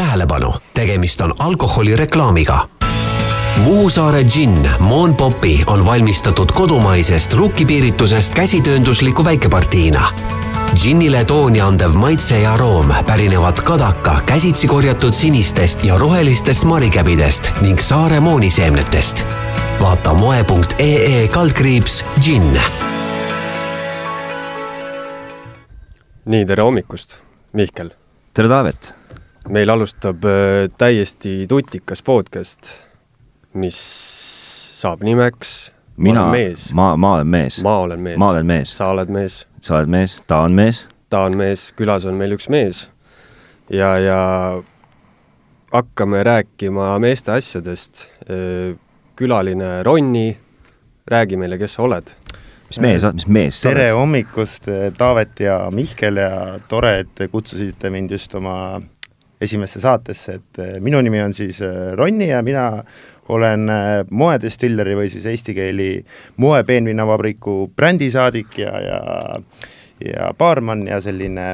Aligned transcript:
tähelepanu, 0.00 0.54
tegemist 0.74 1.20
on 1.20 1.34
alkoholireklaamiga. 1.38 2.68
Muhu 3.64 3.90
saare 3.90 4.22
džinn 4.24 4.68
Moon 4.78 5.14
Popi 5.16 5.64
on 5.66 5.84
valmistatud 5.86 6.52
kodumaisest 6.56 7.34
rukkipiiritusest 7.36 8.34
käsitööndusliku 8.34 9.24
väikepartiina. 9.24 10.02
džinnile 10.74 11.24
tooni 11.24 11.60
andev 11.60 11.92
maitse 11.92 12.38
ja 12.40 12.52
aroom 12.52 12.94
pärinevad 13.06 13.60
Kadaka 13.60 14.20
käsitsi 14.26 14.68
korjatud 14.68 15.12
sinistest 15.12 15.84
ja 15.84 15.98
rohelistest 15.98 16.64
marikäbidest 16.64 17.50
ning 17.60 17.78
saare 17.78 18.20
mooniseemnetest. 18.20 19.26
vaata 19.80 20.14
moe.ee 20.14 21.28
kaldkriips 21.28 22.04
džinn 22.20 22.56
nii, 26.24 26.46
tere 26.46 26.62
hommikust, 26.62 27.18
Mihkel! 27.52 27.90
tere, 28.34 28.48
Taavet! 28.48 28.99
Meil 29.50 29.70
alustab 29.70 30.24
äh, 30.24 30.68
täiesti 30.78 31.46
tutikas 31.48 32.02
podcast, 32.06 32.70
mis 33.54 33.78
saab 34.80 35.02
nimeks 35.02 35.72
mina, 35.96 36.28
ma, 36.72 36.92
ma 36.96 37.14
olen 37.16 37.26
mees. 37.26 37.58
ma 37.62 37.78
olen 37.82 38.00
mees. 38.00 38.18
ma 38.18 38.30
olen 38.30 38.46
mees. 38.46 38.76
sa 38.76 38.90
oled 38.94 39.10
mees. 39.10 39.42
sa 39.60 39.80
oled 39.80 39.90
mees, 39.90 40.18
ta 40.26 40.42
on 40.46 40.54
mees. 40.54 40.84
ta 41.10 41.24
on 41.26 41.38
mees, 41.38 41.70
külas 41.76 42.06
on 42.06 42.18
meil 42.20 42.36
üks 42.38 42.46
mees. 42.52 42.84
ja, 43.70 43.96
ja 43.98 44.20
hakkame 45.72 46.22
rääkima 46.26 46.94
meeste 47.02 47.34
asjadest. 47.34 48.06
Äh, 48.30 48.78
külaline 49.20 49.82
Ronni, 49.84 50.38
räägi 51.10 51.36
meile, 51.36 51.58
kes 51.60 51.74
sa 51.76 51.82
oled 51.84 52.14
mis 52.70 52.78
mees, 52.80 53.04
mis 53.12 53.26
mees 53.26 53.58
sa 53.58 53.68
oled? 53.68 53.82
tere 53.82 53.90
hommikust, 53.98 54.70
Taavet 54.96 55.42
ja 55.42 55.58
Mihkel 55.74 56.22
ja 56.22 56.32
tore, 56.70 57.00
et 57.02 57.12
te 57.18 57.28
kutsusite 57.28 57.90
mind 57.90 58.14
just 58.14 58.34
oma 58.38 58.78
esimesse 59.40 59.80
saatesse, 59.80 60.34
et 60.40 60.60
eh, 60.60 60.76
minu 60.80 61.00
nimi 61.02 61.22
on 61.22 61.34
siis 61.34 61.60
eh, 61.64 61.92
Ronni 61.96 62.28
ja 62.28 62.42
mina 62.44 62.66
olen 63.32 63.68
eh, 63.72 63.90
moedestilleri 64.10 64.96
või 64.98 65.10
siis 65.12 65.26
eesti 65.30 65.54
keeli 65.56 65.90
moe 66.42 66.62
peenvinnavabriku 66.68 67.72
brändisaadik 67.76 68.58
ja, 68.60 68.74
ja 68.84 69.00
ja 70.00 70.30
baarmann 70.38 70.86
ja 70.88 71.00
selline 71.04 71.46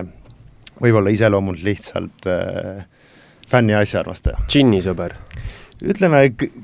võib-olla 0.81 1.11
iseloomult 1.11 1.63
lihtsalt 1.67 2.29
äh, 2.31 2.85
fänn 3.51 3.73
ja 3.73 3.83
asjaarmastaja. 3.83 4.45
džinnisõber? 4.47 5.17
ütleme 5.83 6.23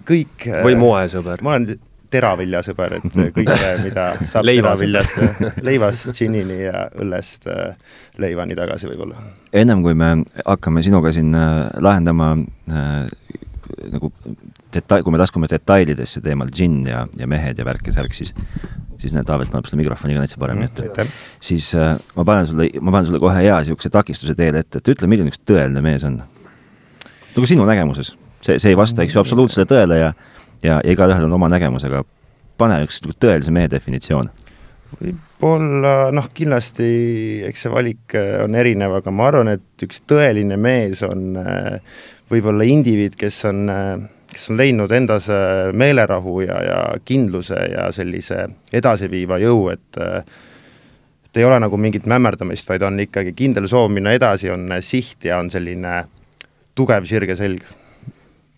kõik 0.08 0.46
või 0.64 0.76
moesõber? 0.78 1.42
ma 1.44 1.56
olen 1.56 1.78
teraviljasõber, 2.12 2.98
et 2.98 3.18
kõike, 3.38 3.58
mida 3.82 4.06
saab 4.28 4.48
teraviljast, 4.48 5.20
leivast 5.64 6.12
džinnini 6.12 6.62
ja 6.66 6.86
õllest 7.00 7.48
äh, 7.50 7.76
leivani 8.22 8.56
tagasi 8.58 8.90
võib-olla. 8.90 9.22
ennem 9.52 9.84
kui 9.84 9.96
me 9.98 10.14
hakkame 10.44 10.84
sinuga 10.84 11.12
siin 11.14 11.34
äh, 11.34 11.68
lahendama 11.80 12.34
äh, 12.72 13.06
nagu 13.92 14.12
detail, 14.72 15.02
kui 15.04 15.12
me 15.12 15.20
laskume 15.20 15.48
detailidesse 15.50 16.22
teemal 16.24 16.50
džinn 16.52 16.86
ja, 16.88 17.06
ja 17.18 17.28
mehed 17.28 17.58
ja 17.58 17.66
värk 17.66 17.88
ja 17.90 18.00
särk, 18.00 18.16
siis 18.16 18.34
siis 19.02 19.14
näed, 19.16 19.26
Taavet 19.26 19.50
paneb 19.50 19.66
sulle 19.66 19.80
mikrofoni 19.80 20.14
ka 20.14 20.22
täitsa 20.22 20.38
paremini 20.38 20.68
ette 20.68 20.86
mm,. 20.86 21.14
siis 21.42 21.72
äh, 21.78 21.96
ma 22.16 22.26
panen 22.28 22.46
sulle, 22.46 22.68
ma 22.80 22.94
panen 22.94 23.08
sulle 23.08 23.20
kohe 23.22 23.40
hea 23.40 23.56
niisuguse 23.62 23.90
takistuse 23.92 24.36
teele 24.38 24.62
ette, 24.62 24.82
et 24.82 24.92
ütle, 24.94 25.08
milline 25.10 25.32
üks 25.32 25.42
tõeline 25.48 25.82
mees 25.84 26.06
on? 26.06 26.20
nagu 27.32 27.48
sinu 27.48 27.66
nägemuses. 27.68 28.14
see, 28.44 28.58
see 28.62 28.72
ei 28.72 28.78
vasta, 28.78 29.02
eks 29.02 29.16
ju, 29.16 29.22
absoluutsele 29.22 29.66
tõele 29.70 29.98
ja 29.98 30.12
ja, 30.62 30.80
ja 30.84 30.92
igalühel 30.94 31.26
on 31.26 31.36
oma 31.38 31.50
nägemus, 31.52 31.84
aga 31.88 32.02
pane 32.60 32.78
üks 32.86 33.00
tõelise 33.02 33.52
mehe 33.54 33.70
definitsioon. 33.70 34.30
võib-olla 34.92 36.10
noh, 36.12 36.28
kindlasti 36.36 36.88
eks 37.48 37.64
see 37.64 37.72
valik 37.72 38.16
äh, 38.18 38.42
on 38.44 38.56
erinev, 38.58 38.98
aga 39.00 39.14
ma 39.14 39.30
arvan, 39.30 39.54
et 39.56 39.86
üks 39.86 40.02
tõeline 40.08 40.58
mees 40.60 41.02
on 41.06 41.38
äh, 41.40 41.78
võib-olla 42.30 42.66
indiviid, 42.68 43.16
kes 43.18 43.42
on, 43.48 43.64
äh, 43.72 44.04
kes 44.32 44.50
on 44.52 44.60
leidnud 44.60 44.92
endas 44.92 45.28
meelerahu 45.72 46.40
ja, 46.44 46.62
ja 46.68 46.80
kindluse 47.04 47.58
ja 47.72 47.90
sellise 47.92 48.46
edasiviiva 48.72 49.40
jõu, 49.42 49.68
et 49.72 50.02
et 51.32 51.38
ei 51.40 51.46
ole 51.48 51.56
nagu 51.64 51.78
mingit 51.80 52.04
mämmerdamist, 52.04 52.66
vaid 52.68 52.82
on 52.84 53.00
ikkagi 53.00 53.32
kindel 53.32 53.64
soov 53.64 53.88
minna 53.88 54.12
edasi, 54.12 54.50
on 54.52 54.68
siht 54.84 55.24
ja 55.24 55.38
on 55.40 55.48
selline 55.50 56.02
tugev 56.76 57.06
sirge 57.08 57.36
selg 57.38 57.64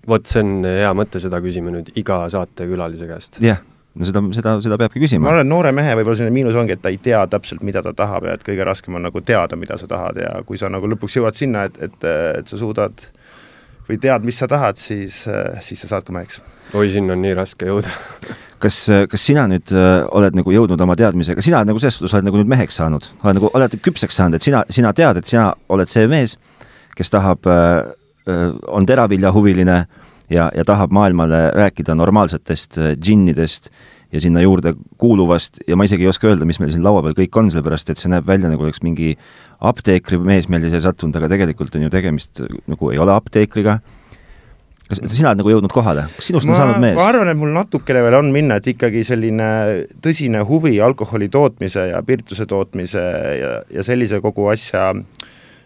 vot 0.09 0.27
see 0.29 0.43
on 0.45 0.67
hea 0.69 0.91
mõte, 0.97 1.23
seda 1.23 1.41
küsime 1.45 1.73
nüüd 1.75 1.93
iga 2.01 2.25
saatekülalise 2.33 3.09
käest. 3.09 3.41
jah, 3.45 3.63
no 3.95 4.09
seda, 4.09 4.23
seda, 4.37 4.55
seda 4.65 4.79
peabki 4.81 5.03
küsima. 5.03 5.27
ma 5.27 5.35
arvan, 5.35 5.47
et 5.47 5.53
noore 5.53 5.75
mehe 5.77 5.97
võib-olla 5.99 6.21
selline 6.21 6.35
miinus 6.35 6.59
ongi, 6.61 6.77
et 6.77 6.83
ta 6.85 6.93
ei 6.93 7.01
tea 7.03 7.25
täpselt, 7.31 7.65
mida 7.67 7.83
ta 7.85 7.95
tahab 7.97 8.29
ja 8.29 8.39
et 8.39 8.47
kõige 8.47 8.67
raskem 8.67 8.99
on 8.99 9.07
nagu 9.09 9.25
teada, 9.25 9.59
mida 9.61 9.79
sa 9.81 9.91
tahad 9.91 10.21
ja 10.23 10.33
kui 10.47 10.61
sa 10.61 10.73
nagu 10.73 10.91
lõpuks 10.95 11.21
jõuad 11.21 11.39
sinna, 11.39 11.67
et, 11.71 11.79
et, 11.89 12.09
et 12.41 12.51
sa 12.51 12.61
suudad 12.61 13.07
või 13.89 14.01
tead, 14.01 14.25
mis 14.25 14.41
sa 14.41 14.49
tahad, 14.49 14.81
siis, 14.81 15.25
siis 15.65 15.85
sa 15.85 15.95
saad 15.95 16.09
ka 16.09 16.17
meheks. 16.17 16.41
oi, 16.75 16.89
sinna 16.93 17.17
on 17.17 17.25
nii 17.25 17.37
raske 17.37 17.69
jõuda 17.69 17.93
kas, 18.65 18.79
kas 19.11 19.27
sina 19.27 19.45
nüüd 19.51 19.73
äh, 19.77 20.05
oled 20.15 20.37
nagu 20.39 20.55
jõudnud 20.55 20.81
oma 20.81 20.97
teadmisega, 20.99 21.45
sina 21.45 21.63
nagu 21.67 21.81
selles 21.83 21.99
suhtes, 21.99 22.15
oled 22.17 22.29
nagu 22.29 22.41
nüüd 22.41 22.51
meheks 22.51 22.79
saanud, 22.81 23.11
oled 23.25 23.39
nagu, 23.41 23.51
oled 23.57 23.77
küpseks 23.85 24.19
saanud, 24.21 24.39
et 24.39 24.47
sina, 24.47 24.65
sina 24.73 24.95
tead, 24.97 25.21
et 25.21 25.29
sina 25.29 25.51
oled 25.75 25.91
see 25.91 26.09
mees, 26.11 26.37
kes 26.97 27.13
tahab 27.13 27.49
äh, 27.51 27.93
on 28.27 28.87
teraviljahuviline 28.87 29.79
ja, 30.31 30.51
ja 30.55 30.65
tahab 30.65 30.93
maailmale 30.97 31.51
rääkida 31.55 31.95
normaalsetest 31.95 32.79
džinnidest 33.01 33.69
ja 34.15 34.21
sinna 34.21 34.41
juurde 34.41 34.75
kuuluvast 34.99 35.59
ja 35.69 35.77
ma 35.77 35.85
isegi 35.85 36.07
ei 36.07 36.13
oska 36.13 36.29
öelda, 36.31 36.47
mis 36.47 36.61
meil 36.63 36.71
siin 36.73 36.85
laua 36.85 37.03
peal 37.03 37.17
kõik 37.19 37.41
on, 37.41 37.51
sellepärast 37.51 37.91
et 37.91 38.01
see 38.01 38.13
näeb 38.13 38.27
välja 38.29 38.51
nagu 38.53 38.63
oleks 38.63 38.83
mingi 38.87 39.15
apteekrimees 39.65 40.49
meil 40.53 40.69
siia 40.69 40.83
sattunud, 40.85 41.17
aga 41.19 41.33
tegelikult 41.33 41.75
on 41.75 41.89
ju 41.89 41.93
tegemist 41.93 42.45
nagu 42.71 42.95
ei 42.95 43.03
ole 43.03 43.15
apteekriga. 43.15 43.81
Kas 44.85 45.01
sina 45.09 45.31
oled 45.31 45.41
nagu 45.41 45.49
jõudnud 45.49 45.73
kohale, 45.73 46.05
kas 46.13 46.27
sinust 46.29 46.47
ma, 46.47 46.53
on 46.53 46.59
saanud 46.61 46.83
mees? 46.83 46.99
ma 46.99 47.07
arvan, 47.09 47.31
et 47.33 47.39
mul 47.41 47.55
natukene 47.57 48.03
veel 48.05 48.19
on 48.19 48.29
minna, 48.35 48.59
et 48.61 48.67
ikkagi 48.75 49.01
selline 49.09 49.47
tõsine 50.05 50.45
huvi 50.47 50.77
alkoholi 50.85 51.31
tootmise 51.33 51.89
ja 51.89 52.03
pirtuse 52.05 52.45
tootmise 52.47 53.05
ja, 53.41 53.55
ja 53.73 53.87
sellise 53.87 54.21
kogu 54.23 54.51
asja 54.53 54.91
äh, 54.93 55.24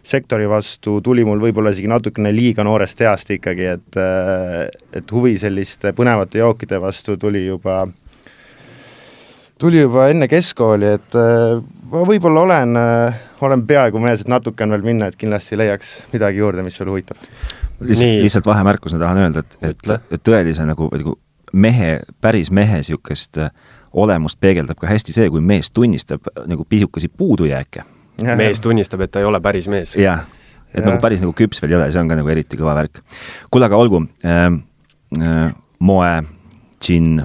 sektori 0.09 0.49
vastu 0.49 0.99
tuli 1.05 1.25
mul 1.27 1.41
võib-olla 1.43 1.73
isegi 1.75 1.89
natukene 1.91 2.33
liiga 2.33 2.65
noorest 2.65 3.01
east 3.05 3.33
ikkagi, 3.35 3.67
et 3.77 3.99
et 5.01 5.13
huvi 5.13 5.37
selliste 5.41 5.93
põnevate 5.97 6.41
jookide 6.41 6.81
vastu 6.81 7.19
tuli 7.21 7.45
juba, 7.45 7.83
tuli 9.61 9.83
juba 9.83 10.09
enne 10.13 10.29
keskkooli, 10.31 10.93
et 10.97 11.19
ma 11.93 12.05
võib-olla 12.09 12.45
olen, 12.47 12.81
olen 13.45 13.65
peaaegu 13.69 14.01
mees, 14.03 14.25
et 14.25 14.33
natuke 14.33 14.65
on 14.65 14.77
veel 14.77 14.87
minna, 14.87 15.11
et 15.11 15.21
kindlasti 15.21 15.61
leiaks 15.61 15.95
midagi 16.15 16.41
juurde, 16.41 16.65
mis 16.65 16.81
sul 16.81 16.89
huvitab. 16.93 17.21
lihtsalt, 17.81 18.23
lihtsalt 18.25 18.49
vahemärkusena 18.49 19.05
tahan 19.05 19.23
öelda, 19.27 19.45
et, 19.45 19.59
et, 19.73 19.93
et 20.17 20.25
tõelise 20.25 20.65
nagu, 20.69 20.89
nagu 20.95 21.19
mehe, 21.53 21.99
päris 22.25 22.51
mehe 22.51 22.81
niisugust 22.81 23.43
olemust 23.93 24.41
peegeldab 24.41 24.81
ka 24.81 24.89
hästi 24.89 25.13
see, 25.17 25.29
kui 25.33 25.45
mees 25.45 25.71
tunnistab 25.73 26.33
nagu 26.49 26.65
pisukesi 26.69 27.09
puudujääke 27.09 27.85
mees 28.23 28.61
tunnistab, 28.61 29.05
et 29.05 29.13
ta 29.15 29.23
ei 29.23 29.29
ole 29.29 29.41
päris 29.45 29.69
mees. 29.71 29.95
jah, 29.99 30.25
et 30.73 30.81
ja. 30.83 30.87
nagu 30.87 31.01
päris 31.03 31.23
nagu 31.25 31.35
küps 31.37 31.63
veel 31.63 31.75
ei 31.75 31.81
ole, 31.81 31.91
see 31.93 32.03
on 32.03 32.11
ka 32.11 32.19
nagu 32.19 32.33
eriti 32.35 32.59
kõva 32.61 32.77
värk. 32.79 33.03
kuule, 33.51 33.69
aga 33.69 33.81
olgu 33.81 34.05
äh,, 34.25 34.49
äh, 35.19 35.45
moe, 35.79 36.13
džinn. 36.81 37.23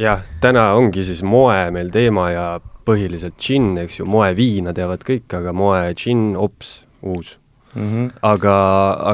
jah, 0.00 0.24
täna 0.40 0.72
ongi 0.78 1.06
siis 1.06 1.22
moe 1.22 1.70
meil 1.74 1.92
teema 1.94 2.28
ja 2.32 2.48
põhiliselt 2.84 3.38
džinn, 3.40 3.78
eks 3.80 4.02
ju, 4.02 4.08
moeviina 4.08 4.74
teavad 4.76 5.06
kõik, 5.06 5.30
aga 5.38 5.54
moe, 5.56 5.86
džinn, 5.96 6.34
ops, 6.36 6.82
uus 7.02 7.38
mm. 7.74 7.82
-hmm. 7.82 8.10
aga, 8.22 8.58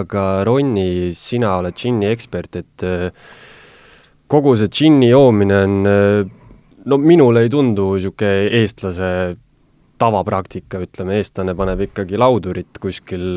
aga 0.01 0.25
Ronni, 0.45 1.15
sina 1.15 1.57
oled 1.59 1.75
džinni 1.75 2.11
ekspert, 2.11 2.57
et 2.57 2.83
äh, 2.83 3.11
kogu 4.27 4.57
see 4.57 4.69
džinni 4.69 5.11
joomine 5.11 5.63
on 5.65 5.87
äh, 5.87 6.27
no 6.85 6.99
minule 6.99 7.45
ei 7.45 7.51
tundu 7.53 7.95
niisugune 7.95 8.49
eestlase 8.61 9.37
tavapraktika, 10.01 10.81
ütleme, 10.87 11.19
eestlane 11.21 11.55
paneb 11.59 11.85
ikkagi 11.89 12.19
laudurit 12.21 12.81
kuskil, 12.81 13.37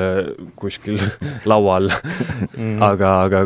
kuskil 0.59 1.01
laual 1.51 1.89
mm.. 1.91 2.77
aga, 2.83 3.17
aga 3.27 3.43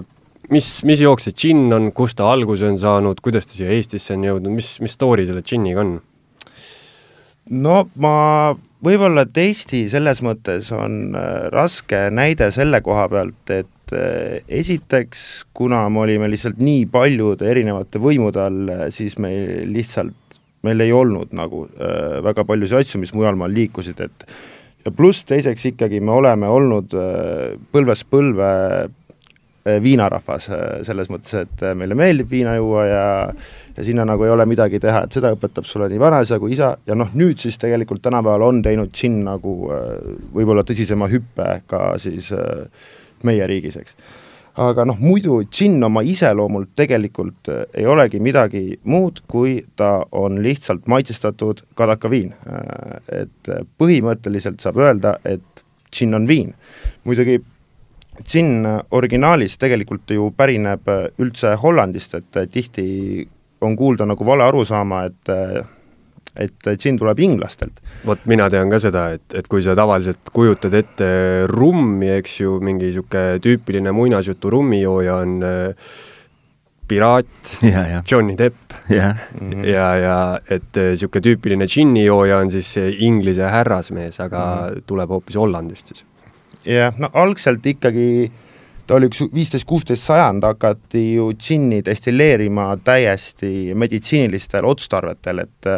mis, 0.54 0.70
mis 0.88 1.02
jook 1.04 1.24
see 1.24 1.36
džinn 1.36 1.74
on, 1.76 1.90
kust 1.96 2.20
ta 2.20 2.30
alguse 2.32 2.68
on 2.70 2.78
saanud, 2.82 3.22
kuidas 3.24 3.50
ta 3.50 3.58
siia 3.58 3.74
Eestisse 3.76 4.16
on 4.16 4.28
jõudnud, 4.28 4.56
mis, 4.60 4.76
mis 4.84 4.96
story 4.98 5.28
selle 5.30 5.44
džinniga 5.46 5.84
on? 5.84 5.98
no 7.64 7.82
ma, 8.04 8.14
võib-olla, 8.84 9.26
et 9.28 9.42
Eesti 9.42 9.86
selles 9.92 10.22
mõttes 10.26 10.72
on 10.76 11.18
äh, 11.18 11.48
raske 11.54 12.08
näide 12.14 12.52
selle 12.56 12.82
koha 12.86 13.08
pealt, 13.12 13.54
et 13.54 13.96
äh, 13.96 14.40
esiteks, 14.60 15.48
kuna 15.58 15.86
me 15.94 16.04
olime 16.06 16.30
lihtsalt 16.32 16.60
nii 16.62 16.86
paljude 16.92 17.48
erinevate 17.50 18.02
võimude 18.04 18.44
all, 18.44 18.64
äh, 18.74 18.88
siis 18.94 19.18
meil 19.22 19.68
lihtsalt 19.72 20.16
meil 20.68 20.84
ei 20.86 20.94
olnud 20.96 21.34
nagu 21.38 21.66
äh, 21.80 22.20
väga 22.28 22.46
paljusid 22.48 22.84
asju, 22.84 23.02
mis 23.02 23.16
mujal 23.16 23.40
maal 23.40 23.56
liikusid, 23.56 24.04
et 24.04 24.30
ja 24.88 24.94
pluss 24.96 25.26
teiseks 25.28 25.72
ikkagi 25.74 26.00
me 26.04 26.16
oleme 26.16 26.48
olnud 26.52 26.96
äh, 26.96 27.56
põlvest 27.74 28.08
põlve 28.12 28.50
äh, 28.88 29.80
viinarahvas 29.84 30.48
äh, 30.54 30.62
selles 30.88 31.12
mõttes, 31.12 31.34
et 31.44 31.64
meile 31.76 31.98
meeldib 31.98 32.30
viina 32.32 32.56
juua 32.58 32.86
ja 32.88 33.08
ja 33.78 33.84
sinna 33.86 34.08
nagu 34.10 34.26
ei 34.26 34.32
ole 34.34 34.48
midagi 34.50 34.80
teha, 34.82 35.04
et 35.06 35.14
seda 35.14 35.30
õpetab 35.36 35.68
sulle 35.70 35.90
nii 35.92 36.00
vanaisa 36.02 36.40
kui 36.42 36.56
isa 36.56 36.72
ja 36.88 36.96
noh, 36.98 37.12
nüüd 37.14 37.38
siis 37.44 37.60
tegelikult 37.62 38.02
tänapäeval 38.08 38.48
on 38.48 38.62
teinud 38.66 38.90
džinn 38.90 39.20
nagu 39.28 39.58
võib-olla 40.34 40.64
tõsisema 40.66 41.06
hüppe 41.12 41.60
ka 41.70 41.82
siis 42.02 42.32
meie 43.28 43.46
riigis, 43.50 43.78
eks. 43.78 43.94
Aga 44.58 44.86
noh, 44.90 44.98
muidu 45.00 45.42
džinn 45.46 45.84
oma 45.86 46.02
iseloomult 46.06 46.74
tegelikult 46.78 47.50
äh, 47.54 47.66
ei 47.78 47.86
olegi 47.90 48.22
midagi 48.24 48.64
muud, 48.90 49.22
kui 49.30 49.60
ta 49.78 50.02
on 50.12 50.42
lihtsalt 50.44 50.88
maitsestatud 50.88 51.64
kadakaviin. 51.78 52.34
et 53.12 53.52
põhimõtteliselt 53.78 54.62
saab 54.62 54.82
öelda, 54.82 55.18
et 55.26 55.64
džinn 55.92 56.18
on 56.18 56.28
viin. 56.28 56.54
muidugi 57.04 57.40
džinn 58.24 58.66
originaalis 58.92 59.58
tegelikult 59.58 60.10
ju 60.10 60.32
pärineb 60.36 60.90
üldse 61.22 61.56
Hollandist, 61.62 62.14
et 62.16 62.52
tihti 62.52 63.28
on 63.62 63.76
kuulda 63.76 64.06
nagu 64.06 64.26
vale 64.26 64.44
arusaama, 64.44 65.04
et 65.06 65.32
et 66.42 66.70
džinn 66.78 67.00
tuleb 67.00 67.20
inglastelt. 67.24 67.80
vot 68.06 68.26
mina 68.30 68.50
tean 68.54 68.70
ka 68.72 68.80
seda, 68.82 69.08
et, 69.18 69.26
et 69.38 69.48
kui 69.50 69.64
sa 69.66 69.76
tavaliselt 69.78 70.32
kujutad 70.34 70.74
ette 70.78 71.10
rummi, 71.52 72.10
eks 72.18 72.40
ju, 72.42 72.58
mingi 72.64 72.92
niisugune 72.92 73.42
tüüpiline 73.44 73.94
muinasjutu 73.96 74.52
rummijooja 74.54 75.18
on 75.24 75.38
äh, 75.44 75.94
piraat, 76.88 77.56
Johnny 78.12 78.38
Depp 78.40 78.76
ja, 78.94 79.14
ja, 79.64 79.88
ja 80.02 80.18
et 80.50 80.82
niisugune 80.82 81.26
tüüpiline 81.30 81.70
džinnijooja 81.70 82.42
on 82.44 82.54
siis 82.54 82.76
Inglise 83.04 83.50
härrasmees, 83.52 84.20
aga 84.24 84.44
mm 84.46 84.68
-hmm. 84.68 84.84
tuleb 84.88 85.16
hoopis 85.16 85.36
Hollandist 85.36 85.94
siis. 85.94 86.06
jah, 86.66 86.94
no 86.98 87.10
algselt 87.14 87.66
ikkagi 87.66 88.10
äh, 88.26 88.47
ta 88.88 88.96
oli 88.96 89.10
üks 89.12 89.26
viisteist, 89.34 89.68
kuusteist 89.68 90.06
sajand, 90.08 90.46
hakati 90.48 91.04
ju 91.18 91.32
džinni 91.36 91.82
destilleerima 91.86 92.72
täiesti 92.84 93.74
meditsiinilistel 93.76 94.68
otstarvetel, 94.68 95.44
et 95.46 95.70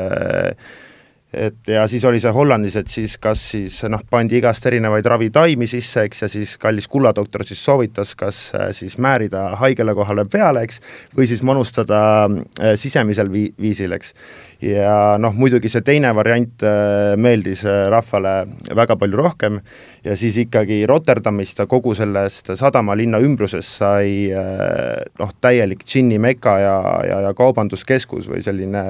et 1.29 1.67
ja 1.69 1.83
siis 1.87 2.01
oli 2.09 2.17
see 2.21 2.31
Hollandis, 2.33 2.75
et 2.79 2.87
siis 2.89 3.13
kas 3.21 3.41
siis 3.51 3.75
noh, 3.91 4.01
pandi 4.09 4.39
igast 4.39 4.65
erinevaid 4.65 5.05
ravitaimi 5.05 5.67
sisse, 5.69 6.07
eks, 6.09 6.23
ja 6.23 6.29
siis 6.31 6.55
kallis 6.57 6.87
kulladoktor 6.89 7.43
siis 7.45 7.61
soovitas, 7.65 8.15
kas 8.17 8.39
siis 8.77 8.97
määrida 8.97 9.51
haigele 9.61 9.93
kohale 9.97 10.25
peale, 10.25 10.65
eks, 10.65 10.81
või 11.17 11.29
siis 11.29 11.43
manustada 11.45 11.99
äh, 12.25 12.73
sisemisel 12.81 13.29
vii-, 13.33 13.53
viisil, 13.61 13.93
eks 13.93 14.15
ja 14.63 15.15
noh, 15.21 15.35
muidugi 15.35 15.69
see 15.71 15.83
teine 15.85 16.11
variant 16.15 16.63
äh, 16.67 17.13
meeldis 17.19 17.63
äh, 17.67 17.87
rahvale 17.91 18.33
väga 18.75 18.97
palju 18.99 19.21
rohkem 19.21 19.59
ja 20.03 20.15
siis 20.19 20.37
ikkagi 20.43 20.81
Rotterdamist 20.89 21.61
ja 21.61 21.67
kogu 21.69 21.95
sellest 21.95 22.51
sadamalinna 22.59 23.21
ümbrusest 23.23 23.79
sai 23.79 24.27
äh, 24.35 25.05
noh, 25.19 25.31
täielik 25.41 25.85
džinni 25.87 26.19
meka 26.19 26.57
ja, 26.59 26.75
ja, 27.07 27.21
ja 27.29 27.33
kaubanduskeskus 27.37 28.27
või 28.27 28.43
selline, 28.43 28.83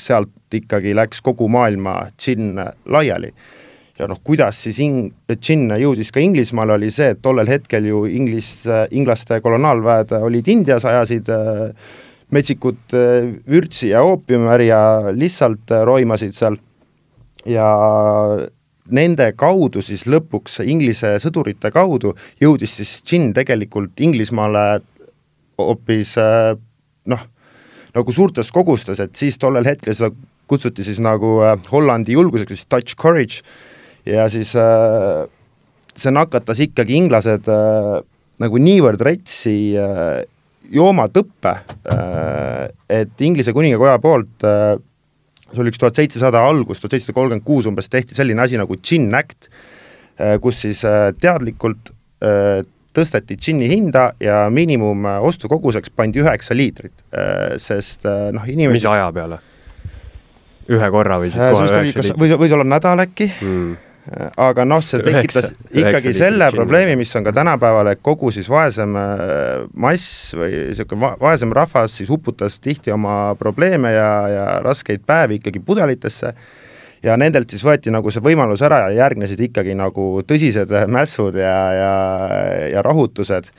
sealt 0.00 0.54
ikkagi 0.54 0.94
läks 0.96 1.20
kogu 1.24 1.50
maailma 1.50 2.04
džinn 2.14 2.62
laiali. 2.86 3.34
Ja 3.98 4.08
noh, 4.10 4.18
kuidas 4.26 4.58
siis 4.64 4.78
ing-, 4.82 5.12
džinn 5.30 5.70
jõudis 5.78 6.10
ka 6.14 6.22
Inglismaale, 6.22 6.74
oli 6.74 6.88
see, 6.90 7.12
et 7.14 7.20
tollel 7.22 7.50
hetkel 7.50 7.86
ju 7.86 8.00
inglis, 8.10 8.64
inglaste 8.90 9.38
kolonaalväed 9.42 10.16
olid 10.18 10.50
Indias, 10.50 10.86
ajasid 10.88 11.30
äh, 11.30 11.92
metsikut 12.32 12.94
äh, 12.94 13.28
vürtsi 13.50 13.90
ja 13.92 14.02
oopiumärja 14.06 15.12
lihtsalt 15.14 15.72
äh, 15.72 15.84
roimasid 15.86 16.36
seal. 16.36 16.58
Ja 17.44 17.66
nende 18.94 19.30
kaudu 19.36 19.82
siis 19.84 20.06
lõpuks, 20.08 20.62
Inglise 20.64 21.14
sõdurite 21.20 21.70
kaudu, 21.72 22.14
jõudis 22.40 22.78
siis 22.78 22.96
džinn 23.04 23.34
tegelikult 23.36 24.00
Inglismaale 24.00 24.80
hoopis 25.60 26.14
äh, 26.20 26.54
noh, 27.10 27.26
nagu 27.94 28.14
suurtes 28.16 28.50
kogustes, 28.52 29.00
et 29.00 29.14
siis 29.16 29.38
tollel 29.40 29.66
hetkel 29.68 29.96
seda 29.96 30.10
kutsuti 30.48 30.84
siis 30.84 30.98
nagu 31.00 31.38
Hollandi 31.70 32.16
julguseks, 32.16 32.52
siis 32.52 32.68
Dutch 32.68 32.96
courage, 33.00 33.44
ja 34.04 34.26
siis 34.28 34.50
see 34.52 36.12
nakatas 36.12 36.60
ikkagi 36.60 36.98
inglased 36.98 37.48
nagu 38.42 38.60
niivõrd 38.60 39.00
retsi 39.06 39.54
joomatõppe, 40.72 41.52
äh, 41.92 42.68
et 42.88 43.24
Inglise 43.24 43.52
kuningakoja 43.56 43.98
poolt 44.02 44.46
äh, 44.46 44.74
see 45.50 45.62
oli 45.62 45.72
üks 45.72 45.80
tuhat 45.80 45.98
seitsesada 45.98 46.42
algus, 46.48 46.80
tuhat 46.80 46.96
seitsesada 46.96 47.16
kolmkümmend 47.18 47.46
kuus 47.46 47.68
umbes 47.70 47.90
tehti 47.92 48.16
selline 48.16 48.42
asi 48.44 48.58
nagu 48.60 48.78
Gin 48.80 49.10
Act, 49.14 49.50
äh, 50.18 50.36
kus 50.42 50.64
siis 50.64 50.84
teadlikult 51.20 51.92
tõsteti 52.94 53.36
džinni 53.36 53.66
hinda 53.68 54.04
ja 54.22 54.46
miinimum 54.48 55.02
ostukoguseks 55.28 55.90
pandi 55.92 56.22
üheksa 56.22 56.54
liitrit, 56.56 57.02
sest 57.60 58.06
noh, 58.06 58.46
inimesed 58.48 58.78
mis 58.78 58.86
aja 58.88 59.10
peale? 59.12 59.40
ühe 60.72 60.88
korra 60.94 61.18
või 61.20 61.28
siis 61.28 61.42
kohe 61.42 61.66
üheksa 61.66 61.82
liitrit? 61.84 62.16
võis, 62.22 62.32
võis 62.40 62.54
olla 62.56 62.64
nädal 62.64 63.02
äkki 63.04 63.28
mm., 63.34 63.74
aga 64.36 64.64
noh, 64.68 64.82
see 64.84 65.00
tekitas 65.00 65.46
üheksa, 65.48 65.68
ikkagi 65.70 66.10
üheksa 66.10 66.26
selle 66.26 66.50
probleemi, 66.52 66.96
mis 67.00 67.12
on 67.16 67.24
ka 67.24 67.32
tänapäeval, 67.36 67.88
et 67.94 68.02
kogu 68.04 68.28
siis 68.34 68.50
vaesem 68.52 68.96
äh, 69.00 69.64
mass 69.80 70.34
või 70.36 70.50
niisugune 70.70 71.14
vaesem 71.22 71.54
rahvas 71.56 71.96
siis 72.00 72.12
uputas 72.12 72.58
tihti 72.60 72.92
oma 72.92 73.34
probleeme 73.40 73.94
ja, 73.94 74.10
ja 74.28 74.44
raskeid 74.64 75.06
päevi 75.08 75.40
ikkagi 75.40 75.64
pudelitesse 75.64 76.34
ja 77.04 77.16
nendelt 77.20 77.52
siis 77.52 77.64
võeti 77.64 77.92
nagu 77.92 78.12
see 78.12 78.24
võimalus 78.24 78.62
ära 78.64 78.84
ja 78.86 79.04
järgnesid 79.04 79.40
ikkagi 79.48 79.76
nagu 79.78 80.06
tõsised 80.28 80.72
mässud 80.92 81.40
ja, 81.40 81.56
ja, 81.78 81.96
ja 82.74 82.84
rahutused. 82.84 83.50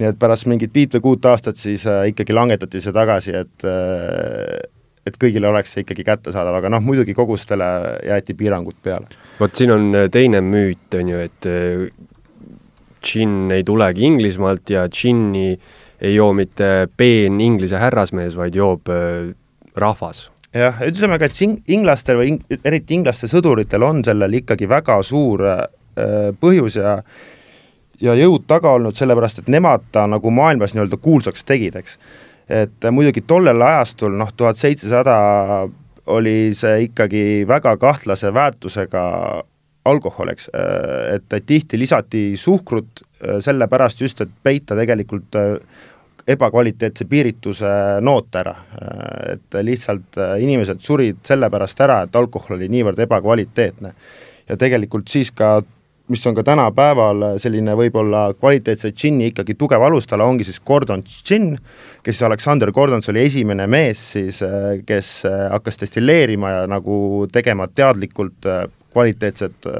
nii 0.00 0.14
et 0.14 0.18
pärast 0.20 0.48
mingit 0.48 0.72
viit 0.74 0.96
või 0.96 1.10
kuut 1.10 1.26
aastat 1.28 1.60
siis 1.60 1.84
äh, 1.84 2.06
ikkagi 2.14 2.32
langetati 2.32 2.80
see 2.80 2.96
tagasi, 2.96 3.36
et 3.36 3.68
äh, 3.68 4.60
et 5.06 5.16
kõigile 5.20 5.48
oleks 5.48 5.74
see 5.74 5.84
ikkagi 5.84 6.04
kättesaadav, 6.06 6.58
aga 6.60 6.70
noh, 6.72 6.82
muidugi 6.84 7.14
kogustele 7.16 7.66
jäeti 8.06 8.36
piirangud 8.36 8.76
peale. 8.82 9.08
vot 9.40 9.56
siin 9.56 9.72
on 9.74 9.90
äh, 9.96 10.08
teine 10.12 10.42
müüt, 10.44 10.88
on 10.98 11.12
ju, 11.12 11.22
et 11.24 11.48
äh, 11.48 11.86
džinn 13.00 13.52
ei 13.54 13.64
tulegi 13.64 14.04
Inglismaalt 14.08 14.70
ja 14.70 14.86
džinni 14.88 15.54
ei 16.00 16.14
joo 16.14 16.32
mitte 16.36 16.88
peen 16.96 17.40
Inglise 17.40 17.80
härrasmees, 17.80 18.36
vaid 18.36 18.56
joob 18.56 18.92
äh, 18.92 19.32
rahvas. 19.76 20.28
jah, 20.54 20.80
ütleme 20.86 21.18
ka, 21.18 21.30
et 21.30 21.42
ing-, 21.46 21.60
inglastel 21.70 22.20
või 22.20 22.32
ing, 22.34 22.56
eriti 22.64 22.96
inglaste 22.98 23.28
sõduritel 23.30 23.84
on 23.86 24.04
sellel 24.04 24.40
ikkagi 24.42 24.68
väga 24.68 25.00
suur 25.06 25.46
äh, 25.48 25.66
põhjus 26.40 26.80
ja 26.80 27.00
ja 28.00 28.14
jõud 28.16 28.46
taga 28.48 28.72
olnud, 28.78 28.96
sellepärast 28.96 29.42
et 29.42 29.50
nemad 29.52 29.84
ta 29.92 30.06
nagu 30.08 30.30
maailmas 30.32 30.72
nii-öelda 30.72 30.96
kuulsaks 31.04 31.44
tegid, 31.44 31.76
eks 31.76 31.98
et 32.50 32.90
muidugi 32.90 33.22
tollel 33.26 33.62
ajastul 33.62 34.16
noh, 34.18 34.32
tuhat 34.36 34.58
seitsesada 34.58 35.16
oli 36.10 36.52
see 36.58 36.88
ikkagi 36.88 37.44
väga 37.48 37.76
kahtlase 37.78 38.32
väärtusega 38.34 39.04
alkohol, 39.90 40.32
eks, 40.34 40.50
et 41.14 41.46
tihti 41.46 41.78
lisati 41.78 42.24
suhkrut 42.36 43.04
sellepärast 43.40 44.02
just, 44.02 44.20
et 44.20 44.32
peita 44.42 44.76
tegelikult 44.76 45.38
ebakvaliteetse 46.30 47.06
piirituse 47.08 47.70
noot 48.04 48.36
ära. 48.36 48.54
et 49.32 49.56
lihtsalt 49.62 50.18
inimesed 50.40 50.80
surid 50.80 51.22
sellepärast 51.24 51.80
ära, 51.80 52.02
et 52.02 52.16
alkohol 52.16 52.56
oli 52.56 52.68
niivõrd 52.68 52.98
ebakvaliteetne. 53.06 53.92
ja 54.48 54.56
tegelikult 54.56 55.08
siis 55.08 55.30
ka 55.30 55.62
mis 56.10 56.26
on 56.26 56.34
ka 56.34 56.44
tänapäeval 56.46 57.24
selline 57.42 57.76
võib-olla 57.78 58.30
kvaliteetse 58.34 58.90
džinni 58.90 59.30
ikkagi 59.30 59.54
tugev 59.58 59.82
alustala, 59.86 60.26
ongi 60.26 60.46
siis 60.48 60.60
Gordon 60.66 61.04
Gin, 61.06 61.52
kes 62.02 62.18
siis 62.18 62.26
Alexander 62.26 62.72
Gordons 62.74 63.08
oli 63.12 63.22
esimene 63.28 63.66
mees 63.70 64.02
siis, 64.16 64.40
kes 64.86 65.12
hakkas 65.26 65.78
destilleerima 65.84 66.56
ja 66.56 66.64
nagu 66.70 67.28
tegema 67.32 67.68
teadlikult 67.70 68.50
kvaliteetset 68.90 69.70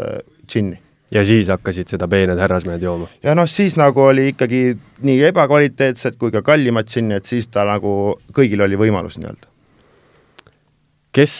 džinni 0.46 0.78
ja 1.10 1.24
siis 1.26 1.50
hakkasid 1.50 1.90
seda 1.90 2.08
peened 2.08 2.38
härrasmehed 2.38 2.82
jooma? 2.82 3.08
ja 3.22 3.34
noh, 3.34 3.48
siis 3.50 3.76
nagu 3.80 4.02
oli 4.06 4.30
ikkagi 4.32 4.62
nii 5.06 5.22
ebakvaliteetset 5.30 6.18
kui 6.20 6.32
ka 6.34 6.42
kallimat 6.46 6.90
džinni, 6.90 7.18
et 7.18 7.26
siis 7.26 7.48
ta 7.50 7.66
nagu, 7.68 8.16
kõigil 8.36 8.62
oli 8.66 8.78
võimalus 8.78 9.18
nii-öelda. 9.18 9.48
kes 11.12 11.34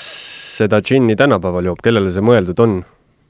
seda 0.59 0.83
džinni 0.83 1.17
tänapäeval 1.17 1.71
joob, 1.71 1.83
kellele 1.85 2.11
see 2.15 2.25
mõeldud 2.25 2.67
on? 2.67 2.81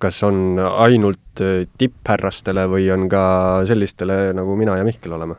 Kas 0.00 0.23
on 0.26 0.59
ainult 0.59 1.42
äh, 1.45 1.64
tipphärrastele 1.78 2.66
või 2.71 2.88
on 2.92 3.07
ka 3.11 3.23
sellistele, 3.69 4.30
nagu 4.37 4.57
mina 4.59 4.78
ja 4.78 4.87
Mihkel 4.87 5.14
oleme? 5.16 5.37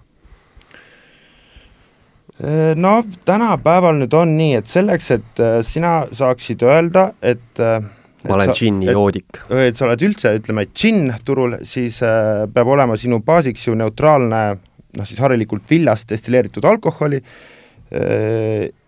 Äh, 2.42 2.74
no 2.78 3.00
tänapäeval 3.26 4.02
nüüd 4.02 4.18
on 4.18 4.36
nii, 4.38 4.56
et 4.62 4.72
selleks, 4.72 5.12
et 5.18 5.44
äh, 5.44 5.60
sina 5.66 6.02
saaksid 6.16 6.66
öelda, 6.68 7.12
et 7.22 7.62
ma 7.62 8.38
olen 8.38 8.54
džinni 8.54 8.92
joodik. 8.92 9.42
et 9.58 9.78
sa 9.78 9.88
oled 9.88 10.06
üldse, 10.06 10.36
ütleme, 10.38 10.68
džinn 10.70 11.16
turul, 11.26 11.58
siis 11.66 11.98
peab 12.54 12.70
olema 12.70 12.98
sinu 13.00 13.22
baasiks 13.26 13.66
ju 13.68 13.78
neutraalne 13.78 14.44
noh, 14.52 15.08
siis 15.08 15.22
harilikult 15.24 15.66
viljast 15.70 16.10
destilleeritud 16.12 16.66
alkoholi 16.68 17.22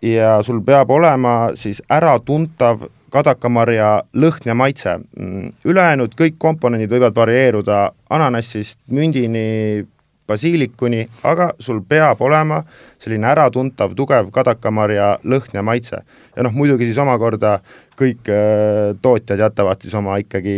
ja 0.06 0.36
sul 0.46 0.62
peab 0.64 0.92
olema 0.96 1.34
siis 1.60 1.82
äratuntav 1.92 2.86
kadakamarja 3.14 3.90
lõhn 4.18 4.50
ja 4.50 4.56
maitse. 4.58 4.98
Mm, 5.20 5.54
ülejäänud 5.70 6.16
kõik 6.18 6.40
komponendid 6.42 6.92
võivad 6.94 7.16
varieeruda 7.16 7.84
ananassist 8.10 8.80
mündini, 8.90 9.86
basiilikuni, 10.28 11.04
aga 11.28 11.50
sul 11.60 11.82
peab 11.88 12.22
olema 12.24 12.62
selline 13.02 13.28
äratuntav 13.28 13.94
tugev 13.98 14.32
kadakamarja 14.34 15.18
lõhn 15.28 15.58
ja 15.58 15.64
maitse. 15.64 16.00
ja 16.36 16.44
noh, 16.44 16.56
muidugi 16.56 16.88
siis 16.88 16.98
omakorda 16.98 17.58
kõik 18.00 18.32
äh, 18.32 18.96
tootjad 19.02 19.40
jätavad 19.40 19.84
siis 19.84 19.94
oma 20.00 20.18
ikkagi 20.24 20.56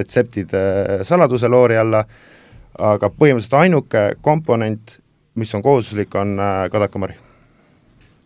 retseptid 0.00 0.54
äh, 0.54 1.02
saladuse 1.02 1.50
loori 1.50 1.76
alla, 1.76 2.04
aga 2.78 3.10
põhimõtteliselt 3.10 3.58
ainuke 3.58 4.04
komponent, 4.22 5.00
mis 5.34 5.54
on 5.54 5.66
kohustuslik, 5.66 6.14
on 6.14 6.38
äh, 6.38 6.68
kadakamari. 6.70 7.27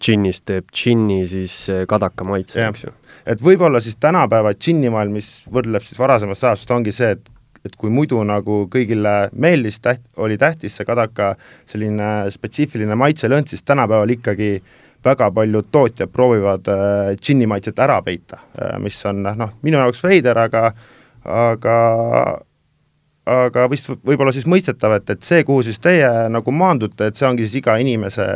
Džinnist 0.02 0.46
teeb 0.50 0.70
džinni 0.74 1.22
siis 1.30 1.54
äh, 1.72 1.84
kadaka 1.90 2.26
maitse, 2.26 2.60
eks 2.66 2.86
ju? 2.86 2.94
et 3.28 3.42
võib-olla 3.42 3.80
siis 3.82 3.98
tänapäeva 4.02 4.54
džinnimaailm, 4.58 5.20
mis 5.20 5.30
võrdleb 5.52 5.84
siis 5.86 6.00
varasemast 6.00 6.48
ajast, 6.48 6.74
ongi 6.74 6.94
see, 6.96 7.14
et 7.16 7.30
et 7.62 7.76
kui 7.78 7.92
muidu 7.94 8.18
nagu 8.26 8.64
kõigile 8.66 9.28
meeldis, 9.38 9.76
täht-, 9.78 10.02
oli 10.18 10.34
tähtis 10.34 10.74
see 10.74 10.86
kadaka 10.86 11.36
selline 11.70 12.08
spetsiifiline 12.34 12.96
maitselõhn, 12.98 13.46
siis 13.46 13.62
tänapäeval 13.62 14.10
ikkagi 14.16 14.56
väga 15.04 15.28
paljud 15.34 15.68
tootjad 15.70 16.10
proovivad 16.10 16.70
äh, 16.72 17.12
džinni 17.18 17.46
maitset 17.50 17.78
ära 17.82 18.00
peita 18.02 18.40
äh,, 18.42 18.78
mis 18.82 18.98
on 19.06 19.22
noh, 19.26 19.54
minu 19.62 19.78
jaoks 19.78 20.02
veider, 20.02 20.42
aga 20.42 20.72
aga 21.22 21.76
aga 23.22 23.68
vist 23.70 23.86
võib-olla 24.02 24.32
siis 24.34 24.48
mõistetav, 24.50 24.96
et, 24.98 25.10
et 25.14 25.22
see, 25.22 25.44
kuhu 25.46 25.62
siis 25.62 25.78
teie 25.82 26.08
nagu 26.32 26.54
maandute, 26.54 27.06
et 27.06 27.18
see 27.18 27.28
ongi 27.28 27.46
siis 27.46 27.60
iga 27.60 27.76
inimese 27.78 28.26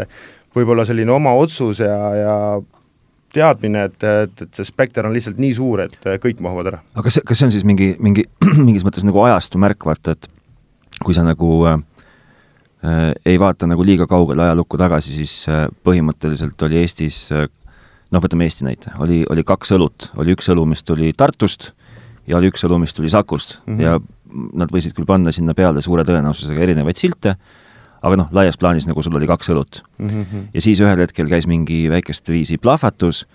võib-olla 0.57 0.87
selline 0.89 1.13
oma 1.13 1.35
otsus 1.37 1.83
ja, 1.85 1.97
ja 2.17 2.37
teadmine, 3.37 3.87
et, 3.91 4.07
et, 4.07 4.47
et 4.47 4.59
see 4.59 4.69
spekter 4.69 5.07
on 5.07 5.15
lihtsalt 5.17 5.41
nii 5.43 5.53
suur, 5.57 5.83
et 5.85 6.09
kõik 6.23 6.41
mahuvad 6.45 6.73
ära. 6.73 6.81
aga 6.95 7.05
kas, 7.09 7.21
kas 7.27 7.41
see 7.43 7.49
on 7.49 7.55
siis 7.55 7.67
mingi, 7.69 7.93
mingi, 8.03 8.25
mingis 8.67 8.87
mõttes 8.87 9.05
nagu 9.07 9.21
ajastu 9.27 9.61
märk, 9.63 9.85
vaata, 9.89 10.17
et 10.17 10.31
kui 11.05 11.17
sa 11.17 11.27
nagu 11.27 11.51
äh, 11.69 11.77
ei 13.27 13.39
vaata 13.41 13.69
nagu 13.69 13.85
liiga 13.85 14.09
kaugele 14.11 14.47
ajalukku 14.49 14.81
tagasi, 14.81 15.17
siis 15.19 15.43
äh, 15.51 15.67
põhimõtteliselt 15.85 16.67
oli 16.69 16.81
Eestis 16.81 17.27
äh, 17.35 17.45
noh, 18.13 18.23
võtame 18.23 18.47
Eesti 18.47 18.67
näite, 18.67 18.95
oli, 19.03 19.23
oli 19.31 19.45
kaks 19.47 19.75
õlut, 19.77 20.11
oli 20.21 20.37
üks 20.37 20.49
õlu, 20.53 20.67
mis 20.71 20.85
tuli 20.87 21.13
Tartust 21.17 21.73
ja 22.27 22.39
oli 22.39 22.51
üks 22.53 22.65
õlu, 22.67 22.81
mis 22.83 22.95
tuli 22.97 23.11
Sakust 23.13 23.61
mm 23.65 23.77
-hmm. 23.77 23.83
ja 23.83 24.47
nad 24.57 24.73
võisid 24.73 24.95
küll 24.97 25.07
panna 25.07 25.33
sinna 25.33 25.55
peale 25.55 25.83
suure 25.83 26.05
tõenäosusega 26.05 26.61
erinevaid 26.63 26.99
silte, 26.99 27.37
aga 28.03 28.17
noh, 28.17 28.29
laias 28.33 28.59
plaanis 28.59 28.87
nagu 28.87 29.03
sul 29.03 29.17
oli 29.17 29.26
kaks 29.26 29.50
õlut 29.50 29.83
mm. 29.99 30.09
-hmm. 30.09 30.47
ja 30.55 30.61
siis 30.62 30.81
ühel 30.81 31.00
hetkel 31.00 31.29
käis 31.29 31.47
mingi 31.47 31.87
väikest 31.91 32.29
viisi 32.29 32.59
plahvatus 32.59 33.26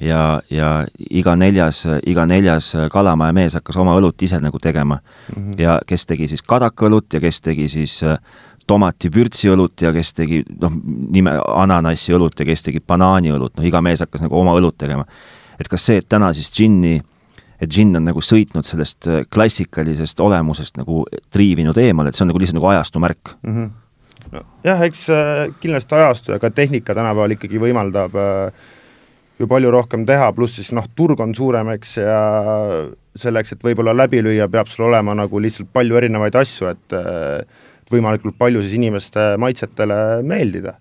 ja, 0.00 0.40
ja 0.50 0.86
iga 1.10 1.36
neljas, 1.36 1.84
iga 2.06 2.26
neljas 2.26 2.72
Kalamaja 2.92 3.32
mees 3.32 3.54
hakkas 3.54 3.76
oma 3.76 3.96
õlut 3.98 4.22
ise 4.22 4.40
nagu 4.40 4.58
tegema 4.58 4.96
mm. 4.96 5.42
-hmm. 5.42 5.60
ja 5.60 5.80
kes 5.86 6.06
tegi 6.06 6.28
siis 6.28 6.42
kadakaõlut 6.42 7.12
ja 7.12 7.20
kes 7.20 7.40
tegi 7.40 7.68
siis 7.68 8.02
äh, 8.02 8.18
tomati 8.66 9.10
vürtsiõlut 9.14 9.80
ja 9.82 9.92
kes 9.92 10.14
tegi 10.14 10.42
noh, 10.60 10.72
nime, 11.10 11.34
ananassiõlut 11.46 12.40
ja 12.40 12.46
kes 12.46 12.62
tegi 12.62 12.80
banaaniõlut, 12.80 13.56
noh 13.56 13.66
iga 13.66 13.82
mees 13.82 14.00
hakkas 14.00 14.22
nagu 14.22 14.38
oma 14.38 14.54
õlut 14.58 14.76
tegema. 14.78 15.06
et 15.60 15.68
kas 15.68 15.86
see, 15.86 15.98
et 15.98 16.08
täna 16.08 16.32
siis 16.32 16.50
džinni 16.52 17.00
et 17.62 17.70
džinn 17.70 17.96
on 17.96 18.04
nagu 18.08 18.22
sõitnud 18.24 18.66
sellest 18.66 19.06
äh, 19.06 19.22
klassikalisest 19.30 20.20
olemusest 20.20 20.80
nagu 20.80 21.04
triivinud 21.30 21.78
eemale, 21.78 22.10
et 22.10 22.18
see 22.18 22.24
on 22.24 22.32
nagu 22.32 22.42
lihtsalt 22.42 22.58
nagu 22.58 22.70
ajastu 22.72 23.02
märk 23.02 23.36
mm. 23.42 23.54
-hmm. 23.54 23.70
Jah, 24.64 24.80
eks 24.86 25.08
äh, 25.12 25.48
kindlasti 25.60 25.98
ajastu 25.98 26.32
ja 26.32 26.38
ka 26.40 26.50
tehnika 26.54 26.94
tänapäeval 26.96 27.34
ikkagi 27.36 27.60
võimaldab 27.60 28.16
äh, 28.16 28.70
ju 29.40 29.48
palju 29.50 29.72
rohkem 29.74 30.06
teha, 30.08 30.30
pluss 30.36 30.56
siis 30.56 30.70
noh, 30.72 30.86
turg 30.96 31.20
on 31.20 31.34
suurem, 31.36 31.72
eks, 31.74 31.96
ja 32.00 32.20
selleks, 33.18 33.52
et 33.52 33.66
võib-olla 33.66 33.94
läbi 33.96 34.22
lüüa, 34.24 34.48
peab 34.52 34.70
sul 34.72 34.86
olema 34.88 35.16
nagu 35.18 35.40
lihtsalt 35.42 35.68
palju 35.74 35.98
erinevaid 35.98 36.36
asju, 36.38 36.70
et 36.70 36.96
võimalikult 37.92 38.38
palju 38.38 38.62
siis 38.62 38.76
inimeste 38.78 39.32
maitsetele 39.42 39.96
meeldida. 40.26 40.76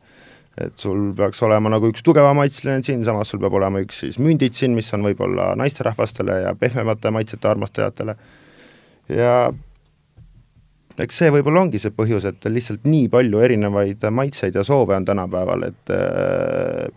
Et 0.62 0.74
sul 0.79 1.13
peaks 1.17 1.39
olema 1.48 1.72
nagu 1.72 1.89
üks 1.89 2.03
tugeva 2.03 2.34
maitseline 2.38 2.84
džinn, 2.84 3.05
samas 3.08 3.31
sul 3.31 3.39
peab 3.41 3.55
olema 3.58 3.81
üks 3.84 4.01
siis 4.03 4.20
mündidžinn, 4.22 4.75
mis 4.77 4.91
on 4.96 5.05
võib-olla 5.08 5.53
naisterahvastele 5.60 6.41
ja 6.43 6.53
pehmemate 6.60 7.12
maitsete 7.15 7.50
armastajatele. 7.50 8.17
Ja 9.15 9.36
eks 11.00 11.21
see 11.21 11.31
võib-olla 11.33 11.65
ongi 11.65 11.79
see 11.79 11.93
põhjus, 11.95 12.25
et 12.27 12.45
lihtsalt 12.50 12.88
nii 12.88 13.07
palju 13.12 13.39
erinevaid 13.39 14.03
maitseid 14.12 14.55
ja 14.55 14.63
soove 14.67 14.95
on 14.95 15.05
tänapäeval, 15.05 15.63
et 15.69 15.93
äh, 15.95 16.89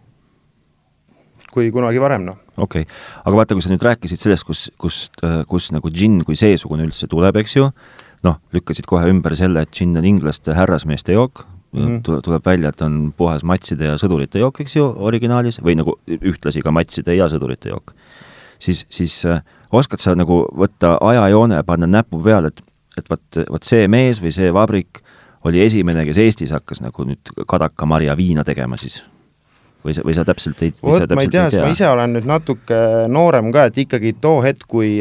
kui 1.55 1.71
kunagi 1.75 2.03
varem, 2.03 2.27
noh. 2.27 2.41
okei 2.57 2.83
okay., 2.83 3.03
aga 3.23 3.39
vaata, 3.39 3.57
kui 3.57 3.65
sa 3.65 3.73
nüüd 3.73 3.87
rääkisid 3.87 4.23
sellest, 4.23 4.47
kus, 4.49 4.67
kus, 4.81 5.05
kus 5.51 5.71
nagu 5.75 5.93
džinn 5.93 6.25
kui 6.27 6.39
seesugune 6.39 6.87
üldse 6.89 7.09
tuleb, 7.11 7.39
eks 7.43 7.59
ju, 7.61 7.71
noh, 8.27 8.41
lükkasid 8.57 8.89
kohe 8.91 9.09
ümber 9.13 9.37
selle, 9.39 9.65
et 9.65 9.75
džinn 9.75 10.01
on 10.01 10.09
inglaste 10.09 10.57
härrasmeeste 10.57 11.15
jook, 11.15 11.47
mm 11.75 11.87
-hmm. 11.87 12.23
tuleb 12.27 12.47
välja, 12.47 12.69
et 12.69 12.83
on 12.83 13.13
puhas 13.17 13.45
matside 13.45 13.85
ja 13.85 13.99
sõdurite 14.01 14.39
jook, 14.39 14.61
eks 14.61 14.77
ju, 14.77 14.87
originaalis, 14.97 15.61
või 15.63 15.77
nagu 15.77 15.99
ühtlasi 16.09 16.63
ka 16.63 16.71
matside 16.71 17.15
ja 17.15 17.29
sõdurite 17.29 17.69
jook. 17.69 17.95
siis, 18.59 18.87
siis 18.89 19.25
äh, 19.27 19.43
oskad 19.73 19.99
sa 19.99 20.15
nagu 20.15 20.47
võtta 20.57 20.99
ajajoone 21.01 21.55
ja 21.55 21.65
panna 21.65 21.87
näpu 21.87 22.23
peale, 22.23 22.49
et, 22.49 22.61
et 22.99 23.11
vot, 23.11 23.43
vot 23.51 23.67
see 23.67 23.89
mees 23.89 24.23
või 24.23 24.33
see 24.35 24.53
vabrik 24.55 25.03
oli 25.45 25.61
esimene, 25.65 26.07
kes 26.09 26.21
Eestis 26.23 26.55
hakkas 26.55 26.81
nagu 26.85 27.05
nüüd 27.05 27.35
kadakamarja 27.49 28.17
viina 28.17 28.45
tegema 28.45 28.79
siis? 28.81 29.03
või 29.85 29.93
sa, 29.93 30.03
või 30.07 30.15
sa 30.17 30.25
täpselt 30.25 30.63
ei 30.65 30.73
vot, 30.81 31.11
ma 31.13 31.27
ei 31.27 31.29
tea, 31.29 31.51
sest 31.53 31.61
ma 31.61 31.73
ise 31.75 31.89
olen 31.93 32.17
nüüd 32.17 32.27
natuke 32.29 32.81
noorem 33.13 33.53
ka, 33.53 33.69
et 33.69 33.79
ikkagi 33.85 34.15
too 34.21 34.41
hetk, 34.45 34.65
kui 34.71 34.97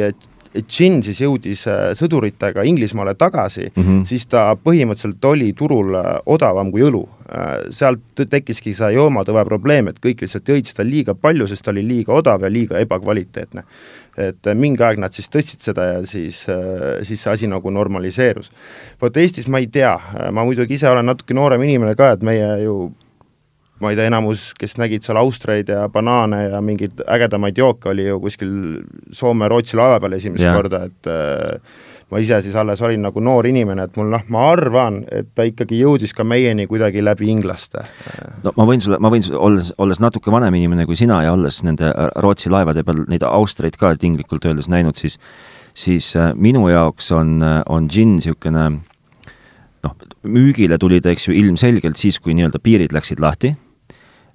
Gin 0.53 0.99
siis 1.01 1.17
jõudis 1.17 1.63
äh, 1.65 1.91
sõduritega 1.97 2.61
Inglismaale 2.69 3.15
tagasi 3.17 3.71
mm, 3.71 3.83
-hmm. 3.83 4.03
siis 4.05 4.27
ta 4.29 4.53
põhimõtteliselt 4.53 5.25
oli 5.25 5.53
turul 5.57 5.95
äh, 5.97 6.19
odavam 6.25 6.69
kui 6.71 6.83
õlu. 6.85 7.07
Äh, 7.25 7.71
sealt 7.73 8.21
tekkiski 8.29 8.75
see 8.77 8.91
joomatõve 8.93 9.45
probleem, 9.45 9.87
et 9.87 9.97
kõik 10.03 10.21
lihtsalt 10.21 10.49
jõid 10.49 10.69
seda 10.69 10.85
liiga 10.85 11.15
palju, 11.15 11.47
sest 11.47 11.65
ta 11.65 11.71
oli 11.71 11.87
liiga 11.87 12.13
odav 12.13 12.45
ja 12.45 12.51
liiga 12.53 12.77
ebakvaliteetne. 12.77 13.63
Et 14.17 14.49
mingi 14.53 14.83
aeg 14.85 14.99
nad 15.01 15.13
siis 15.15 15.29
tõstsid 15.33 15.63
seda 15.65 15.87
ja 15.87 16.01
siis, 16.05 16.43
siis 17.07 17.21
see 17.23 17.31
asi 17.31 17.47
nagu 17.49 17.71
normaliseerus. 17.73 18.51
vot 19.01 19.17
Eestis 19.17 19.47
ma 19.47 19.61
ei 19.63 19.69
tea, 19.73 19.95
ma 20.31 20.45
muidugi 20.45 20.77
ise 20.77 20.89
olen 20.89 21.09
natuke 21.09 21.33
noorem 21.33 21.63
inimene 21.65 21.95
ka, 21.97 22.13
et 22.13 22.25
meie 22.25 22.51
ju 22.63 22.91
ma 23.83 23.91
ei 23.91 23.97
tea, 23.97 24.07
enamus, 24.07 24.51
kes 24.57 24.77
nägid 24.79 25.03
seal 25.05 25.19
austreid 25.19 25.71
ja 25.71 25.87
banaane 25.91 26.43
ja 26.45 26.61
mingeid 26.63 27.01
ägedamaid 27.09 27.57
jooke, 27.59 27.89
oli 27.91 28.05
ju 28.07 28.19
kuskil 28.23 28.53
Soome-Rootsi 29.17 29.79
laeva 29.79 29.99
peal 30.03 30.17
esimest 30.19 30.45
yeah. 30.45 30.55
korda, 30.55 30.85
et 30.87 31.09
äh, 31.11 31.81
ma 32.13 32.21
ise 32.21 32.39
siis 32.45 32.55
alles 32.59 32.81
olin 32.85 33.01
nagu 33.07 33.21
noor 33.23 33.47
inimene, 33.49 33.87
et 33.87 33.97
mul 33.97 34.11
noh, 34.13 34.23
ma 34.33 34.45
arvan, 34.51 35.01
et 35.11 35.31
ta 35.35 35.45
ikkagi 35.49 35.79
jõudis 35.81 36.13
ka 36.15 36.25
meieni 36.27 36.67
kuidagi 36.69 37.03
läbi 37.03 37.31
inglaste. 37.33 37.83
no 38.43 38.53
ma 38.59 38.67
võin 38.69 38.83
sulle, 38.83 38.99
ma 39.01 39.11
võin 39.13 39.25
sulle, 39.25 39.41
olles, 39.41 39.73
olles 39.81 40.01
natuke 40.03 40.31
vanem 40.33 40.55
inimene 40.59 40.85
kui 40.89 40.99
sina 40.99 41.23
ja 41.25 41.33
olles 41.33 41.63
nende 41.65 41.91
Rootsi 42.21 42.53
laevade 42.53 42.85
peal 42.85 43.03
neid 43.09 43.25
austreid 43.27 43.77
ka 43.81 43.95
tinglikult 43.97 44.45
öeldes 44.45 44.69
näinud, 44.71 44.99
siis 44.99 45.19
siis 45.73 46.11
äh, 46.15 46.31
minu 46.37 46.67
jaoks 46.69 47.11
on, 47.17 47.39
on 47.41 47.89
džinn 47.89 48.19
niisugune 48.19 48.69
noh, 49.83 49.95
müügile 50.23 50.77
tuli 50.79 51.01
ta, 51.01 51.11
eks 51.11 51.27
ju, 51.27 51.35
ilmselgelt 51.35 51.97
siis, 51.97 52.19
kui 52.21 52.37
nii-öelda 52.37 52.61
piirid 52.61 52.93
läksid 52.93 53.19
lahti, 53.19 53.55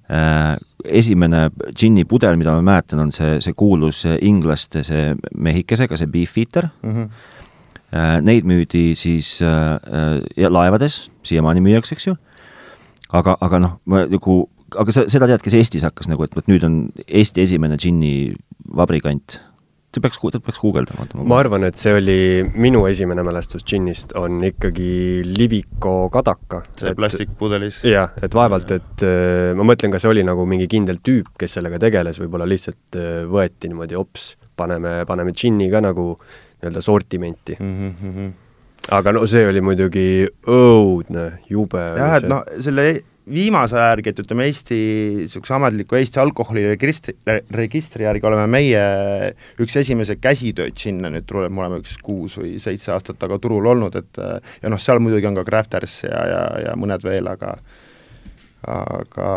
Äh, 0.09 0.55
esimene 0.89 1.51
džinni 1.69 2.01
pudel, 2.09 2.33
mida 2.39 2.55
ma 2.57 2.63
mäletan, 2.65 3.03
on 3.03 3.11
see, 3.13 3.35
see 3.45 3.53
kuulus 3.53 3.99
inglaste 4.25 4.81
see 4.87 5.11
mehikesega, 5.37 5.99
see 6.01 6.09
Beefeater 6.09 6.65
mm. 6.81 6.95
-hmm. 6.95 7.09
Neid 7.89 8.45
müüdi 8.45 8.91
siis 8.93 9.39
äh, 9.41 10.21
laevades, 10.45 11.07
siiamaani 11.25 11.63
müüakse, 11.65 11.97
eks 11.97 12.09
ju. 12.11 12.15
aga, 13.09 13.33
aga 13.41 13.59
noh, 13.63 13.77
ma 13.89 14.03
nagu, 14.05 14.43
aga 14.77 14.93
sa 14.93 15.07
seda 15.09 15.29
tead, 15.31 15.41
kes 15.41 15.57
Eestis 15.57 15.85
hakkas 15.87 16.11
nagu, 16.11 16.21
et 16.25 16.35
vot 16.37 16.49
nüüd 16.51 16.65
on 16.67 16.81
Eesti 17.07 17.47
esimene 17.47 17.79
džinni 17.81 18.35
vabrikant 18.77 19.39
ta 19.89 20.01
peaks, 20.03 20.19
ta 20.21 20.39
peaks 20.43 20.59
guugeldama. 20.61 21.07
ma 21.25 21.39
arvan, 21.41 21.65
et 21.65 21.77
see 21.79 21.93
oli 21.97 22.17
minu 22.61 22.83
esimene 22.89 23.23
mälestus 23.25 23.65
džinnist, 23.65 24.13
on 24.19 24.37
ikkagi 24.45 25.23
Liviko 25.25 26.09
kadaka. 26.13 26.61
see 26.79 26.93
plastikpudelis. 26.97 27.81
jah, 27.89 28.13
et 28.21 28.35
vaevalt, 28.35 28.71
et 28.75 29.05
äh, 29.05 29.55
ma 29.57 29.65
mõtlen, 29.71 29.93
kas 29.93 30.05
see 30.05 30.13
oli 30.13 30.25
nagu 30.25 30.45
mingi 30.49 30.69
kindel 30.69 31.01
tüüp, 31.05 31.33
kes 31.39 31.57
sellega 31.57 31.81
tegeles, 31.81 32.21
võib-olla 32.21 32.47
lihtsalt 32.49 32.99
äh, 32.99 33.23
võeti 33.29 33.71
niimoodi 33.71 33.97
hops, 33.97 34.35
paneme, 34.59 35.01
paneme 35.09 35.33
džinni 35.33 35.71
ka 35.73 35.81
nagu 35.81 36.11
nii-öelda 36.59 36.81
sortimenti 36.83 37.57
mm. 37.59 37.93
-hmm. 37.99 38.31
aga 38.95 39.13
no 39.15 39.25
see 39.27 39.45
oli 39.47 39.61
muidugi 39.61 40.27
õudne, 40.47 41.31
jube. 41.49 41.85
jah, 41.97 42.17
et 42.19 42.27
noh, 42.29 42.43
selle 42.59 42.89
viimase 43.29 43.77
aja 43.77 43.89
järgi, 43.93 44.09
et 44.09 44.21
ütleme, 44.23 44.45
Eesti 44.49 44.77
niisuguse 45.19 45.53
ametliku 45.53 45.97
Eesti 45.99 46.19
alkoholiregistri, 46.19 47.15
registri 47.53 48.07
järgi 48.07 48.25
oleme 48.25 48.47
meie 48.49 48.81
üks 49.61 49.75
esimesed 49.81 50.21
käsitööd 50.23 50.77
sinna 50.79 51.11
nüüd 51.13 51.27
turule, 51.29 51.49
me 51.53 51.63
oleme 51.63 51.81
üks 51.83 51.97
kuus 52.03 52.39
või 52.39 52.55
seitse 52.61 52.93
aastat 52.95 53.19
taga 53.21 53.39
turul 53.41 53.69
olnud, 53.73 53.95
et 53.99 54.21
ja 54.63 54.71
noh, 54.71 54.81
seal 54.81 55.01
muidugi 55.03 55.29
on 55.29 55.37
ka 55.37 55.45
Crafters 55.47 56.01
ja, 56.07 56.23
ja, 56.33 56.41
ja 56.67 56.75
mõned 56.79 57.05
veel, 57.05 57.29
aga 57.29 57.55
aga 58.69 59.29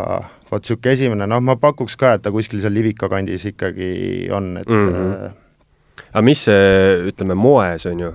vot 0.49 0.63
niisugune 0.63 0.97
esimene, 0.97 1.27
noh, 1.29 1.39
ma 1.43 1.55
pakuks 1.59 1.95
ka, 1.99 2.17
et 2.17 2.25
ta 2.25 2.33
kuskil 2.33 2.61
seal 2.63 2.75
Livika 2.75 3.09
kandis 3.11 3.45
ikkagi 3.53 4.27
on, 4.33 4.57
et 4.59 4.69
mm 4.69 4.89
-hmm. 4.89 5.39
Aga 6.13 6.23
mis 6.25 6.45
see, 6.45 7.09
ütleme, 7.09 7.35
moes 7.37 7.87
on 7.89 8.03
ju, 8.05 8.11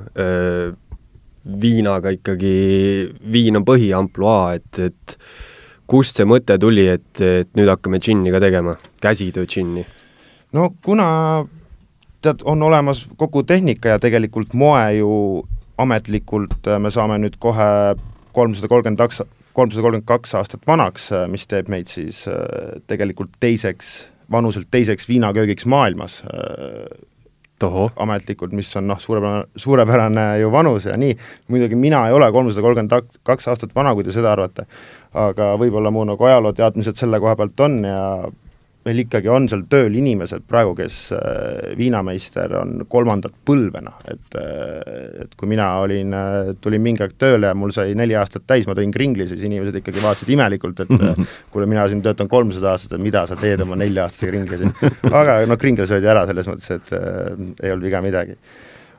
viinaga 1.58 2.12
ikkagi, 2.14 2.56
viin 3.32 3.58
on 3.58 3.66
põhiampluaa, 3.66 4.56
et, 4.58 4.80
et 4.90 5.16
kust 5.88 6.18
see 6.18 6.28
mõte 6.28 6.58
tuli, 6.60 6.86
et, 6.92 7.10
et 7.24 7.50
nüüd 7.56 7.70
hakkame 7.72 8.00
džinni 8.02 8.32
ka 8.34 8.42
tegema, 8.44 8.76
käsitöö 9.02 9.48
džinni? 9.48 9.86
no 10.56 10.70
kuna 10.84 11.08
tead, 12.24 12.44
on 12.48 12.62
olemas 12.64 13.04
kogu 13.20 13.42
tehnika 13.48 13.96
ja 13.96 14.02
tegelikult 14.02 14.54
moe 14.56 14.84
ju 14.98 15.10
ametlikult 15.78 16.68
me 16.80 16.90
saame 16.92 17.18
nüüd 17.22 17.36
kohe 17.40 17.68
kolmsada 18.36 18.70
kolmkümmend 18.70 19.00
kaks, 19.00 19.22
kolmsada 19.56 19.84
kolmkümmend 19.84 20.08
kaks 20.08 20.34
aastat 20.38 20.64
vanaks, 20.66 21.10
mis 21.30 21.46
teeb 21.50 21.68
meid 21.72 21.92
siis 21.92 22.24
tegelikult 22.90 23.36
teiseks, 23.40 24.08
vanuselt 24.32 24.68
teiseks 24.72 25.08
viinaköögiks 25.08 25.68
maailmas 25.68 26.22
Toho. 27.58 27.88
ametlikult, 27.98 28.52
mis 28.54 28.68
on 28.78 28.86
noh, 28.86 28.98
suurepärane, 29.02 29.48
suurepärane 29.58 30.26
ju 30.38 30.50
vanus 30.54 30.84
ja 30.86 30.96
nii, 30.96 31.16
muidugi 31.50 31.74
mina 31.74 32.04
ei 32.06 32.12
ole 32.14 32.28
kolmsada 32.32 32.62
kolmkümmend 32.62 33.16
kaks 33.26 33.48
aastat 33.50 33.74
vana, 33.74 33.94
kui 33.98 34.06
te 34.06 34.14
seda 34.14 34.30
arvate, 34.30 34.68
aga 35.18 35.56
võib-olla 35.58 35.90
mu 35.90 36.04
nagu 36.06 36.28
ajalooteadmised 36.28 37.00
selle 37.00 37.18
koha 37.18 37.34
pealt 37.40 37.64
on 37.66 37.80
ja 37.88 38.02
meil 38.88 39.02
ikkagi 39.04 39.28
on 39.32 39.48
seal 39.50 39.64
tööl 39.70 39.96
inimesed 40.00 40.44
praegu, 40.48 40.72
kes 40.78 40.98
äh, 41.16 41.74
viinameister 41.78 42.54
on 42.60 42.84
kolmandat 42.90 43.34
põlve, 43.46 43.82
noh, 43.84 43.98
et 44.08 44.38
äh, 44.38 45.24
et 45.24 45.34
kui 45.38 45.50
mina 45.50 45.68
olin, 45.82 46.14
äh, 46.16 46.52
tulin 46.62 46.82
mingi 46.84 47.04
aeg 47.04 47.16
tööle 47.20 47.50
ja 47.50 47.58
mul 47.58 47.74
sai 47.74 47.92
neli 47.98 48.16
aastat 48.18 48.46
täis, 48.48 48.68
ma 48.68 48.76
tõin 48.78 48.94
kringli, 48.94 49.26
siis 49.28 49.44
inimesed 49.44 49.80
ikkagi 49.80 50.02
vaatasid 50.04 50.32
imelikult, 50.32 50.84
et 50.84 50.94
kuule, 51.52 51.68
mina 51.68 51.84
siin 51.90 52.02
töötan 52.04 52.30
kolmsada 52.30 52.72
aastat, 52.72 52.96
et 52.96 53.04
mida 53.04 53.26
sa 53.28 53.36
teed 53.38 53.64
oma 53.64 53.78
nelja-aastase 53.80 54.30
kringli 54.30 54.62
siin. 54.62 54.74
aga 55.10 55.40
noh, 55.48 55.60
kringel 55.60 55.88
söödi 55.90 56.08
ära 56.08 56.24
selles 56.28 56.48
mõttes, 56.50 56.72
et 56.78 56.96
äh, 56.96 57.30
ei 57.62 57.74
olnud 57.74 57.88
viga 57.90 58.02
midagi 58.04 58.38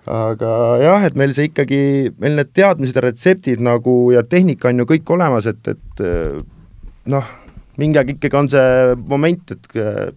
aga 0.10 0.54
jah, 0.82 1.04
et 1.06 1.18
meil 1.20 1.34
see 1.38 1.50
ikkagi, 1.50 1.82
meil 2.22 2.40
need 2.40 2.54
teadmised 2.58 2.98
ja 2.98 3.04
retseptid 3.06 3.62
nagu 3.62 4.00
ja 4.14 4.24
tehnika 4.26 4.72
on 4.72 4.82
ju 4.82 4.88
kõik 4.90 5.12
olemas, 5.14 5.46
et, 5.52 5.70
et 5.70 6.02
noh, 7.14 7.36
mingi 7.80 8.00
aeg 8.02 8.16
ikkagi 8.16 8.40
on 8.40 8.52
see 8.52 8.96
moment, 9.10 9.56
et 9.56 9.80
äh, 9.80 10.10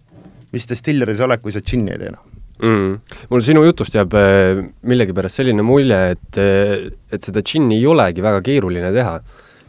mis 0.53 0.69
destilleris 0.69 1.23
oled, 1.25 1.41
kui 1.43 1.55
sa 1.55 1.63
džinni 1.63 1.95
ei 1.95 2.01
tee, 2.01 2.13
noh. 2.13 2.29
Mm.. 2.63 2.99
mul 3.31 3.41
sinu 3.43 3.63
jutust 3.65 3.95
jääb 3.97 4.13
äh, 4.15 4.59
millegipärast 4.87 5.41
selline 5.41 5.65
mulje, 5.65 5.99
et, 6.13 6.37
äh, 6.39 6.85
et 7.11 7.25
seda 7.25 7.41
džinni 7.43 7.79
ei 7.79 7.87
olegi 7.89 8.23
väga 8.23 8.43
keeruline 8.45 8.93
teha. 8.93 9.17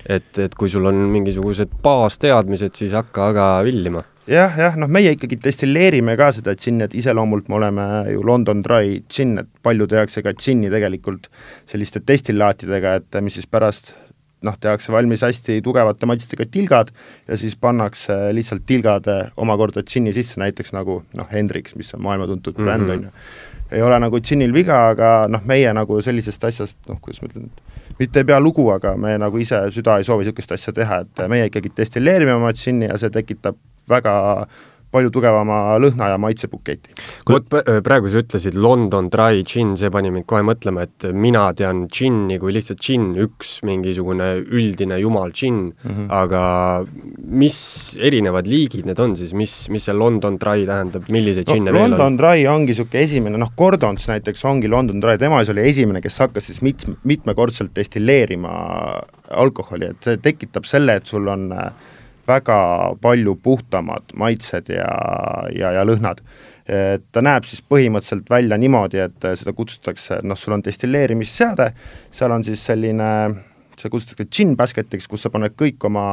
et, 0.04 0.36
et 0.36 0.52
kui 0.52 0.68
sul 0.68 0.84
on 0.84 0.98
mingisugused 1.08 1.78
baasteadmised, 1.80 2.74
siis 2.76 2.92
hakka 2.92 3.30
aga 3.32 3.46
villima. 3.64 4.02
Jah, 4.28 4.52
jah, 4.56 4.76
noh, 4.76 4.88
meie 4.88 5.14
ikkagi 5.16 5.38
destilleerime 5.40 6.12
ka 6.20 6.30
seda 6.36 6.52
džinni, 6.56 6.84
et 6.84 6.94
iseloomult 7.00 7.48
me 7.48 7.56
oleme 7.56 7.86
ju 8.12 8.20
London 8.24 8.60
Dry 8.64 8.98
džinn, 9.08 9.40
et 9.40 9.48
palju 9.64 9.88
tehakse 9.88 10.20
ka 10.24 10.32
džinni 10.36 10.68
tegelikult 10.72 11.30
selliste 11.68 12.04
destillaatidega, 12.04 12.94
et 13.00 13.18
mis 13.24 13.40
siis 13.40 13.48
pärast 13.48 13.94
noh, 14.44 14.56
tehakse 14.60 14.92
valmis 14.92 15.24
hästi 15.24 15.60
tugevate 15.64 16.08
maitsetega 16.08 16.46
tilgad 16.52 16.92
ja 17.28 17.38
siis 17.40 17.56
pannakse 17.60 18.16
lihtsalt 18.36 18.66
tilgad 18.68 19.08
omakorda 19.40 19.82
džinni 19.82 20.14
sisse, 20.16 20.38
näiteks 20.42 20.74
nagu 20.76 21.00
noh, 21.16 21.28
Hendrix, 21.32 21.76
mis 21.78 21.94
on 21.96 22.04
maailma 22.04 22.28
tuntud 22.30 22.58
bränd, 22.60 22.86
mhm. 22.86 22.92
on 22.92 23.04
ju. 23.08 23.74
ei 23.74 23.82
ole 23.82 23.98
nagu 24.02 24.20
džinnil 24.20 24.52
viga, 24.54 24.84
aga 24.92 25.14
noh, 25.30 25.44
meie 25.48 25.72
nagu 25.76 26.00
sellisest 26.04 26.44
asjast, 26.50 26.78
noh, 26.88 27.00
kuidas 27.02 27.22
ma 27.22 27.30
ütlen, 27.30 27.48
mitte 27.98 28.22
ei 28.22 28.28
pea 28.28 28.40
lugu, 28.42 28.68
aga 28.74 28.94
me 29.00 29.16
nagu 29.20 29.40
ise, 29.40 29.60
süda 29.74 29.98
ei 29.98 30.06
soovi 30.06 30.26
niisugust 30.26 30.54
asja 30.56 30.74
teha, 30.76 31.02
et 31.04 31.24
meie 31.30 31.48
ikkagi 31.50 31.72
destilleerime 31.76 32.36
oma 32.36 32.52
džinni 32.54 32.90
ja 32.90 32.98
see 33.00 33.12
tekitab 33.14 33.58
väga 33.90 34.14
palju 34.94 35.12
tugevama 35.14 35.78
lõhna 35.82 36.12
ja 36.12 36.20
maitsebuketi. 36.22 36.94
vot 37.30 37.48
praegu 37.86 38.12
sa 38.12 38.22
ütlesid 38.22 38.58
London 38.58 39.10
Dry 39.12 39.42
Gin, 39.46 39.74
see 39.80 39.90
pani 39.94 40.12
mind 40.14 40.28
kohe 40.30 40.44
mõtlema, 40.46 40.86
et 40.86 41.08
mina 41.12 41.46
tean 41.56 41.86
džinni 41.88 42.38
kui 42.42 42.54
lihtsalt 42.54 42.82
džinn, 42.82 43.14
üks 43.24 43.56
mingisugune 43.66 44.30
üldine 44.44 44.98
jumal 45.02 45.32
džinn 45.32 45.72
mm, 45.72 45.90
-hmm. 45.90 46.06
aga 46.12 46.44
mis 47.44 47.58
erinevad 47.98 48.46
liigid 48.50 48.86
need 48.86 49.00
on 49.00 49.16
siis, 49.16 49.34
mis, 49.34 49.56
mis 49.72 49.88
see 49.88 49.96
London 49.96 50.38
Dry 50.38 50.66
tähendab, 50.68 51.08
milliseid 51.08 51.48
džinne 51.48 51.72
no, 51.72 51.78
veel 51.78 51.92
on? 51.92 51.98
London 51.98 52.20
Dry 52.20 52.46
ongi 52.50 52.74
niisugune 52.74 53.02
esimene, 53.06 53.40
noh, 53.40 53.52
Gordons 53.56 54.08
näiteks 54.10 54.44
ongi 54.48 54.68
London 54.70 55.00
Dry, 55.02 55.18
tema 55.18 55.40
siis 55.42 55.54
oli 55.54 55.66
esimene, 55.68 56.02
kes 56.04 56.18
hakkas 56.24 56.50
siis 56.50 56.62
mit-, 56.66 56.87
mitmekordselt 57.04 57.74
destilleerima 57.76 58.54
alkoholi, 59.30 59.92
et 59.94 60.09
see 60.09 60.20
tekitab 60.22 60.66
selle, 60.68 60.98
et 61.00 61.11
sul 61.11 61.28
on 61.30 61.50
äh, 61.54 61.70
väga 62.28 62.58
palju 63.02 63.37
puhtamad 63.42 64.14
maitsed 64.16 64.70
ja, 64.72 64.90
ja, 65.54 65.72
ja 65.78 65.84
lõhnad. 65.84 66.22
ta 67.12 67.20
näeb 67.20 67.44
siis 67.44 67.60
põhimõtteliselt 67.68 68.30
välja 68.32 68.56
niimoodi, 68.56 69.02
et 69.04 69.26
seda 69.37 69.52
kutsutakse, 69.52 70.22
noh, 70.24 70.38
sul 70.38 70.54
on 70.56 70.62
destilleerimisseade, 70.64 71.66
seal 72.10 72.32
on 72.32 72.44
siis 72.46 72.64
selline, 72.64 73.10
seda 73.76 73.92
kutsutakse 73.92 74.24
gin 74.32 74.56
basket'iks, 74.56 75.10
kus 75.10 75.26
sa 75.26 75.32
paned 75.34 75.52
kõik 75.60 75.84
oma 75.84 76.06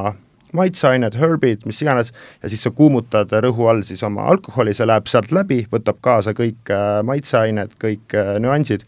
maitseained, 0.55 1.15
herbid, 1.19 1.65
mis 1.65 1.81
iganes, 1.83 2.11
ja 2.43 2.51
siis 2.51 2.63
sa 2.65 2.71
kuumutad 2.75 3.31
rõhu 3.43 3.67
all 3.71 3.83
siis 3.87 4.03
oma 4.03 4.27
alkoholi, 4.31 4.75
see 4.75 4.87
läheb 4.87 5.09
sealt 5.11 5.31
läbi, 5.35 5.61
võtab 5.71 6.01
kaasa 6.03 6.35
kõik 6.37 6.71
äh, 6.73 6.99
maitseained, 7.07 7.77
kõik 7.81 8.15
äh, 8.17 8.35
nüansid 8.43 8.85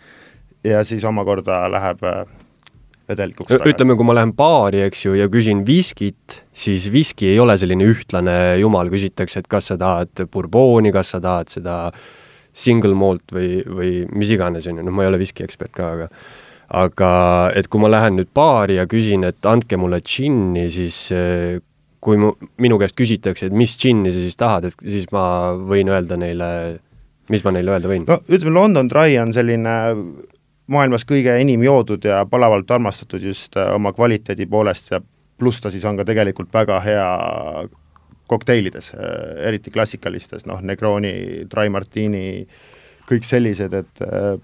ja 0.67 0.83
siis 0.87 1.05
omakorda 1.07 1.63
läheb 1.71 2.03
äh, 2.07 2.23
vedelikuks 3.09 3.51
tagasi. 3.51 3.73
ütleme, 3.73 3.97
kui 3.99 4.07
ma 4.07 4.15
lähen 4.17 4.33
baari, 4.37 4.83
eks 4.87 5.05
ju, 5.05 5.15
ja 5.17 5.27
küsin 5.31 5.63
viskit, 5.67 6.41
siis 6.55 6.89
viski 6.93 7.31
ei 7.33 7.39
ole 7.43 7.57
selline 7.59 7.87
ühtlane 7.91 8.37
jumal, 8.61 8.91
küsitakse, 8.93 9.43
et 9.43 9.49
kas 9.51 9.71
sa 9.71 9.79
tahad 9.79 10.25
Bourboni, 10.31 10.93
kas 10.95 11.13
sa 11.15 11.21
tahad 11.23 11.51
seda 11.53 11.77
single 12.53 12.93
malt 12.97 13.33
või, 13.33 13.63
või 13.65 13.91
mis 14.13 14.31
iganes, 14.33 14.67
on 14.69 14.79
ju, 14.79 14.85
noh, 14.85 14.95
ma 14.95 15.05
ei 15.05 15.11
ole 15.11 15.21
viskiekspert 15.23 15.73
ka, 15.75 15.91
aga 15.97 16.09
aga 16.73 17.09
et 17.59 17.67
kui 17.69 17.81
ma 17.81 17.89
lähen 17.91 18.17
nüüd 18.17 18.31
baari 18.33 18.79
ja 18.79 18.87
küsin, 18.89 19.25
et 19.27 19.45
andke 19.45 19.77
mulle 19.77 19.99
džinni, 20.01 20.69
siis 20.73 20.97
eh, 21.13 21.59
kui 22.03 22.19
mu, 22.19 22.33
minu 22.61 22.79
käest 22.81 22.97
küsitakse, 22.99 23.49
et 23.49 23.55
mis 23.55 23.75
džinni 23.79 24.13
sa 24.13 24.23
siis 24.23 24.39
tahad, 24.39 24.69
et 24.69 24.87
siis 24.95 25.05
ma 25.13 25.25
võin 25.59 25.91
öelda 25.91 26.17
neile, 26.19 26.49
mis 27.31 27.43
ma 27.45 27.53
neile 27.55 27.75
öelda 27.75 27.91
võin? 27.91 28.07
no 28.09 28.19
ütleme, 28.27 28.55
London 28.57 28.89
Dry 28.91 29.19
on 29.21 29.35
selline 29.35 29.75
maailmas 30.71 31.05
kõige 31.07 31.35
enim 31.39 31.63
joodud 31.65 32.05
ja 32.07 32.23
palavalt 32.29 32.71
armastatud 32.71 33.23
just 33.23 33.57
äh, 33.57 33.73
oma 33.75 33.93
kvaliteedi 33.93 34.47
poolest 34.49 34.93
ja 34.93 35.01
pluss 35.39 35.61
ta 35.61 35.71
siis 35.73 35.83
on 35.85 35.97
ka 35.99 36.05
tegelikult 36.07 36.53
väga 36.53 36.79
hea 36.85 37.09
kokteilides, 38.31 38.93
äh, 38.95 39.43
eriti 39.49 39.73
klassikalistes, 39.73 40.47
noh, 40.47 40.61
Negroni, 40.63 41.43
Dry 41.51 41.69
Martini, 41.69 42.47
kõik 43.09 43.27
sellised, 43.27 43.75
et 43.75 44.03
äh, 44.07 44.37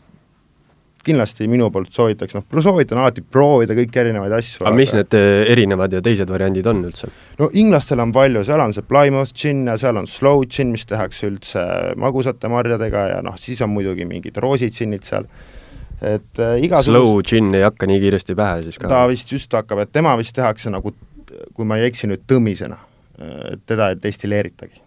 kindlasti 1.08 1.48
minu 1.48 1.70
poolt 1.72 1.94
soovitaks, 1.96 2.36
noh, 2.36 2.60
soovitan 2.60 3.00
alati 3.00 3.24
proovida 3.24 3.78
kõiki 3.78 4.02
erinevaid 4.02 4.36
asju. 4.36 4.66
aga 4.66 4.76
mis 4.76 4.92
need 4.98 5.16
erinevad 5.16 5.96
ja 5.96 6.02
teised 6.04 6.28
variandid 6.30 6.68
on 6.68 6.84
üldse? 6.90 7.08
no 7.40 7.48
inglastel 7.56 8.04
on 8.04 8.12
palju, 8.12 8.44
seal 8.44 8.60
on 8.60 8.76
see 8.76 8.84
Plymouth 8.84 9.32
gin 9.32 9.64
ja 9.72 9.78
seal 9.80 10.02
on 10.02 10.10
slow 10.12 10.44
gin, 10.44 10.76
mis 10.76 10.84
tehakse 10.90 11.32
üldse 11.32 11.64
magusate 11.96 12.52
marjadega 12.52 13.06
ja 13.14 13.24
noh, 13.24 13.40
siis 13.40 13.64
on 13.64 13.72
muidugi 13.72 14.10
mingid 14.10 14.44
roosidžinnid 14.44 15.08
seal 15.08 15.32
et 16.02 16.40
äh, 16.40 16.58
igasugust 16.64 16.92
Slow 16.92 17.22
gin 17.28 17.54
ei 17.56 17.66
hakka 17.66 17.88
nii 17.90 18.00
kiiresti 18.04 18.36
pähe 18.40 18.62
siis 18.66 18.80
ka? 18.80 18.90
ta 18.92 19.06
vist 19.12 19.32
just 19.32 19.54
hakkab, 19.56 19.84
et 19.84 19.92
tema 19.96 20.16
vist 20.20 20.36
tehakse 20.36 20.72
nagu, 20.72 20.94
kui 21.56 21.68
ma 21.68 21.80
ei 21.80 21.90
eksi 21.90 22.10
nüüd, 22.10 22.24
tõmisena. 22.30 22.78
et 23.52 23.66
teda 23.68 23.90
ei 23.92 24.00
destilleeritagi. 24.00 24.80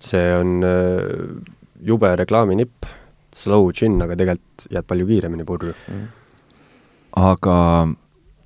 see 0.00 0.32
on 0.34 0.64
äh, 0.66 1.52
jube 1.86 2.10
reklaaminipp, 2.16 2.88
slow 3.36 3.70
gin, 3.72 4.00
aga 4.02 4.16
tegelikult 4.18 4.66
jääd 4.72 4.88
palju 4.88 5.06
kiiremini 5.06 5.46
purju 5.46 5.76
mm.. 5.76 6.10
aga 7.20 7.56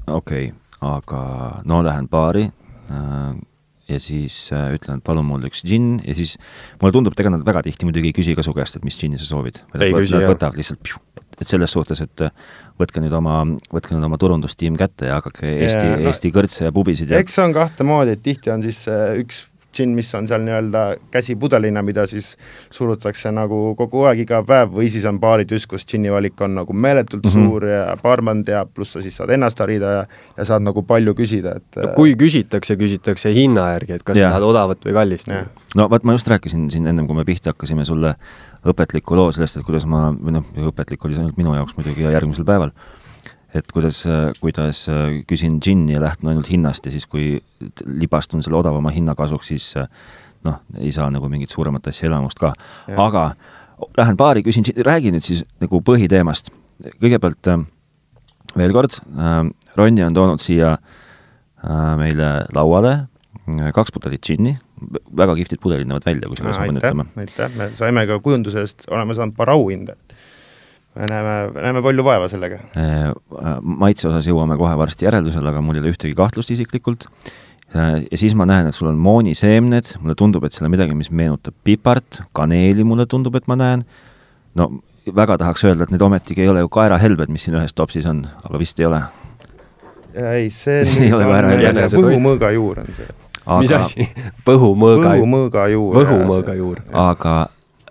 okei 0.07 0.51
okay,, 0.51 0.53
aga 0.85 1.25
no 1.65 1.81
lähen 1.87 2.09
baari 2.13 2.51
äh, 2.51 3.35
ja 3.89 4.01
siis 4.01 4.37
äh, 4.53 4.75
ütlen, 4.77 5.01
et 5.01 5.07
palun 5.07 5.27
mulle 5.29 5.51
üks 5.51 5.65
džinn 5.67 5.99
ja 6.05 6.17
siis 6.17 6.37
mulle 6.81 6.95
tundub, 6.97 7.15
et 7.15 7.25
ega 7.25 7.33
nad 7.35 7.45
väga 7.47 7.65
tihti 7.67 7.89
muidugi 7.89 8.11
ei 8.11 8.17
küsi 8.17 8.37
ka 8.37 8.45
su 8.45 8.55
käest, 8.57 8.79
et 8.79 8.87
mis 8.87 8.97
džinni 9.01 9.21
sa 9.21 9.29
soovid. 9.29 9.61
ei 9.79 9.93
küsi, 9.93 10.17
jah. 10.17 10.31
võtavad 10.33 10.59
lihtsalt 10.61 10.81
pju, 10.85 11.01
et 11.41 11.51
selles 11.51 11.73
suhtes, 11.75 12.01
et 12.05 12.27
äh, 12.27 12.35
võtke 12.81 13.03
nüüd 13.03 13.15
oma, 13.17 13.43
võtke 13.73 13.97
nüüd 13.97 14.07
oma 14.07 14.21
turundustiim 14.21 14.79
kätte 14.81 15.11
ja 15.11 15.19
hakake 15.21 15.51
Eesti, 15.67 16.05
Eesti 16.05 16.35
kõrtse 16.35 16.69
ja 16.69 16.75
pubisid 16.75 17.11
ja 17.11 17.23
eks 17.23 17.39
see 17.39 17.49
on 17.49 17.57
kahte 17.57 17.87
moodi, 17.87 18.17
et 18.17 18.23
tihti 18.25 18.55
on 18.55 18.65
siis 18.65 18.85
äh, 18.91 19.19
üks 19.23 19.47
džinn, 19.75 19.95
mis 19.97 20.11
on 20.15 20.29
seal 20.31 20.43
nii-öelda 20.45 20.83
käsipudelina, 21.13 21.83
mida 21.83 22.07
siis 22.11 22.35
surutakse 22.75 23.33
nagu 23.35 23.75
kogu 23.79 24.05
aeg, 24.09 24.25
iga 24.25 24.41
päev, 24.47 24.73
või 24.79 24.91
siis 24.93 25.07
on 25.11 25.19
baaritüsk, 25.23 25.73
kus 25.75 25.87
džinni 25.89 26.13
valik 26.15 26.41
on 26.45 26.55
nagu 26.61 26.77
meeletult 26.87 27.25
mm 27.25 27.31
-hmm. 27.31 27.51
suur 27.51 27.67
ja 27.69 27.83
baarman 28.03 28.45
teab, 28.45 28.71
pluss 28.75 28.97
sa 28.97 29.03
siis 29.03 29.17
saad 29.17 29.35
ennast 29.35 29.59
harida 29.59 29.93
ja 29.97 30.07
ja 30.37 30.45
saad 30.45 30.63
nagu 30.63 30.83
palju 30.83 31.15
küsida, 31.15 31.57
et 31.57 31.83
no, 31.83 31.93
kui 31.97 32.15
küsitakse, 32.17 32.77
küsitakse 32.77 33.35
hinna 33.35 33.71
järgi, 33.73 33.99
et 33.99 34.03
kas 34.03 34.19
sa 34.19 34.31
tahad 34.31 34.43
odavat 34.43 34.87
või 34.87 34.93
kallist. 34.93 35.29
no 35.75 35.91
vot, 35.91 36.05
ma 36.05 36.13
just 36.13 36.29
rääkisin 36.29 36.71
siin 36.71 36.87
ennem, 36.87 37.07
kui 37.07 37.17
me 37.17 37.25
pihta 37.25 37.51
hakkasime, 37.51 37.85
sulle 37.85 38.15
õpetliku 38.65 39.17
loo 39.19 39.31
sellest, 39.35 39.59
et 39.59 39.67
kuidas 39.67 39.87
ma, 39.89 40.09
või 40.15 40.39
noh, 40.39 40.45
õpetlik 40.71 41.05
oli 41.05 41.17
see 41.17 41.25
ainult 41.25 41.41
minu 41.41 41.55
jaoks 41.57 41.77
muidugi 41.77 42.07
ja 42.07 42.15
järgmisel 42.15 42.47
päeval 42.49 42.73
et 43.55 43.71
kuidas, 43.71 44.03
kuidas 44.43 44.85
küsin 45.31 45.61
džinni 45.63 45.95
ja 45.95 46.03
lähtun 46.03 46.33
ainult 46.33 46.51
hinnast 46.51 46.87
ja 46.87 46.93
siis, 46.95 47.07
kui 47.07 47.37
libastun 47.87 48.43
selle 48.43 48.59
odavama 48.59 48.91
hinna 48.91 49.15
kasuks, 49.19 49.53
siis 49.53 49.69
noh, 50.45 50.59
ei 50.81 50.93
saa 50.95 51.07
nagu 51.13 51.29
mingit 51.31 51.55
suuremat 51.55 51.87
asja 51.91 52.09
elamust 52.11 52.41
ka. 52.41 52.53
aga 52.97 53.29
lähen 53.99 54.19
baari, 54.19 54.43
küsin, 54.47 54.67
räägi 54.87 55.15
nüüd 55.15 55.27
siis 55.27 55.45
nagu 55.63 55.81
põhiteemast. 55.87 56.51
kõigepealt 57.01 57.53
veel 58.59 58.75
kord, 58.75 58.99
Ronny 59.79 60.03
on 60.03 60.15
toonud 60.15 60.43
siia 60.43 60.77
meile 61.99 62.31
lauale 62.55 62.97
kaks 63.75 63.93
pudelit 63.93 64.23
džinni, 64.25 64.57
väga 65.17 65.37
kihvtid 65.41 65.63
pudelid 65.63 65.91
näevad 65.91 66.07
välja, 66.07 66.31
kusjuures 66.31 66.59
ma 66.59 66.69
pean 66.69 66.81
ütlema. 66.83 67.07
aitäh, 67.25 67.57
me 67.59 67.71
saime 67.79 68.07
ka 68.11 68.19
kujunduse 68.25 68.65
eest, 68.65 68.89
oleme 68.91 69.17
saanud 69.17 69.37
paar 69.39 69.55
auhinda 69.55 69.97
me 70.95 71.09
näeme, 71.11 71.35
näeme 71.63 71.83
palju 71.83 72.05
vaeva 72.07 72.29
sellega. 72.31 72.61
maitse 73.63 74.09
osas 74.09 74.29
jõuame 74.29 74.57
kohe 74.59 74.77
varsti 74.79 75.09
järeldusele, 75.09 75.51
aga 75.51 75.63
mul 75.65 75.79
ei 75.79 75.85
ole 75.85 75.95
ühtegi 75.95 76.15
kahtlust 76.19 76.53
isiklikult. 76.55 77.09
ja 77.75 78.19
siis 78.19 78.35
ma 78.39 78.47
näen, 78.47 78.69
et 78.71 78.75
sul 78.75 78.89
on 78.93 78.99
mooniseemned, 79.03 79.97
mulle 80.01 80.15
tundub, 80.19 80.45
et 80.47 80.55
seal 80.55 80.69
on 80.69 80.75
midagi, 80.77 80.95
mis 80.95 81.11
meenutab 81.11 81.57
pipart, 81.67 82.23
kaneeli 82.33 82.87
mulle 82.87 83.07
tundub, 83.11 83.35
et 83.35 83.49
ma 83.51 83.59
näen. 83.59 83.85
no 84.55 84.71
väga 85.17 85.39
tahaks 85.43 85.67
öelda, 85.67 85.85
et 85.85 85.93
need 85.93 86.03
ometigi 86.03 86.47
ei 86.47 86.49
ole 86.49 86.63
ju 86.63 86.71
kaerahelbed, 86.73 87.33
mis 87.33 87.45
siin 87.45 87.59
ühes 87.59 87.75
topsis 87.75 88.07
on, 88.07 88.23
aga 88.45 88.63
vist 88.63 88.81
ei 88.81 88.87
ole. 88.87 89.03
ei, 90.15 90.49
see 90.51 90.85
See 90.89 91.09
ei 91.09 91.13
ole 91.13 91.27
on 91.27 91.35
kaerahelbed. 91.35 91.99
põhumõõga 91.99 92.55
juur 92.55 92.85
on 92.87 92.95
see. 92.95 93.24
Mis 93.61 93.73
asi? 93.73 94.09
põhumõõga, 94.47 95.15
põhumõõga 95.19 95.67
juur. 95.73 95.97
võhumõõga 96.01 96.57
juur. 96.59 96.81
aga 96.93 97.35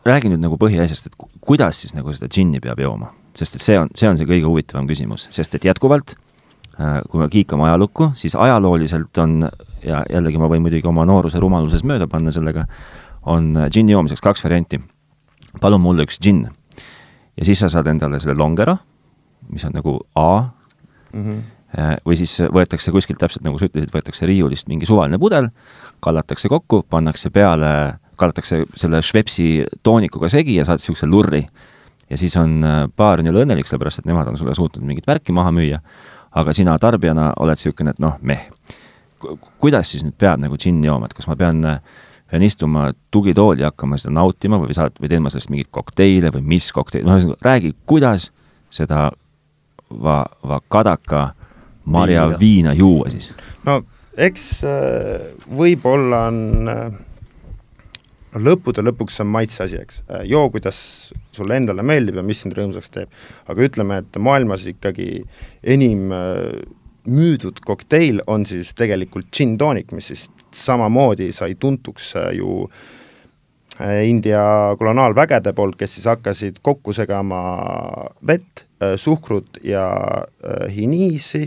räägi 0.05 0.31
nüüd 0.33 0.41
nagu 0.43 0.57
põhiasjast, 0.59 1.07
et 1.11 1.15
ku- 1.17 1.29
kuidas 1.41 1.79
siis 1.83 1.93
nagu 1.95 2.13
seda 2.13 2.27
džinni 2.31 2.59
peab 2.63 2.79
jooma? 2.79 3.11
sest 3.33 3.55
et 3.57 3.61
see 3.65 3.77
on, 3.79 3.89
see 3.97 4.09
on 4.09 4.17
see 4.17 4.27
kõige 4.29 4.45
huvitavam 4.45 4.87
küsimus, 4.87 5.27
sest 5.33 5.55
et 5.57 5.63
jätkuvalt 5.65 6.15
äh, 6.79 6.99
kui 7.09 7.19
me 7.21 7.29
kiikame 7.29 7.63
ajalukku, 7.69 8.11
siis 8.15 8.35
ajalooliselt 8.35 9.17
on 9.23 9.39
ja 9.83 10.03
jällegi 10.09 10.37
ma 10.37 10.47
võin 10.51 10.61
muidugi 10.61 10.87
oma 10.87 11.05
nooruse 11.05 11.39
rumaluses 11.41 11.81
mööda 11.83 12.05
panna 12.07 12.31
sellega, 12.31 12.67
on 13.25 13.55
äh, 13.57 13.69
džinni 13.73 13.91
joomiseks 13.95 14.21
kaks 14.21 14.43
varianti. 14.45 14.79
palun 15.61 15.81
mulle 15.81 16.05
üks 16.05 16.19
džinn. 16.21 16.45
ja 17.37 17.45
siis 17.45 17.59
sa 17.59 17.69
saad 17.69 17.87
endale 17.87 18.19
selle 18.19 18.37
longero, 18.37 18.77
mis 19.49 19.65
on 19.65 19.71
nagu 19.73 19.99
A 20.15 20.49
Mhm. 21.13 21.29
Äh, 21.29 21.52
või 22.05 22.17
siis 22.19 22.35
võetakse 22.53 22.91
kuskilt, 22.93 23.19
täpselt 23.21 23.45
nagu 23.45 23.57
sa 23.57 23.67
ütlesid, 23.69 23.91
võetakse 23.93 24.27
riiulist 24.29 24.69
mingi 24.69 24.85
suvaline 24.85 25.17
pudel, 25.21 25.49
kallatakse 26.03 26.51
kokku, 26.51 26.83
pannakse 26.89 27.31
peale, 27.33 27.99
kallatakse 28.19 28.63
selle 28.77 29.01
Schweppesi 29.01 29.63
toonikuga 29.83 30.29
segi 30.29 30.59
ja 30.59 30.67
saad 30.67 30.83
niisuguse 30.83 31.09
lurri. 31.09 31.45
ja 32.09 32.17
siis 32.17 32.37
on 32.37 32.63
äh, 32.63 32.83
on 32.97 33.25
jälle 33.25 33.45
õnnelik, 33.45 33.65
sellepärast 33.65 33.99
et 33.99 34.05
nemad 34.05 34.27
on 34.27 34.37
sulle 34.37 34.55
suutnud 34.55 34.85
mingit 34.85 35.07
värki 35.07 35.31
maha 35.31 35.51
müüa, 35.51 35.79
aga 36.31 36.53
sina 36.53 36.77
tarbijana 36.79 37.33
oled 37.39 37.57
niisugune, 37.57 37.89
et 37.89 37.99
noh, 37.99 38.17
meh. 38.21 38.49
kuidas 39.57 39.91
siis 39.91 40.03
nüüd 40.03 40.17
peab 40.17 40.39
nagu 40.39 40.57
džinni 40.57 40.87
jooma, 40.87 41.05
et 41.05 41.13
kas 41.13 41.27
ma 41.27 41.35
pean 41.35 41.63
äh, 41.65 41.79
pean 42.33 42.43
istuma 42.43 42.91
tugitooli 43.11 43.61
ja 43.61 43.69
hakkama 43.69 43.97
seda 44.01 44.15
nautima 44.17 44.57
või 44.57 44.73
saad, 44.73 44.95
või 44.97 45.09
teen 45.11 45.21
ma 45.21 45.29
sellest 45.29 45.51
mingeid 45.53 45.69
kokteile 45.71 46.31
või 46.33 46.41
mis 46.55 46.71
kokteil, 46.73 47.05
noh, 47.05 47.19
ühesõnaga 47.19 47.45
räägi, 47.45 47.75
kuidas 47.85 48.31
seda 48.73 49.11
va-, 50.01 50.25
va 50.41 50.57
kadaka 50.73 51.27
marja 51.85 52.27
Viina. 52.27 52.39
viina, 52.39 52.73
juua 52.73 53.09
siis? 53.13 53.31
no 53.65 53.81
eks 54.17 54.45
äh, 54.67 55.33
võib-olla 55.49 56.27
on 56.29 56.69
äh, 56.69 56.85
no 58.33 58.43
lõppude 58.49 58.85
lõpuks 58.85 59.19
on 59.23 59.29
maitse 59.33 59.63
asi, 59.65 59.81
eks. 59.81 60.03
joo, 60.29 60.47
kuidas 60.53 60.77
sulle 61.33 61.57
endale 61.57 61.85
meeldib 61.85 62.17
ja 62.19 62.25
mis 62.25 62.41
sind 62.43 62.55
rõõmsaks 62.57 62.93
teeb. 62.93 63.19
aga 63.47 63.67
ütleme, 63.67 63.99
et 64.03 64.21
maailmas 64.21 64.65
ikkagi 64.69 65.23
enim 65.75 66.11
äh, 66.13 66.63
müüdud 67.03 67.59
kokteil 67.65 68.21
on 68.27 68.45
siis 68.47 68.73
tegelikult 68.77 69.31
gin 69.35 69.57
tonic, 69.59 69.91
mis 69.91 70.11
siis 70.11 70.27
samamoodi 70.55 71.31
sai 71.35 71.55
tuntuks 71.59 72.13
äh, 72.19 72.29
ju 72.37 72.63
äh, 73.79 74.03
India 74.07 74.43
koloniaalvägede 74.79 75.53
poolt, 75.53 75.77
kes 75.79 75.97
siis 75.97 76.07
hakkasid 76.09 76.61
kokku 76.61 76.93
segama 76.93 77.41
vett, 78.25 78.67
suhkrut 78.99 79.61
ja 79.63 79.87
äh, 80.23 80.67
hiniisi, 80.75 81.45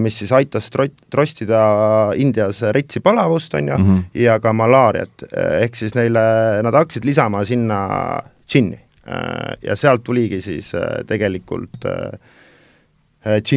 mis 0.00 0.18
siis 0.18 0.32
aitas 0.36 0.68
trot-, 0.68 1.06
trostida 1.10 1.60
Indias 2.16 2.62
retsipalavust, 2.76 3.54
on 3.54 3.68
ju 3.68 3.78
mm. 3.78 3.84
-hmm. 3.84 4.02
ja 4.14 4.38
ka 4.40 4.52
malaariat, 4.52 5.24
ehk 5.60 5.76
siis 5.76 5.94
neile, 5.94 6.20
nad 6.62 6.74
hakkasid 6.74 7.04
lisama 7.04 7.44
sinna 7.44 8.20
džinni. 8.48 8.78
Ja 9.62 9.76
sealt 9.76 10.04
tuligi 10.04 10.40
siis 10.40 10.74
äh, 10.74 11.00
tegelikult 11.06 11.84
äh, 11.84 12.20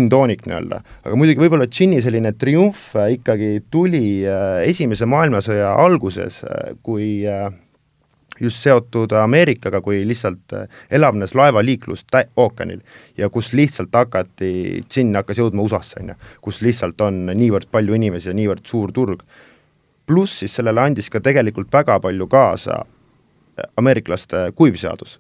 tonic 0.09 0.45
nii-öelda, 0.45 0.81
aga 1.05 1.15
muidugi 1.15 1.39
võib-olla 1.39 1.67
džinni 1.67 2.01
selline 2.01 2.33
triumf 2.36 2.95
äh, 2.95 3.13
ikkagi 3.15 3.63
tuli 3.71 4.25
äh, 4.25 4.67
Esimese 4.67 5.05
maailmasõja 5.05 5.75
alguses, 5.79 6.43
kui 6.83 7.25
äh, 7.27 7.47
just 8.41 8.63
seotud 8.63 9.11
Ameerikaga, 9.11 9.81
kui 9.81 10.01
lihtsalt 10.07 10.53
äh, 10.53 10.67
elavnes 10.91 11.35
laevaliiklus 11.35 12.05
ookeanil 12.37 12.81
ja 13.17 13.29
kus 13.29 13.53
lihtsalt 13.53 13.93
hakati, 13.93 14.83
džinn 14.89 15.15
hakkas 15.15 15.41
jõudma 15.41 15.65
USA-sse, 15.65 16.01
on 16.01 16.13
ju, 16.13 16.17
kus 16.41 16.61
lihtsalt 16.65 17.01
on 17.01 17.25
niivõrd 17.29 17.69
palju 17.71 17.97
inimesi 17.99 18.31
ja 18.31 18.37
niivõrd 18.37 18.65
suur 18.65 18.91
turg. 18.91 19.23
pluss 20.05 20.39
siis 20.39 20.55
sellele 20.55 20.81
andis 20.81 21.09
ka 21.09 21.21
tegelikult 21.23 21.71
väga 21.71 21.99
palju 21.99 22.27
kaasa 22.27 22.79
äh, 22.83 23.69
ameeriklaste 23.77 24.51
kuivseadus, 24.55 25.19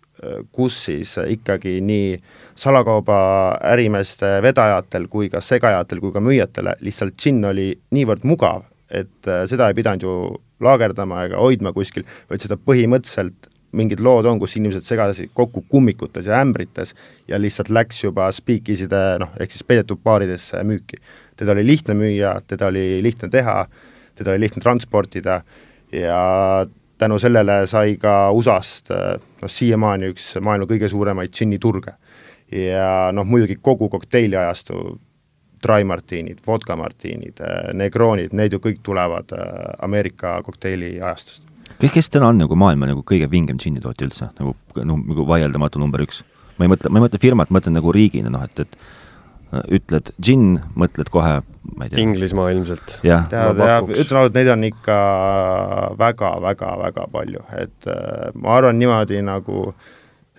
kus 0.51 0.85
siis 0.85 1.17
ikkagi 1.27 1.81
nii 1.81 2.17
salakaubaärimeeste 2.55 4.39
vedajatel 4.41 5.07
kui 5.07 5.29
ka 5.29 5.41
segajatel 5.41 5.99
kui 5.99 6.11
ka 6.11 6.21
müüjatele 6.23 6.77
lihtsalt 6.79 7.17
džinn 7.17 7.45
oli 7.45 7.73
niivõrd 7.91 8.23
mugav, 8.23 8.63
et 8.89 9.27
seda 9.49 9.67
ei 9.67 9.75
pidanud 9.75 10.05
ju 10.05 10.13
laagerdama 10.63 11.25
ega 11.27 11.41
hoidma 11.41 11.73
kuskil, 11.75 12.05
vaid 12.29 12.43
seda 12.43 12.57
põhimõtteliselt 12.57 13.49
mingid 13.73 14.01
lood 14.05 14.27
on, 14.29 14.39
kus 14.41 14.55
inimesed 14.59 14.85
segasid 14.85 15.31
kokku 15.33 15.63
kummikutes 15.69 16.27
ja 16.29 16.39
ämbrites 16.43 16.93
ja 17.27 17.39
lihtsalt 17.41 17.71
läks 17.73 18.03
juba 18.03 18.29
spiikiside 18.33 19.01
noh, 19.21 19.33
ehk 19.41 19.53
siis 19.53 19.65
peidetud 19.67 20.01
baaridesse 20.03 20.61
müüki. 20.67 21.01
teda 21.35 21.51
oli 21.51 21.65
lihtne 21.65 21.95
müüa, 21.97 22.35
teda 22.47 22.69
oli 22.69 23.01
lihtne 23.03 23.29
teha, 23.29 23.65
teda 24.15 24.31
oli 24.31 24.45
lihtne 24.45 24.61
transportida 24.61 25.41
ja 25.91 26.65
tänu 26.97 27.19
sellele 27.19 27.63
sai 27.67 27.97
ka 27.97 28.31
USA-st 28.31 28.93
noh, 29.41 29.49
siiamaani 29.49 30.13
üks 30.13 30.35
maailma 30.41 30.69
kõige 30.69 30.89
suuremaid 30.89 31.33
džinniturge. 31.33 31.97
ja 32.51 33.09
noh, 33.11 33.25
muidugi 33.25 33.57
kogu 33.61 33.89
kokteiliajastu, 33.89 34.99
dry 35.63 35.83
martinid, 35.87 36.41
vodka 36.47 36.75
martinid, 36.79 37.39
negroonid, 37.77 38.35
need 38.35 38.55
ju 38.55 38.61
kõik 38.63 38.83
tulevad 38.85 39.33
äh, 39.35 39.47
Ameerika 39.85 40.35
kokteili 40.45 40.95
ajastust. 41.01 41.43
kes, 41.79 41.91
kes 41.91 42.09
täna 42.13 42.31
on 42.31 42.41
nagu 42.43 42.55
maailma 42.59 42.89
nagu 42.89 43.03
kõige 43.07 43.29
vingem 43.31 43.59
džinnitootja 43.61 44.07
üldse, 44.07 44.29
nagu, 44.39 44.55
nagu 44.83 45.27
vaieldamatu 45.27 45.81
number 45.81 46.03
üks? 46.05 46.23
ma 46.57 46.67
ei 46.67 46.73
mõtle, 46.73 46.91
ma 46.91 46.99
ei 46.99 47.07
mõtle 47.07 47.21
firmat, 47.21 47.49
ma 47.49 47.59
mõtlen 47.59 47.77
nagu 47.79 47.95
riigina, 47.95 48.29
noh 48.33 48.43
et, 48.45 48.59
et 48.59 48.77
äh, 49.53 49.63
ütled 49.79 50.13
džinn, 50.21 50.59
mõtled 50.79 51.09
kohe, 51.13 51.39
ma 51.73 51.87
ei 51.87 51.93
tea. 51.93 52.03
Inglismaa 52.03 52.51
ilmselt. 52.53 52.99
jah, 53.05 53.25
ütlen 53.31 54.21
ausalt, 54.21 54.37
neid 54.37 54.51
on 54.53 54.67
ikka 54.69 54.99
väga-väga-väga 55.99 57.09
palju, 57.15 57.43
et 57.57 57.89
äh, 57.89 58.29
ma 58.35 58.57
arvan 58.59 58.79
niimoodi 58.81 59.23
nagu 59.25 59.71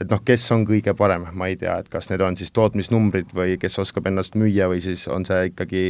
et 0.01 0.11
noh, 0.11 0.23
kes 0.27 0.45
on 0.55 0.65
kõige 0.67 0.95
parem, 0.99 1.29
ma 1.39 1.49
ei 1.51 1.59
tea, 1.61 1.77
et 1.83 1.91
kas 1.93 2.11
need 2.11 2.23
on 2.25 2.37
siis 2.39 2.51
tootmisnumbrid 2.55 3.31
või 3.37 3.57
kes 3.63 3.79
oskab 3.83 4.09
ennast 4.11 4.35
müüa 4.39 4.67
või 4.73 4.83
siis 4.83 5.07
on 5.13 5.27
see 5.29 5.53
ikkagi 5.53 5.85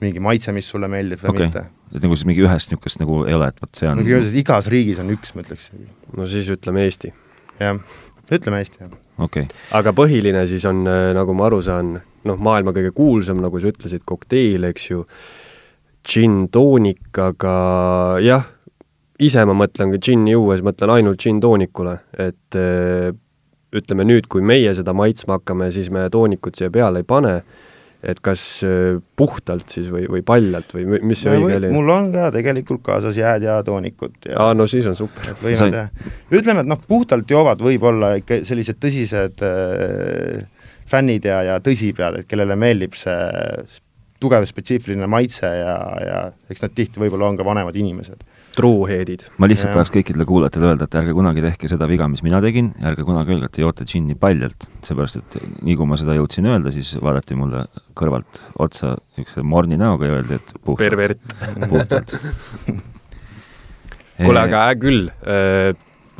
mingi 0.00 0.22
maitse, 0.24 0.52
mis 0.56 0.68
sulle 0.68 0.88
meeldib 0.92 1.22
või 1.24 1.32
okei 1.34 1.48
mitte 1.48 1.64
okay., 1.64 1.76
et 1.90 2.04
nagu 2.04 2.16
siis 2.16 2.28
mingi 2.28 2.44
ühest 2.44 2.70
niisugust 2.70 3.00
nagu 3.02 3.24
ei 3.26 3.36
ole, 3.36 3.48
et 3.50 3.58
vot 3.62 3.80
see 3.80 3.88
on 3.90 3.98
no 3.98 4.04
igatahes 4.06 4.36
igas 4.38 4.70
riigis 4.72 5.00
on 5.02 5.10
üks, 5.16 5.34
ma 5.34 5.44
ütleks. 5.44 5.70
no 6.16 6.28
siis 6.30 6.50
ütleme 6.52 6.84
Eesti. 6.86 7.12
jah, 7.60 7.80
ütleme 8.30 8.60
hästi, 8.62 8.84
jah. 8.84 8.94
okei 9.18 9.48
okay., 9.48 9.64
aga 9.80 9.94
põhiline 9.96 10.44
siis 10.50 10.64
on, 10.68 10.84
nagu 11.16 11.36
ma 11.36 11.48
aru 11.48 11.60
saan, 11.64 11.96
noh, 12.28 12.40
maailma 12.48 12.74
kõige 12.76 12.92
kuulsam, 12.96 13.40
nagu 13.42 13.60
sa 13.60 13.72
ütlesid, 13.72 14.04
kokteil, 14.08 14.68
eks 14.70 14.90
ju, 14.92 15.04
džinn 16.06 16.46
toonik, 16.52 17.08
aga 17.20 17.54
jah, 18.24 18.46
ise 19.20 19.44
ma 19.48 19.56
mõtlen 19.56 19.92
ka 19.94 20.00
džinni 20.00 20.36
juues, 20.36 20.62
mõtlen 20.64 20.94
ainult 20.96 21.20
džinn 21.20 21.42
toonikule, 21.42 21.98
et 22.20 22.60
eh, 22.60 23.10
ütleme 23.76 24.04
nüüd, 24.08 24.26
kui 24.30 24.42
meie 24.42 24.72
seda 24.74 24.94
maitsma 24.96 25.38
hakkame, 25.38 25.70
siis 25.74 25.90
me 25.94 26.08
toonikut 26.10 26.56
siia 26.58 26.70
peale 26.74 27.02
ei 27.04 27.06
pane, 27.06 27.34
et 28.00 28.20
kas 28.24 28.42
eh, 28.64 28.96
puhtalt 29.16 29.68
siis 29.68 29.90
või, 29.92 30.06
või 30.08 30.22
paljalt 30.24 30.70
või 30.72 30.86
mi- 30.88 31.02
mis 31.10 31.20
see 31.20 31.34
õige 31.36 31.58
oli? 31.58 31.68
mul 31.74 31.90
on 31.92 32.06
ka 32.14 32.30
tegelikult 32.32 32.80
kaasas 32.86 33.18
jääd 33.20 33.44
ja 33.44 33.58
toonikut 33.66 34.30
ja 34.30 34.38
aa, 34.40 34.54
no 34.56 34.64
siis 34.70 34.86
on 34.88 34.96
super. 34.96 35.28
et 35.28 35.42
võime 35.44 35.68
teha. 35.74 36.14
ütleme, 36.32 36.64
et 36.64 36.70
noh, 36.72 36.80
puhtalt 36.88 37.28
joovad 37.30 37.60
võib-olla 37.60 38.14
ikka 38.22 38.40
sellised 38.48 38.80
tõsised 38.80 39.44
äh, 39.44 40.46
fännid 40.90 41.28
ja, 41.28 41.42
ja 41.46 41.58
tõsipead, 41.60 42.22
et 42.22 42.30
kellele 42.30 42.56
meeldib 42.58 42.96
see 42.98 43.20
tugev 44.20 44.44
spetsiifiline 44.48 45.06
maitse 45.08 45.46
ja, 45.46 45.76
ja 46.04 46.18
eks 46.52 46.64
nad 46.64 46.72
tihti 46.76 47.00
võib-olla 47.00 47.28
on 47.30 47.38
ka 47.38 47.44
vanemad 47.46 47.76
inimesed. 47.76 48.24
Truuheedid. 48.60 49.24
ma 49.40 49.48
lihtsalt 49.50 49.70
Jah. 49.70 49.80
tahaks 49.80 49.94
kõikidele 49.94 50.26
kuulajatele 50.28 50.70
öelda, 50.70 50.88
et 50.88 50.98
ärge 51.00 51.16
kunagi 51.16 51.44
tehke 51.44 51.70
seda 51.72 51.88
viga, 51.90 52.08
mis 52.12 52.22
mina 52.26 52.42
tegin, 52.44 52.70
ärge 52.92 53.06
kunagi 53.08 53.34
öelge, 53.34 53.50
et 53.50 53.56
te 53.58 53.64
joote 53.64 53.88
džinni 53.88 54.16
paljalt, 54.20 54.68
seepärast 54.86 55.20
et 55.20 55.38
nii 55.66 55.78
kui 55.80 55.90
ma 55.90 55.98
seda 56.00 56.16
jõudsin 56.18 56.48
öelda, 56.52 56.72
siis 56.74 56.92
vaadati 57.02 57.38
mulle 57.38 57.66
kõrvalt 57.98 58.42
otsa 58.60 58.94
niisuguse 59.16 59.46
morni 59.46 59.80
näoga 59.80 60.08
ja 60.08 60.20
öeldi, 60.20 60.40
et 60.40 60.54
puhtalt, 60.60 60.84
pervert. 60.84 61.36
puhtalt. 61.72 62.16
kuule, 64.20 64.40
aga 64.44 64.66
hää 64.68 64.78
küll, 64.80 65.10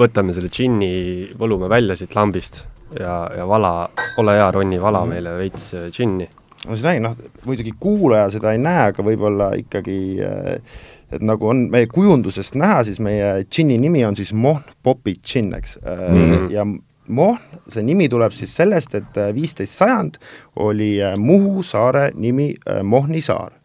võtame 0.00 0.34
selle 0.36 0.50
džinni, 0.52 0.92
võlume 1.38 1.68
välja 1.70 1.96
siit 1.98 2.16
lambist 2.16 2.64
ja, 2.98 3.30
ja 3.36 3.46
vala, 3.48 3.90
ole 4.20 4.36
hea, 4.38 4.50
Ronni, 4.54 4.78
vala 4.82 5.02
meile 5.08 5.36
veits 5.38 5.72
äh, 5.76 5.88
džinni. 5.92 6.28
ma 6.66 6.76
siis 6.76 6.84
räägin, 6.84 7.06
noh, 7.08 7.16
muidugi 7.48 7.72
kuulaja 7.80 8.30
seda 8.34 8.52
ei 8.52 8.60
näe, 8.60 8.90
aga 8.90 9.04
võib-olla 9.04 9.52
ikkagi 9.60 10.00
äh, 10.24 10.80
et 11.10 11.22
nagu 11.24 11.50
on 11.50 11.66
meie 11.72 11.88
kujundusest 11.90 12.56
näha, 12.58 12.84
siis 12.86 13.00
meie 13.02 13.40
džinni 13.46 13.78
nimi 13.82 14.04
on 14.06 14.18
siis 14.18 14.32
Mohn 14.32 14.66
Popi 14.82 15.16
džinn, 15.18 15.54
eks 15.58 15.78
mm.. 15.82 16.50
ja 16.54 16.66
Mohn, 17.10 17.62
see 17.72 17.82
nimi 17.82 18.06
tuleb 18.10 18.34
siis 18.36 18.52
sellest, 18.54 18.94
et 18.94 19.16
viisteist 19.34 19.74
sajand 19.80 20.20
oli 20.62 20.92
Muhu 21.18 21.64
saare 21.66 22.10
nimi 22.14 22.52
Mohni 22.86 23.22
saar. 23.24 23.56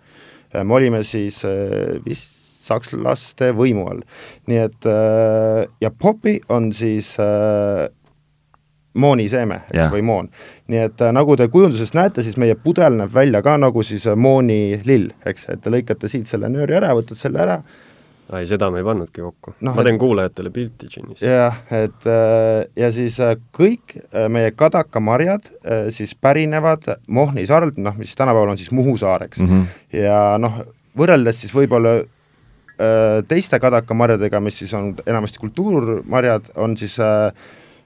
me 0.64 0.74
olime 0.74 1.04
siis 1.04 1.44
vist 2.06 2.32
sakslaste 2.66 3.52
võimu 3.54 3.86
all. 3.92 4.02
nii 4.50 4.62
et 4.64 4.88
ja 5.82 5.92
popi 5.92 6.40
on 6.50 6.72
siis 6.74 7.16
mooniseeme, 8.96 9.62
eks 9.70 9.80
yeah., 9.80 9.92
või 9.92 10.04
moon. 10.06 10.30
nii 10.72 10.84
et 10.88 11.02
äh, 11.04 11.12
nagu 11.16 11.36
te 11.38 11.48
kujundusest 11.52 11.96
näete, 11.98 12.24
siis 12.26 12.38
meie 12.42 12.56
pudel 12.60 12.96
näeb 13.00 13.12
välja 13.14 13.42
ka 13.46 13.58
nagu 13.60 13.84
siis 13.84 14.06
äh, 14.08 14.16
moonilill, 14.16 15.10
eks, 15.28 15.50
et 15.52 15.62
te 15.64 15.74
lõikate 15.74 16.10
siit 16.12 16.32
selle 16.32 16.50
nööri 16.52 16.78
ära, 16.80 16.94
võtad 16.98 17.20
selle 17.20 17.42
ära. 17.44 17.58
ei, 18.40 18.48
seda 18.50 18.72
me 18.72 18.80
ei 18.82 18.88
pannudki 18.88 19.22
kokku 19.22 19.54
no,. 19.60 19.74
ma 19.76 19.84
teen 19.84 20.00
et, 20.00 20.02
kuulajatele 20.02 20.54
pilti 20.56 20.90
džinnist. 20.92 21.26
jah, 21.26 21.60
et 21.76 22.08
äh, 22.10 22.64
ja 22.80 22.92
siis 22.96 23.20
kõik 23.56 23.98
meie 24.32 24.56
kadakamarjad 24.56 25.52
siis 25.94 26.16
pärinevad 26.16 26.88
Mohni 27.08 27.46
saarelt, 27.48 27.78
noh, 27.78 27.98
mis 28.00 28.16
tänapäeval 28.16 28.56
on 28.56 28.62
siis 28.62 28.72
Muhu 28.76 28.98
saar, 29.02 29.28
eks 29.28 29.44
mm. 29.44 29.52
-hmm. 29.52 30.02
ja 30.06 30.20
noh, 30.42 30.62
võrreldes 30.98 31.44
siis 31.44 31.54
võib-olla 31.56 32.00
teiste 33.28 33.56
kadakamarjadega, 33.64 34.40
mis 34.44 34.58
siis 34.60 34.74
on 34.76 34.90
enamasti 35.08 35.40
kultuurmarjad, 35.40 36.50
on 36.60 36.74
siis 36.76 36.98
äh, 37.00 37.32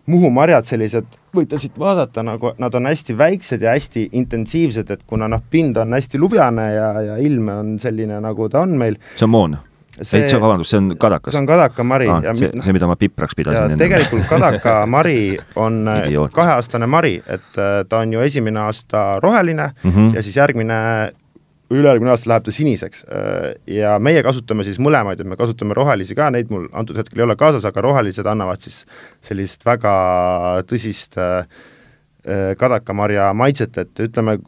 Muhu 0.09 0.31
marjad 0.33 0.65
sellised, 0.65 1.17
võite 1.35 1.59
siit 1.61 1.77
vaadata, 1.79 2.23
nagu 2.25 2.53
nad 2.57 2.75
on 2.75 2.89
hästi 2.89 3.15
väiksed 3.17 3.61
ja 3.61 3.75
hästi 3.75 4.09
intensiivsed, 4.17 4.89
et 4.89 5.03
kuna 5.07 5.27
noh, 5.29 5.43
pind 5.51 5.77
on 5.77 5.93
hästi 5.93 6.21
lubjane 6.21 6.69
ja, 6.73 6.91
ja 7.11 7.17
ilm 7.21 7.49
on 7.53 7.73
selline, 7.81 8.21
nagu 8.23 8.49
ta 8.49 8.63
on 8.65 8.77
meil. 8.79 8.97
see 9.15 9.27
on 9.27 9.35
moon? 9.35 9.57
see, 10.01 10.21
ei, 10.23 10.41
vabandust, 10.41 10.71
see 10.71 10.79
on 10.79 10.89
kadakas? 10.99 11.33
see 11.33 11.41
on 11.41 11.47
kadakamari 11.49 12.09
ah,. 12.09 12.21
see, 12.37 12.51
see, 12.63 12.73
mida 12.75 12.87
ma 12.87 12.95
pipraks 12.99 13.35
pidasin. 13.37 13.77
tegelikult 13.79 14.27
kadakamari 14.29 15.37
on 15.63 15.81
kaheaastane 16.33 16.87
mari, 16.89 17.17
et 17.27 17.59
äh, 17.59 17.81
ta 17.89 18.03
on 18.03 18.13
ju 18.13 18.23
esimene 18.25 18.61
aasta 18.67 19.19
roheline 19.23 19.71
mm 19.83 19.91
-hmm. 19.91 20.15
ja 20.15 20.23
siis 20.23 20.37
järgmine 20.37 20.79
ülejärgmine 21.69 22.13
aasta 22.13 22.31
läheb 22.31 22.45
ta 22.45 22.53
siniseks 22.53 23.03
äh, 23.05 23.49
ja 23.69 23.95
meie 24.01 24.23
kasutame 24.25 24.65
siis 24.65 24.79
mõlemaid, 24.81 25.21
et 25.21 25.29
me 25.29 25.37
kasutame 25.39 25.77
rohelisi 25.77 26.17
ka, 26.17 26.29
neid 26.33 26.51
mul 26.53 26.67
antud 26.77 26.97
hetkel 26.97 27.21
ei 27.21 27.27
ole 27.27 27.37
kaasas, 27.39 27.65
aga 27.69 27.83
rohelised 27.85 28.29
annavad 28.29 28.63
siis 28.65 28.83
sellist 29.25 29.65
väga 29.67 29.91
tõsist 30.69 31.19
äh, 31.21 31.43
äh, 32.25 32.47
kadakamarja 32.59 33.29
maitset, 33.37 33.77
et 33.83 34.03
ütleme, 34.07 34.39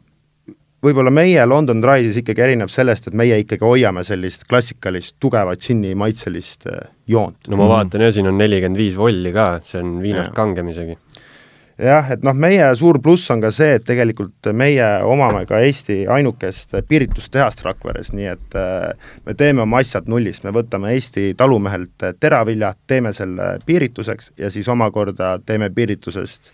võib-olla 0.82 1.14
meie 1.14 1.46
London 1.46 1.82
Dry 1.84 2.08
siis 2.08 2.18
ikkagi 2.24 2.42
erineb 2.48 2.72
sellest, 2.74 3.06
et 3.06 3.18
meie 3.18 3.38
ikkagi 3.44 3.66
hoiame 3.66 4.02
sellist 4.06 4.48
klassikalist 4.50 5.16
tugevat 5.22 5.62
džinni 5.62 5.94
maitselist 5.94 6.66
joont. 7.06 7.38
no 7.46 7.60
ma 7.60 7.70
vaatan 7.76 8.08
jah, 8.08 8.14
siin 8.18 8.30
on 8.32 8.40
nelikümmend 8.40 8.82
viis 8.82 8.98
volli 8.98 9.30
ka, 9.34 9.52
see 9.66 9.78
on 9.82 10.00
viinast 10.02 10.34
ja. 10.34 10.38
kangem 10.42 10.74
isegi 10.74 10.98
jah, 11.82 12.08
et 12.14 12.22
noh, 12.22 12.36
meie 12.38 12.70
suur 12.78 13.00
pluss 13.02 13.30
on 13.34 13.42
ka 13.42 13.50
see, 13.54 13.76
et 13.78 13.84
tegelikult 13.86 14.52
meie 14.56 14.88
omame 15.08 15.44
ka 15.48 15.60
Eesti 15.66 16.02
ainukest 16.06 16.76
piiritustehast 16.88 17.64
Rakveres, 17.66 18.12
nii 18.16 18.30
et 18.32 18.58
äh, 18.58 19.12
me 19.26 19.34
teeme 19.34 19.66
oma 19.66 19.82
asjad 19.82 20.08
nullist, 20.10 20.46
me 20.46 20.54
võtame 20.54 20.94
Eesti 20.96 21.32
talumehelt 21.38 22.08
teravilja, 22.20 22.74
teeme 22.86 23.12
selle 23.16 23.56
piirituseks 23.66 24.34
ja 24.38 24.50
siis 24.50 24.68
omakorda 24.72 25.36
teeme 25.46 25.70
piiritusest 25.74 26.52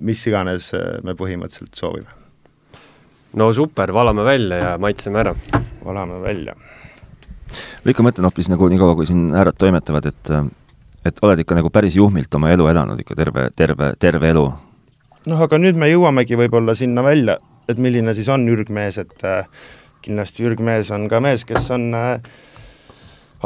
mis 0.00 0.22
iganes 0.30 0.72
äh, 0.76 0.98
me 1.04 1.14
põhimõtteliselt 1.18 1.78
soovime. 1.78 2.10
no 3.38 3.50
super, 3.52 3.92
valame 3.94 4.24
välja 4.24 4.56
ja 4.56 4.70
maitseme 4.78 5.20
ära. 5.20 5.34
valame 5.84 6.20
välja. 6.22 6.54
ma 7.84 7.92
ikka 7.92 8.06
mõtlen 8.06 8.28
hoopis 8.28 8.50
nagu 8.52 8.68
niikaua, 8.68 8.96
kui 8.98 9.08
siin 9.08 9.28
härrad 9.34 9.58
toimetavad, 9.58 10.06
et 10.12 10.32
äh, 10.34 10.46
et 11.08 11.20
oled 11.24 11.42
ikka 11.42 11.58
nagu 11.58 11.70
päris 11.74 11.96
juhmilt 11.98 12.34
oma 12.38 12.52
elu 12.54 12.68
elanud 12.70 13.00
ikka 13.02 13.16
terve, 13.18 13.48
terve, 13.56 13.92
terve 14.00 14.32
elu. 14.34 14.46
noh, 15.28 15.44
aga 15.44 15.60
nüüd 15.60 15.78
me 15.78 15.90
jõuamegi 15.90 16.38
võib-olla 16.40 16.74
sinna 16.78 17.04
välja, 17.04 17.38
et 17.68 17.80
milline 17.80 18.14
siis 18.16 18.28
on 18.32 18.46
ürgmees, 18.48 19.00
et 19.02 19.24
äh, 19.28 19.48
kindlasti 20.04 20.46
ürgmees 20.48 20.92
on 20.94 21.08
ka 21.10 21.20
mees, 21.24 21.44
kes 21.48 21.70
on 21.74 21.90
äh, 21.96 22.20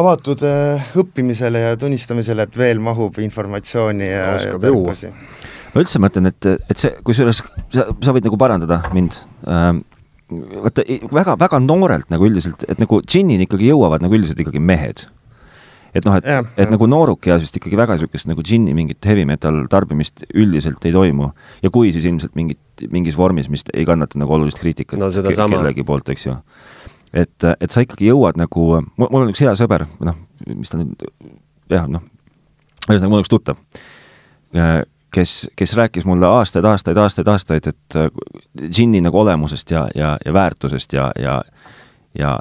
avatud 0.01 0.42
äh, 0.46 0.92
õppimisele 0.98 1.64
ja 1.66 1.79
tunnistamisele, 1.81 2.46
et 2.46 2.59
veel 2.59 2.83
mahub 2.83 3.18
informatsiooni 3.22 4.11
ja, 4.11 4.29
ja 4.40 4.59
tarkusi. 4.61 5.11
ma 5.72 5.83
üldse 5.83 6.03
mõtlen, 6.03 6.31
et, 6.33 6.53
et 6.70 6.85
see, 6.85 6.92
kusjuures 7.05 7.42
sa, 7.42 7.88
sa 7.88 8.14
võid 8.14 8.29
nagu 8.29 8.38
parandada 8.40 8.83
mind 8.94 9.18
ähm,, 9.48 9.83
vaata 10.62 10.85
väga, 11.12 11.37
väga 11.40 11.61
noorelt 11.64 12.12
nagu 12.12 12.29
üldiselt, 12.29 12.64
et 12.68 12.81
nagu 12.81 13.03
džinnini 13.05 13.48
ikkagi 13.48 13.68
jõuavad 13.72 14.05
nagu 14.05 14.16
üldiselt 14.16 14.40
ikkagi 14.40 14.62
mehed 14.62 15.07
et 15.94 16.07
noh, 16.09 16.16
et, 16.16 16.52
et 16.61 16.70
nagu 16.72 16.87
noorukeas 16.88 17.42
vist 17.44 17.57
ikkagi 17.59 17.78
väga 17.78 17.96
niisugust 17.96 18.28
nagu 18.31 18.44
džinni 18.44 18.74
mingit 18.76 19.05
heavy 19.09 19.26
metal 19.28 19.62
tarbimist 19.72 20.24
üldiselt 20.33 20.85
ei 20.88 20.94
toimu. 20.94 21.33
ja 21.62 21.70
kui, 21.74 21.92
siis 21.92 22.07
ilmselt 22.09 22.37
mingit, 22.38 22.87
mingis 22.92 23.18
vormis, 23.18 23.50
mis 23.52 23.66
ei 23.74 23.85
kannata 23.88 24.20
nagu 24.20 24.35
olulist 24.38 24.61
kriitikat 24.62 25.00
no, 25.00 25.11
ke 25.12 25.35
kellegi 25.37 25.85
poolt, 25.88 26.09
eks 26.14 26.26
ju. 26.26 26.37
et, 27.12 27.50
et 27.52 27.70
sa 27.70 27.85
ikkagi 27.85 28.09
jõuad 28.09 28.40
nagu, 28.40 28.68
mul 28.96 29.20
on 29.24 29.35
üks 29.35 29.44
hea 29.44 29.52
sõber, 29.59 29.87
noh, 30.00 30.16
mis 30.48 30.72
ta 30.72 30.81
nüüd, 30.81 31.05
jah, 31.72 31.87
noh, 31.90 32.07
ühesõnaga 32.88 33.12
mul 33.12 33.20
on 33.20 33.26
üks 33.26 33.33
tuttav, 33.33 33.61
kes, 35.12 35.37
kes 35.59 35.76
rääkis 35.76 36.09
mulle 36.09 36.31
aastaid, 36.40 36.64
aastaid, 36.64 36.98
aastaid, 36.98 37.28
aastaid, 37.28 37.68
et 37.68 38.00
džinni 38.64 39.05
nagu 39.05 39.20
olemusest 39.20 39.76
ja, 39.76 39.87
ja, 39.94 40.16
ja 40.24 40.33
väärtusest 40.35 40.96
ja, 40.96 41.11
ja 41.20 41.42
ja, 42.18 42.38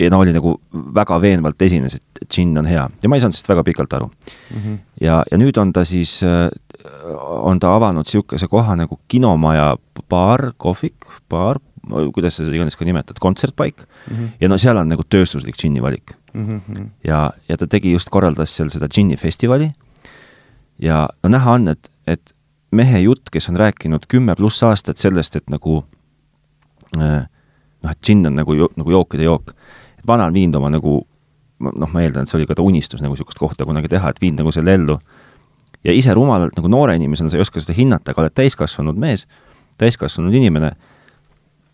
ja 0.00 0.10
no 0.10 0.20
oli 0.24 0.32
nagu 0.34 0.54
väga 0.94 1.18
veenvalt 1.22 1.62
esines, 1.62 1.96
et 1.98 2.22
džinn 2.28 2.58
on 2.58 2.68
hea 2.68 2.86
ja 3.02 3.10
ma 3.10 3.16
ei 3.16 3.22
saanud 3.22 3.36
sellest 3.36 3.50
väga 3.52 3.64
pikalt 3.66 3.96
aru 3.98 4.08
mm. 4.08 4.60
-hmm. 4.60 4.78
ja, 5.00 5.22
ja 5.30 5.38
nüüd 5.38 5.58
on 5.60 5.72
ta 5.72 5.84
siis, 5.84 6.22
äh, 6.24 6.48
on 7.20 7.60
ta 7.60 7.74
avanud 7.76 8.06
niisuguse 8.06 8.48
koha 8.48 8.76
nagu 8.76 9.00
kinomaja 9.08 9.76
baar, 10.08 10.52
kohvik, 10.56 11.06
baar, 11.28 11.60
kuidas 12.14 12.36
sa 12.36 12.44
seda 12.44 12.56
iganes 12.56 12.76
ka 12.76 12.84
nimetad, 12.84 13.18
kontsertpaik 13.20 13.84
mm. 13.84 14.16
-hmm. 14.16 14.28
ja 14.40 14.48
no 14.48 14.58
seal 14.58 14.76
on 14.76 14.88
nagu 14.88 15.04
tööstuslik 15.04 15.56
džinni 15.56 15.82
valik 15.82 16.16
mm. 16.32 16.60
-hmm. 16.60 16.88
ja, 17.04 17.32
ja 17.48 17.56
ta 17.56 17.66
tegi 17.66 17.92
just, 17.92 18.10
korraldas 18.10 18.56
seal 18.56 18.70
seda 18.70 18.88
džinni 18.88 19.16
festivali 19.16 19.72
ja 20.78 21.08
no 21.22 21.28
näha 21.28 21.52
on, 21.52 21.68
et, 21.68 21.90
et 22.06 22.34
mehe 22.70 23.00
jutt, 23.00 23.30
kes 23.32 23.48
on 23.48 23.56
rääkinud 23.56 24.06
kümme 24.08 24.34
pluss 24.36 24.62
aastat 24.62 24.98
sellest, 24.98 25.36
et 25.36 25.50
nagu 25.50 25.84
äh, 26.96 27.26
noh, 27.82 27.90
et 27.90 27.98
džinn 28.02 28.26
on 28.26 28.34
nagu, 28.38 28.56
nagu 28.76 28.90
jookide 28.90 29.26
jook 29.26 29.54
et 30.00 30.06
vanal 30.08 30.32
viinud 30.34 30.58
oma 30.58 30.72
nagu 30.72 31.00
noh, 31.60 31.90
ma 31.92 32.04
eeldan, 32.04 32.24
et 32.24 32.32
see 32.32 32.38
oli 32.40 32.48
ka 32.48 32.56
ta 32.56 32.64
unistus 32.64 33.02
nagu 33.04 33.14
niisugust 33.14 33.40
kohta 33.40 33.66
kunagi 33.68 33.90
teha, 33.92 34.12
et 34.12 34.20
viinud 34.22 34.42
nagu 34.42 34.52
selle 34.54 34.74
ellu. 34.78 34.98
ja 35.84 35.92
ise 35.96 36.14
rumalalt 36.14 36.56
nagu 36.56 36.68
noore 36.68 36.94
inimesena 36.98 37.30
sa 37.32 37.38
ei 37.38 37.44
oska 37.44 37.60
seda 37.60 37.76
hinnata, 37.76 38.12
aga 38.12 38.24
oled 38.24 38.34
täiskasvanud 38.36 38.98
mees, 39.00 39.24
täiskasvanud 39.80 40.34
inimene, 40.36 40.74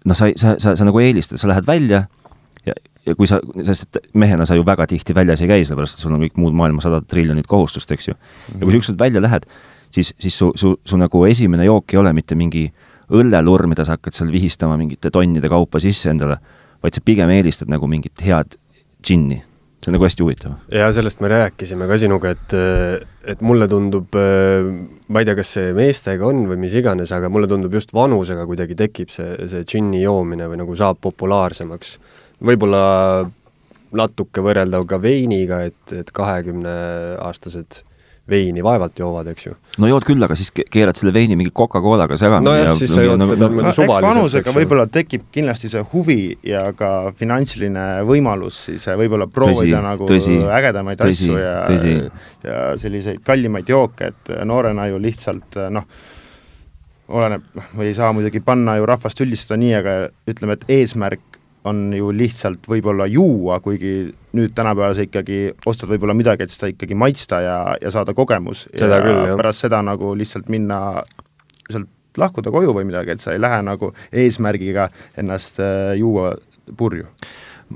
noh, 0.06 0.14
sa, 0.14 0.28
sa, 0.38 0.54
sa, 0.62 0.76
sa 0.78 0.86
nagu 0.86 1.00
eelistad, 1.02 1.40
sa 1.42 1.50
lähed 1.50 1.66
välja 1.66 2.04
ja, 2.66 2.74
ja 3.06 3.16
kui 3.18 3.26
sa, 3.30 3.40
sest 3.66 3.88
et 3.88 4.10
mehena 4.14 4.46
sa 4.46 4.54
ju 4.58 4.66
väga 4.66 4.86
tihti 4.90 5.14
väljas 5.14 5.42
ei 5.42 5.50
käi, 5.50 5.64
sellepärast 5.64 5.98
et 5.98 6.04
sul 6.04 6.14
on 6.14 6.22
kõik 6.22 6.38
muud 6.38 6.54
maailma 6.54 6.84
sada 6.84 7.00
triljonit 7.02 7.48
kohustust, 7.50 7.90
eks 7.90 8.12
ju. 8.12 8.14
ja 8.52 8.60
kui 8.60 8.74
sa 8.74 8.82
ükskord 8.82 9.02
välja 9.02 9.22
lähed, 9.22 9.48
siis, 9.90 10.12
siis 10.22 10.38
su, 10.38 10.52
su, 10.54 10.76
su 10.84 11.00
nagu 11.00 11.24
esimene 11.26 11.66
jook 11.66 11.94
ei 11.94 12.02
ole 12.02 12.14
mitte 12.14 12.38
mingi 12.38 12.68
õllelurm, 13.10 13.74
mida 13.74 13.86
sa 13.86 13.98
hakkad 13.98 14.14
seal 14.14 14.30
vihistama 14.34 14.78
mingite 14.78 15.10
tonnide 15.14 15.50
kaupa 15.50 15.82
sisse 15.82 16.10
endale 16.10 16.38
vaid 16.84 16.96
sa 16.96 17.04
pigem 17.04 17.32
eelistad 17.34 17.70
nagu 17.72 17.88
mingit 17.90 18.24
head 18.24 18.56
džinni. 19.02 19.42
see 19.76 19.92
on 19.92 19.94
nagu 19.98 20.06
hästi 20.06 20.24
huvitav. 20.24 20.54
ja 20.72 20.88
sellest 20.92 21.20
me 21.20 21.28
rääkisime 21.30 21.86
ka 21.86 21.98
sinuga, 22.00 22.32
et, 22.34 22.54
et 23.24 23.42
mulle 23.44 23.68
tundub, 23.70 24.16
ma 25.08 25.22
ei 25.22 25.28
tea, 25.28 25.36
kas 25.38 25.52
see 25.58 25.72
meestega 25.76 26.26
on 26.26 26.46
või 26.50 26.58
mis 26.64 26.74
iganes, 26.74 27.12
aga 27.12 27.30
mulle 27.30 27.48
tundub 27.50 27.74
just 27.76 27.94
vanusega 27.94 28.46
kuidagi 28.48 28.74
tekib 28.78 29.12
see, 29.14 29.36
see 29.46 29.64
džinni 29.64 30.02
joomine 30.02 30.48
või 30.50 30.62
nagu 30.62 30.76
saab 30.76 30.98
populaarsemaks. 31.04 31.98
võib-olla 32.42 32.82
natuke 33.96 34.42
võrreldav 34.42 34.86
ka 34.88 34.98
veiniga, 35.02 35.62
et, 35.68 35.92
et 35.94 36.10
kahekümneaastased 36.12 37.82
veini 38.30 38.62
vaevalt 38.64 38.98
joovad, 38.98 39.28
eks 39.30 39.46
ju. 39.46 39.52
no 39.82 39.90
jood 39.90 40.06
küll, 40.06 40.22
aga 40.26 40.36
siis 40.38 40.50
keerad 40.54 40.98
selle 40.98 41.12
veini 41.14 41.36
mingi 41.38 41.52
Coca-Colaga 41.54 42.18
segamini. 42.18 42.48
nojah, 42.48 42.72
siis 42.78 42.94
sa 42.94 43.04
jood 43.04 43.22
teda 43.22 43.48
nagu 43.50 43.74
suvaliselt. 43.76 44.08
vanusega 44.08 44.54
võib-olla 44.56 44.86
tekib 44.92 45.28
kindlasti 45.34 45.70
see 45.72 45.84
huvi 45.92 46.18
ja 46.46 46.64
ka 46.76 46.90
finantsiline 47.18 47.86
võimalus 48.08 48.64
siis 48.70 48.88
äh, 48.90 48.98
võib-olla 48.98 49.28
proovida 49.30 49.78
tõsi, 49.78 49.86
nagu 49.86 50.10
tõsi, 50.10 50.36
ägedamaid 50.58 51.02
tõsi, 51.02 51.30
asju 51.30 51.38
ja 51.38 51.54
ja 52.46 52.58
selliseid 52.80 53.22
kallimaid 53.26 53.70
jooke, 53.70 54.10
et 54.12 54.34
noorena 54.46 54.88
ju 54.90 55.00
lihtsalt 55.02 55.58
äh, 55.62 55.70
noh, 55.74 55.86
oleneb, 57.08 57.46
noh, 57.54 57.72
ei 57.84 57.94
saa 57.94 58.10
muidugi 58.16 58.42
panna 58.44 58.76
ju 58.80 58.90
rahvast 58.90 59.22
üldistada 59.22 59.58
nii, 59.62 59.74
aga 59.78 59.96
ütleme, 60.26 60.58
et 60.58 60.70
eesmärk 60.80 61.35
on 61.66 61.90
ju 61.96 62.10
lihtsalt 62.14 62.66
võib-olla 62.70 63.06
juua, 63.10 63.58
kuigi 63.64 63.92
nüüd 64.36 64.54
tänapäeval 64.56 64.96
sa 64.96 65.06
ikkagi 65.06 65.40
ostad 65.66 65.90
võib-olla 65.90 66.14
midagi, 66.16 66.46
et 66.46 66.54
seda 66.54 66.70
ikkagi 66.72 66.98
maitsta 66.98 67.40
ja, 67.42 67.58
ja 67.82 67.92
saada 67.94 68.14
kogemus. 68.14 68.66
ja 68.76 69.00
küll, 69.02 69.32
pärast 69.38 69.66
seda 69.66 69.82
nagu 69.84 70.14
lihtsalt 70.18 70.50
minna 70.52 70.80
sealt 71.70 71.90
lahkuda 72.16 72.52
koju 72.54 72.74
või 72.76 72.86
midagi, 72.88 73.16
et 73.16 73.24
sa 73.24 73.34
ei 73.34 73.42
lähe 73.42 73.58
nagu 73.66 73.92
eesmärgiga 74.12 74.88
ennast 75.20 75.60
äh, 75.60 75.96
juua 75.98 76.34
purju. 76.76 77.06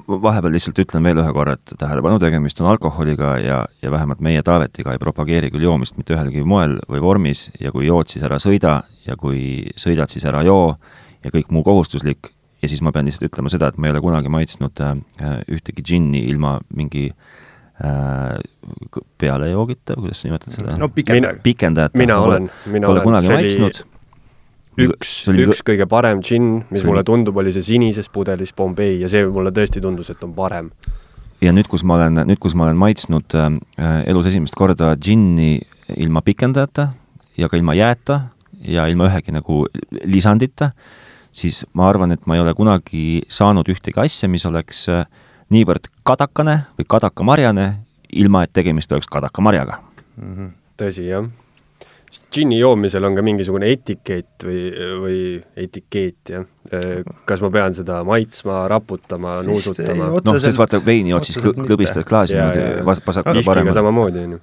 vahepeal 0.06 0.52
lihtsalt 0.54 0.78
ütlen 0.78 1.04
veel 1.04 1.18
ühe 1.18 1.32
korra, 1.34 1.56
et 1.58 1.72
tähelepanu, 1.78 2.20
tegemist 2.22 2.60
on 2.62 2.70
alkoholiga 2.70 3.34
ja, 3.42 3.64
ja 3.82 3.90
vähemalt 3.90 4.20
meie 4.22 4.42
Taavetiga 4.46 4.94
ei 4.94 5.02
propageeri 5.02 5.50
küll 5.50 5.66
joomist 5.66 5.98
mitte 5.98 6.14
ühelgi 6.14 6.44
moel 6.46 6.78
või 6.88 7.02
vormis 7.02 7.48
ja 7.60 7.72
kui 7.74 7.88
jood, 7.88 8.06
siis 8.08 8.22
ära 8.24 8.38
sõida 8.38 8.82
ja 9.06 9.16
kui 9.18 9.66
sõidad, 9.74 10.12
siis 10.12 10.24
ära 10.30 10.44
joo 10.46 10.76
ja 11.24 11.32
kõik 11.34 11.50
muu 11.50 11.66
kohustuslik 11.66 12.30
ja 12.62 12.68
siis 12.68 12.82
ma 12.84 12.92
pean 12.92 13.08
lihtsalt 13.08 13.30
ütlema 13.30 13.52
seda, 13.52 13.70
et 13.70 13.78
ma 13.78 13.88
ei 13.88 13.94
ole 13.94 14.02
kunagi 14.04 14.32
maitsnud 14.32 14.82
äh, 14.84 14.96
ühtegi 15.50 15.84
džinni 15.84 16.22
ilma 16.30 16.58
mingi 16.76 17.08
äh, 17.10 18.36
pealejoogita, 19.18 19.96
kuidas 20.00 20.22
sa 20.22 20.28
nimetad 20.28 20.56
seda? 20.56 20.76
no 20.80 20.90
pikendajata. 20.92 21.42
pikendajata. 21.46 21.98
mina 21.98 22.18
olen, 22.20 22.50
mina 22.66 22.92
olen. 22.92 23.02
Kunagi 23.08 23.32
maitsnud 23.32 23.82
üks, 24.78 25.14
üks 25.28 25.62
kõige 25.66 25.86
parem 25.90 26.22
džinn, 26.24 26.64
mis 26.72 26.84
mulle 26.86 27.04
tundub, 27.06 27.38
oli 27.42 27.52
see 27.54 27.64
sinises 27.66 28.10
pudelis 28.12 28.54
Bombay 28.56 29.00
ja 29.02 29.10
see 29.12 29.26
mulle 29.28 29.52
tõesti 29.54 29.82
tundus, 29.82 30.12
et 30.12 30.22
on 30.24 30.34
parem. 30.36 30.70
ja 31.40 31.52
nüüd, 31.56 31.68
kus 31.70 31.84
ma 31.84 31.96
olen, 31.98 32.22
nüüd, 32.28 32.40
kus 32.42 32.54
ma 32.58 32.68
olen 32.68 32.78
maitsnud 32.80 33.36
äh, 33.38 33.50
elus 34.10 34.28
esimest 34.30 34.56
korda 34.58 34.94
džinni 34.96 35.58
ilma 35.96 36.22
pikendajata 36.22 36.90
ja 37.40 37.48
ka 37.48 37.58
ilma 37.58 37.74
jääta 37.74 38.20
ja 38.66 38.86
ilma 38.90 39.08
ühegi 39.08 39.32
nagu 39.34 39.64
lisandita, 40.04 40.72
siis 41.32 41.64
ma 41.74 41.88
arvan, 41.88 42.12
et 42.12 42.26
ma 42.26 42.36
ei 42.36 42.44
ole 42.44 42.54
kunagi 42.54 43.22
saanud 43.28 43.68
ühtegi 43.68 44.00
asja, 44.02 44.28
mis 44.28 44.46
oleks 44.46 44.86
äh, 44.92 45.04
niivõrd 45.50 45.90
kadakane 46.06 46.64
või 46.78 46.88
kadakamarjane, 46.88 47.68
ilma 48.12 48.44
et 48.44 48.52
tegemist 48.52 48.92
oleks 48.92 49.08
kadakamarjaga 49.10 49.78
mm. 50.16 50.34
-hmm. 50.34 50.50
tõsi, 50.80 51.06
jah 51.10 51.30
džinni 52.10 52.58
joomisel 52.58 53.04
on 53.06 53.16
ka 53.18 53.22
mingisugune 53.22 53.70
etikeet 53.70 54.44
või, 54.46 54.62
või 55.02 55.18
etikeet, 55.58 56.32
jah. 56.32 56.46
kas 57.28 57.42
ma 57.44 57.50
pean 57.54 57.74
seda 57.76 58.00
maitsma, 58.06 58.64
raputama, 58.70 59.40
nuusutama? 59.46 60.10
noh, 60.24 60.38
sest 60.42 60.58
vaata, 60.58 60.80
veini 60.86 61.14
jood, 61.14 61.28
siis 61.28 61.38
klõbistad 61.42 62.06
klaasi 62.08 62.38
niimoodi 62.38 62.86
vas-, 62.86 63.02
vasakule 63.06 63.44
paremale. 63.46 63.76
samamoodi, 63.76 64.24
on 64.26 64.36
ju. 64.36 64.42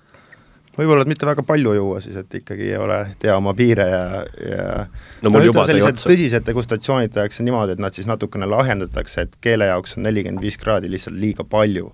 Võib-olla, 0.78 1.04
et 1.06 1.12
mitte 1.12 1.28
väga 1.28 1.44
palju 1.48 1.74
juua 1.78 2.02
siis, 2.04 2.16
et 2.22 2.40
ikkagi 2.42 2.72
ei 2.72 2.78
ole, 2.80 3.02
tea 3.20 3.36
oma 3.38 3.54
piire 3.58 3.90
ja, 3.90 4.06
ja 4.44 4.70
no 5.22 5.32
mul 5.34 5.42
no, 5.42 5.50
juba 5.52 5.68
sai 5.70 5.82
otsa. 5.82 6.10
tõsised 6.10 6.48
degustatsioonid 6.48 7.14
tehakse 7.18 7.46
niimoodi, 7.46 7.78
et 7.78 7.84
nad 7.84 7.98
siis 7.98 8.10
natukene 8.10 8.50
lahjendatakse, 8.50 9.28
et 9.28 9.38
keele 9.44 9.70
jaoks 9.72 9.98
on 9.98 10.08
nelikümmend 10.08 10.44
viis 10.44 10.60
kraadi 10.62 10.92
lihtsalt 10.92 11.20
liiga 11.20 11.48
palju 11.48 11.92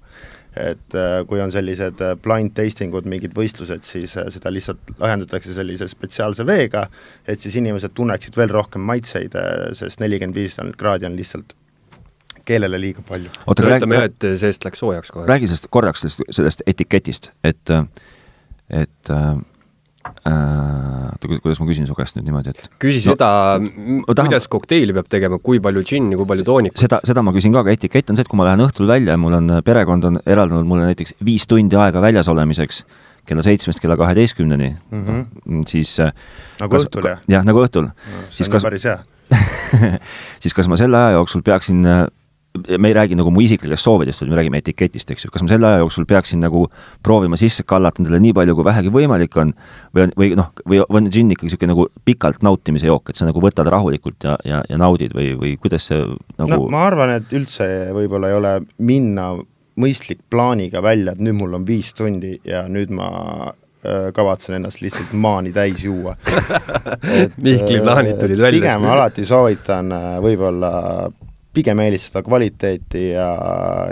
et 0.58 0.96
äh, 0.98 1.24
kui 1.28 1.41
on 1.41 1.52
sellised 1.54 2.02
äh, 2.04 2.13
blind 2.22 2.54
tasting 2.58 2.93
ud, 2.93 3.08
mingid 3.10 3.34
võistlused, 3.38 3.86
siis 3.88 4.13
äh, 4.19 4.30
seda 4.34 4.52
lihtsalt 4.54 4.93
lahendatakse 5.00 5.56
sellise 5.56 5.88
spetsiaalse 5.89 6.46
veega, 6.46 6.86
et 7.28 7.41
siis 7.41 7.58
inimesed 7.62 7.96
tunneksid 7.98 8.38
veel 8.38 8.54
rohkem 8.54 8.86
maitseid, 8.86 9.36
sest 9.78 10.02
nelikümmend 10.04 10.38
viis 10.38 10.58
kraadi 10.78 11.10
on 11.10 11.17
lihtsalt 11.17 11.56
keelele 12.46 12.80
liiga 12.80 13.04
palju. 13.08 13.32
oota, 13.48 13.65
ütleme 13.65 14.02
jah, 14.02 14.10
et 14.12 14.30
seest 14.41 14.65
läks 14.67 14.84
soojaks 14.84 15.13
kohe. 15.15 15.28
räägi 15.30 15.50
sellest 15.50 15.69
korraks, 15.74 16.06
sellest, 16.06 16.26
sellest 16.38 16.65
etiketist, 16.69 17.32
et, 17.43 17.78
et 18.73 19.13
äh, 19.13 19.36
oota 20.03 21.27
äh,, 21.27 21.39
kuidas 21.41 21.59
ma 21.62 21.67
küsin 21.67 21.88
su 21.88 21.95
käest 21.97 22.17
nüüd 22.17 22.27
niimoodi, 22.27 22.53
et 22.53 22.67
küsi 22.81 23.01
no, 23.03 23.13
seda, 23.13 23.29
tahan... 23.59 24.29
kuidas 24.29 24.47
kokteili 24.51 24.95
peab 24.95 25.07
tegema, 25.12 25.39
kui 25.43 25.62
palju 25.63 25.83
džinni, 25.88 26.17
kui 26.19 26.27
palju 26.29 26.45
toonikut? 26.47 26.79
seda, 26.79 26.99
seda 27.07 27.23
ma 27.25 27.33
küsin 27.36 27.55
ka, 27.55 27.63
aga 27.63 27.75
etikett 27.75 28.12
on 28.12 28.19
see, 28.19 28.25
et 28.25 28.31
kui 28.31 28.39
ma 28.39 28.47
lähen 28.47 28.63
õhtul 28.65 28.89
välja 28.89 29.15
ja 29.15 29.21
mul 29.21 29.38
on, 29.39 29.51
perekond 29.65 30.09
on 30.09 30.19
eraldanud 30.23 30.67
mulle 30.69 30.89
näiteks 30.91 31.17
viis 31.23 31.47
tundi 31.49 31.79
aega 31.79 32.03
väljas 32.03 32.31
olemiseks, 32.31 32.83
kella 33.27 33.45
seitsmest 33.45 33.83
kella 33.83 33.97
kaheteistkümneni 33.99 34.73
mm, 34.73 35.05
-hmm. 35.05 35.63
siis 35.67 35.95
äh, 36.03 36.12
nagu 36.59 36.75
kas, 36.75 36.88
õhtul, 36.88 37.09
jah? 37.13 37.23
jah, 37.38 37.47
nagu 37.47 37.63
õhtul 37.63 37.88
no,. 37.88 38.25
siis 38.31 38.51
kas 38.51 38.67
päris 38.67 38.88
hea 38.89 38.99
siis 40.43 40.53
kas 40.55 40.67
ma 40.67 40.79
selle 40.79 40.99
aja 40.99 41.17
jooksul 41.19 41.43
peaksin 41.45 41.86
äh, 41.88 42.05
me 42.78 42.88
ei 42.88 42.94
räägi 42.94 43.16
nagu 43.18 43.32
mu 43.34 43.42
isiklikest 43.42 43.84
soovidest, 43.84 44.22
vaid 44.22 44.30
me 44.30 44.38
räägime 44.38 44.60
etiketist, 44.62 45.10
eks 45.12 45.26
ju, 45.26 45.32
kas 45.34 45.42
ma 45.42 45.50
selle 45.50 45.68
aja 45.68 45.80
jooksul 45.82 46.06
peaksin 46.10 46.44
nagu 46.44 46.68
proovima 47.04 47.38
sisse 47.39 47.66
kallata 47.66 48.04
endale 48.04 48.20
nii 48.22 48.34
palju, 48.38 48.56
kui 48.58 48.68
vähegi 48.68 48.92
võimalik 48.94 49.38
on, 49.42 49.56
või 49.96 50.06
on, 50.06 50.13
või 50.22 50.30
noh, 50.38 50.52
või 50.70 50.84
on 50.86 51.10
džinn 51.10 51.34
ikkagi 51.34 51.50
niisugune 51.50 51.74
nagu 51.74 51.88
pikalt 52.06 52.46
nautimise 52.46 52.89
jook, 52.89 53.10
et 53.10 53.18
sa 53.18 53.26
nagu 53.26 53.42
võtad 53.42 53.70
rahulikult 53.74 54.30
ja, 54.30 54.38
ja, 54.46 54.62
ja 54.70 54.78
naudid 54.82 55.18
või, 55.18 55.32
või 55.39 55.56
kuidas 55.62 55.89
see 55.89 56.06
nagu 56.38 56.52
no 56.54 56.70
ma 56.74 56.86
arvan, 56.92 57.16
et 57.18 57.34
üldse 57.34 57.68
võib-olla 57.98 58.30
ei 58.30 58.38
ole 58.38 58.54
minna 58.86 59.32
mõistlik 59.80 60.22
plaaniga 60.30 60.84
välja, 60.86 61.16
et 61.16 61.26
nüüd 61.26 61.39
mul 61.42 61.58
on 61.58 61.66
viis 61.66 61.89
tundi 61.98 62.36
ja 62.46 62.68
nüüd 62.70 62.94
ma 62.94 63.10
äh, 63.50 64.13
kavatsen 64.13 64.60
ennast 64.60 64.86
lihtsalt 64.86 65.18
maani 65.18 65.50
täis 65.56 65.82
juua 65.82 66.13
Mihkli 67.44 67.82
plaanid 67.82 68.22
tulid 68.22 68.38
välja. 68.38 68.60
pigem 68.62 68.89
alati 68.94 69.26
soovitan 69.26 69.89
äh, 69.98 70.10
võib-olla 70.22 70.74
pigem 71.54 71.82
eelistada 71.86 72.24
kvaliteeti 72.26 73.10
ja, 73.12 73.28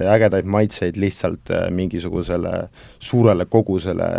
ja 0.02 0.16
ägedaid 0.18 0.50
maitseid 0.50 1.00
lihtsalt 1.02 1.54
äh, 1.54 1.70
mingisugusele 1.74 2.68
suurele 3.00 3.46
kogusele 3.46 4.12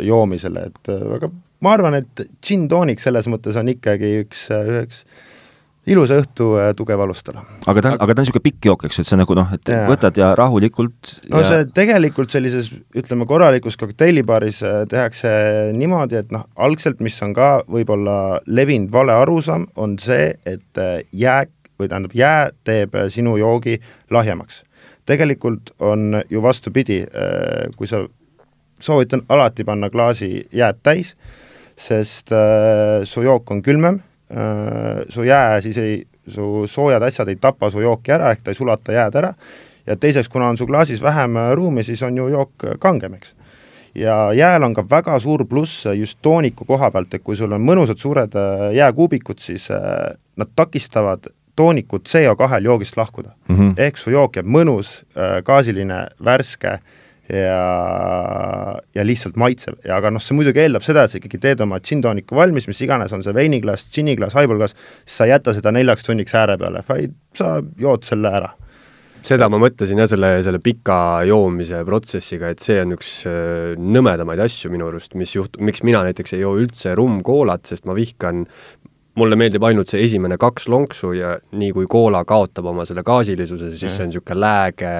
joomisele, 0.00 0.68
et 0.70 0.92
äh, 0.92 1.06
aga 1.16 1.30
ma 1.64 1.76
arvan, 1.76 2.00
et 2.02 2.26
džinn-toonik 2.44 3.00
selles 3.02 3.30
mõttes 3.32 3.56
on 3.60 3.70
ikkagi 3.72 4.18
üks, 4.24 4.48
äh, 4.52 4.68
üheks 4.74 5.06
ilusa 5.88 6.16
õhtu 6.22 6.46
tugev 6.76 7.00
alustala. 7.04 7.42
aga 7.68 7.80
ta 7.84 7.90
on, 7.92 7.98
aga 8.00 8.14
ta 8.14 8.20
on 8.22 8.24
niisugune 8.24 8.44
pikk 8.46 8.68
jook, 8.70 8.86
eks 8.88 9.00
ju, 9.00 9.04
et 9.04 9.10
sa 9.12 9.18
nagu 9.20 9.36
noh, 9.36 9.50
et 9.52 9.72
ja. 9.72 9.82
võtad 9.88 10.16
ja 10.16 10.30
rahulikult 10.36 11.16
no 11.32 11.40
ja... 11.40 11.48
see 11.48 11.66
tegelikult 11.76 12.32
sellises, 12.32 12.70
ütleme, 12.96 13.28
korralikus 13.28 13.76
kokteilibaaris 13.80 14.62
tehakse 14.92 15.34
niimoodi, 15.76 16.20
et 16.24 16.32
noh, 16.32 16.44
algselt, 16.56 17.04
mis 17.04 17.20
on 17.24 17.36
ka 17.36 17.50
võib-olla 17.68 18.40
levinud 18.48 18.92
vale 18.92 19.16
arusaam, 19.16 19.68
on 19.80 19.96
see, 20.00 20.32
et 20.48 20.84
jääk 21.12 21.52
või 21.78 21.88
tähendab, 21.88 22.14
jää 22.14 22.50
teeb 22.64 22.94
äh, 22.94 23.08
sinu 23.08 23.36
joogi 23.36 23.80
lahjemaks. 24.10 24.62
tegelikult 25.06 25.74
on 25.78 26.22
ju 26.30 26.42
vastupidi, 26.42 27.02
äh, 27.02 27.68
kui 27.76 27.86
sa, 27.86 28.06
soovitan 28.80 29.22
alati 29.28 29.64
panna 29.64 29.90
klaasi 29.90 30.46
jääd 30.52 30.80
täis, 30.82 31.14
sest 31.76 32.32
äh, 32.32 33.04
su 33.04 33.22
jook 33.22 33.50
on 33.50 33.62
külmem, 33.62 34.02
su 35.08 35.22
jää 35.22 35.60
siis 35.60 35.78
ei, 35.78 36.06
su 36.28 36.64
soojad 36.66 37.02
asjad 37.02 37.28
ei 37.28 37.36
tapa 37.36 37.68
su 37.70 37.80
jooki 37.80 38.10
ära, 38.10 38.30
ehk 38.32 38.40
ta 38.42 38.50
ei 38.50 38.56
sulata 38.58 38.92
jääd 38.92 39.18
ära, 39.20 39.34
ja 39.86 39.96
teiseks, 40.00 40.28
kuna 40.32 40.48
on 40.48 40.56
su 40.58 40.66
klaasis 40.66 41.02
vähem 41.02 41.36
ruumi, 41.54 41.84
siis 41.84 42.02
on 42.02 42.16
ju 42.16 42.28
jook 42.32 42.64
kangem, 42.80 43.14
eks 43.14 43.34
ja 43.94 44.32
jääl 44.34 44.64
on 44.64 44.74
ka 44.74 44.82
väga 44.90 45.18
suur 45.22 45.44
pluss 45.46 45.84
just 45.94 46.18
tooniku 46.22 46.64
koha 46.64 46.90
pealt, 46.90 47.14
et 47.14 47.22
kui 47.22 47.36
sul 47.36 47.52
on 47.52 47.62
mõnusad 47.62 48.00
suured 48.00 48.34
jääkuubikud, 48.74 49.38
siis 49.38 49.68
nad 49.70 50.50
takistavad 50.56 51.28
toonikut 51.56 52.08
CO2-l 52.10 52.64
joogist 52.64 52.96
lahkuda 52.96 53.34
mm. 53.48 53.56
-hmm. 53.56 53.72
ehk 53.76 53.96
su 54.00 54.10
jook 54.10 54.36
jääb 54.36 54.46
mõnus, 54.46 55.00
äh, 55.16 55.40
gaasiline, 55.46 56.06
värske 56.24 56.78
ja, 57.28 57.60
ja 58.94 59.06
lihtsalt 59.06 59.36
maitsev 59.40 59.78
ja 59.84 59.96
aga 59.96 60.10
noh, 60.10 60.22
see 60.22 60.36
muidugi 60.36 60.64
eeldab 60.64 60.84
seda, 60.84 61.04
et 61.04 61.14
sa 61.14 61.20
ikkagi 61.20 61.40
teed 61.40 61.62
oma 61.64 61.78
džinn-tooniku 61.80 62.36
valmis, 62.36 62.68
mis 62.68 62.82
iganes 62.84 63.12
on 63.12 63.22
see 63.24 63.34
veiniklaas, 63.34 63.86
džinniklaas, 63.92 64.36
highballklaas, 64.36 64.76
siis 65.04 65.16
sa 65.16 65.28
ei 65.28 65.32
jäta 65.32 65.54
seda 65.56 65.72
neljaks 65.72 66.04
tunniks 66.04 66.34
ääre 66.34 66.58
peale, 66.60 66.84
vaid 66.88 67.16
sa 67.34 67.56
jood 67.80 68.04
selle 68.04 68.34
ära 68.40 68.52
seda 69.24 69.48
ma 69.48 69.58
mõtlesin 69.62 70.00
jah, 70.00 70.08
selle, 70.10 70.30
selle 70.44 70.60
pika 70.62 71.24
joomise 71.28 71.80
protsessiga, 71.88 72.50
et 72.52 72.64
see 72.64 72.76
on 72.82 72.94
üks 72.96 73.12
äh, 73.30 73.72
nõmedamaid 73.80 74.42
asju 74.44 74.72
minu 74.72 74.90
arust, 74.90 75.16
mis 75.18 75.32
juht-, 75.36 75.56
miks 75.64 75.84
mina 75.86 76.02
näiteks 76.04 76.36
ei 76.36 76.42
joo 76.44 76.54
üldse 76.60 76.92
rummkoolat, 76.98 77.64
sest 77.70 77.88
ma 77.88 77.96
vihkan 77.96 78.44
mulle 79.14 79.36
meeldib 79.38 79.62
ainult 79.66 79.90
see 79.90 80.02
esimene 80.04 80.38
kaks 80.40 80.68
lonksu 80.68 81.12
ja 81.14 81.36
nii 81.52 81.72
kui 81.76 81.86
koola 81.90 82.24
kaotab 82.24 82.70
oma 82.72 82.86
selle 82.88 83.04
gaasilisuse, 83.06 83.70
siis 83.76 83.94
see 83.94 84.06
on 84.06 84.10
niisugune 84.10 84.40
lääge, 84.40 84.94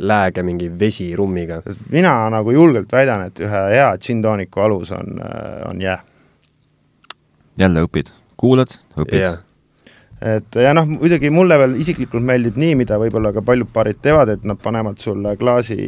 lääge 0.00 0.44
mingi 0.46 0.70
vesi 0.80 1.10
rummiga. 1.16 1.60
mina 1.90 2.14
nagu 2.32 2.54
julgelt 2.56 2.92
väidan, 2.92 3.26
et 3.28 3.40
ühe 3.40 3.66
hea 3.74 3.92
džinn-tooniku 3.98 4.64
alus 4.64 4.94
on, 4.96 5.20
on 5.68 5.82
jää. 5.82 6.00
jälle 7.58 7.86
õpid, 7.88 8.12
kuulad, 8.36 8.76
õpid 8.96 9.20
yeah 9.20 9.38
et 10.20 10.56
ja 10.60 10.74
noh, 10.76 10.84
muidugi 10.84 11.30
mulle 11.32 11.56
veel 11.56 11.78
isiklikult 11.80 12.24
meeldib 12.24 12.58
nii, 12.60 12.74
mida 12.82 12.98
võib-olla 13.00 13.32
ka 13.32 13.42
paljud 13.44 13.70
paarid 13.72 14.02
teevad, 14.04 14.34
et 14.34 14.42
nad 14.44 14.58
panevad 14.60 15.00
sulle 15.00 15.32
klaasi 15.40 15.78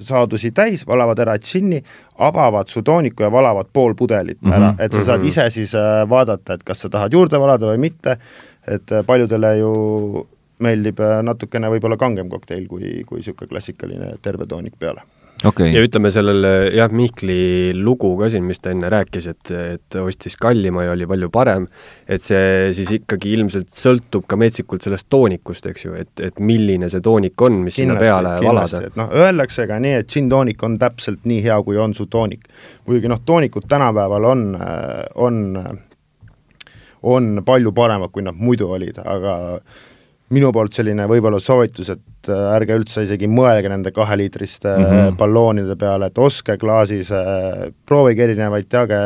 saadusi 0.00 0.50
täis, 0.56 0.86
valavad 0.86 1.18
ära 1.24 1.36
džinni, 1.38 1.80
avavad 2.18 2.68
su 2.68 2.82
tooniku 2.82 3.26
ja 3.26 3.32
valavad 3.32 3.66
pool 3.72 3.94
pudelit 3.94 4.42
mm 4.42 4.50
-hmm. 4.50 4.56
ära, 4.56 4.74
et 4.78 4.92
sa 4.92 5.04
saad 5.04 5.18
mm 5.18 5.24
-hmm. 5.24 5.28
ise 5.28 5.50
siis 5.50 5.74
äh, 5.74 6.08
vaadata, 6.08 6.54
et 6.54 6.62
kas 6.62 6.80
sa 6.80 6.88
tahad 6.88 7.12
juurde 7.12 7.40
valada 7.40 7.66
või 7.66 7.78
mitte, 7.78 8.16
et 8.66 8.92
äh, 8.92 9.04
paljudele 9.06 9.58
ju 9.58 10.26
meeldib 10.58 11.00
äh, 11.00 11.22
natukene 11.22 11.68
võib-olla 11.68 11.96
kangem 11.96 12.28
kokteil 12.28 12.66
kui, 12.68 13.04
kui 13.06 13.18
niisugune 13.18 13.48
klassikaline 13.48 14.12
terve 14.22 14.46
toonik 14.46 14.78
peale 14.78 15.02
okay.. 15.48 15.70
ja 15.74 15.82
ütleme 15.84 16.10
sellele 16.14 16.52
jah, 16.74 16.92
Mihkli 16.94 17.74
lugu 17.76 18.12
ka 18.18 18.28
siin, 18.32 18.44
mis 18.48 18.60
ta 18.62 18.72
enne 18.74 18.90
rääkis, 18.92 19.28
et, 19.30 19.52
et 19.54 19.98
ostis 20.00 20.36
kallima 20.40 20.86
ja 20.86 20.94
oli 20.94 21.08
palju 21.10 21.30
parem, 21.34 21.68
et 22.08 22.24
see 22.26 22.72
siis 22.76 22.92
ikkagi 22.98 23.34
ilmselt 23.36 23.72
sõltub 23.74 24.26
ka 24.30 24.38
metsikult 24.40 24.86
sellest 24.86 25.08
toonikust, 25.12 25.68
eks 25.70 25.86
ju, 25.86 25.94
et, 26.00 26.12
et 26.24 26.42
milline 26.42 26.90
see 26.92 27.04
toonik 27.04 27.46
on, 27.46 27.60
mis 27.66 27.78
kindlasti, 27.78 27.84
sinna 27.84 28.00
peale 28.00 28.34
valada. 28.44 28.82
noh, 29.00 29.16
öeldakse 29.24 29.68
ka 29.70 29.80
nii, 29.84 29.96
et 30.02 30.10
džinn-toonik 30.10 30.66
on 30.66 30.78
täpselt 30.82 31.24
nii 31.30 31.40
hea, 31.46 31.58
kui 31.66 31.80
on 31.80 31.96
su 31.96 32.08
toonik. 32.10 32.46
muidugi 32.86 33.10
noh, 33.12 33.22
toonikud 33.24 33.68
tänapäeval 33.70 34.30
on, 34.30 34.46
on, 35.28 35.40
on 37.14 37.34
palju 37.46 37.74
paremad, 37.76 38.12
kui 38.14 38.24
nad 38.24 38.38
muidu 38.38 38.70
olid, 38.76 39.00
aga 39.04 39.34
minu 40.32 40.50
poolt 40.52 40.72
selline 40.72 41.04
võib-olla 41.10 41.40
soovitus, 41.42 41.90
et 41.92 42.30
äh, 42.32 42.44
ärge 42.56 42.78
üldse 42.78 43.04
isegi 43.04 43.28
mõelge 43.28 43.68
nende 43.68 43.92
kaheliitriste 43.92 44.76
mm 44.76 44.84
-hmm. 44.84 45.16
balloonide 45.20 45.76
peale, 45.76 46.06
et 46.06 46.18
ostke 46.18 46.56
klaasis, 46.58 47.12
proovige 47.86 48.24
erinevaid, 48.24 48.68
teage 48.68 49.00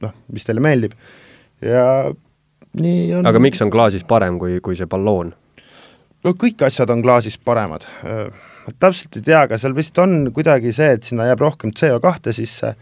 noh, 0.00 0.14
mis 0.32 0.46
teile 0.46 0.62
meeldib 0.64 0.94
ja 1.64 1.84
nii 2.78 3.14
on 3.18 3.26
aga 3.26 3.40
miks 3.42 3.62
on 3.64 3.70
klaasis 3.70 4.04
parem 4.08 4.38
kui, 4.38 4.60
kui 4.64 4.76
see 4.78 4.86
balloon? 4.90 5.32
no 6.24 6.34
kõik 6.34 6.64
asjad 6.66 6.90
on 6.90 7.02
klaasis 7.02 7.38
paremad. 7.38 7.86
täpselt 8.78 9.16
ei 9.16 9.22
tea, 9.30 9.42
aga 9.46 9.58
seal 9.58 9.76
vist 9.76 9.98
on 9.98 10.30
kuidagi 10.34 10.72
see, 10.76 10.90
et 10.98 11.06
sinna 11.06 11.28
jääb 11.28 11.40
rohkem 11.42 11.72
CO2 11.76 12.34
sisse 12.36 12.74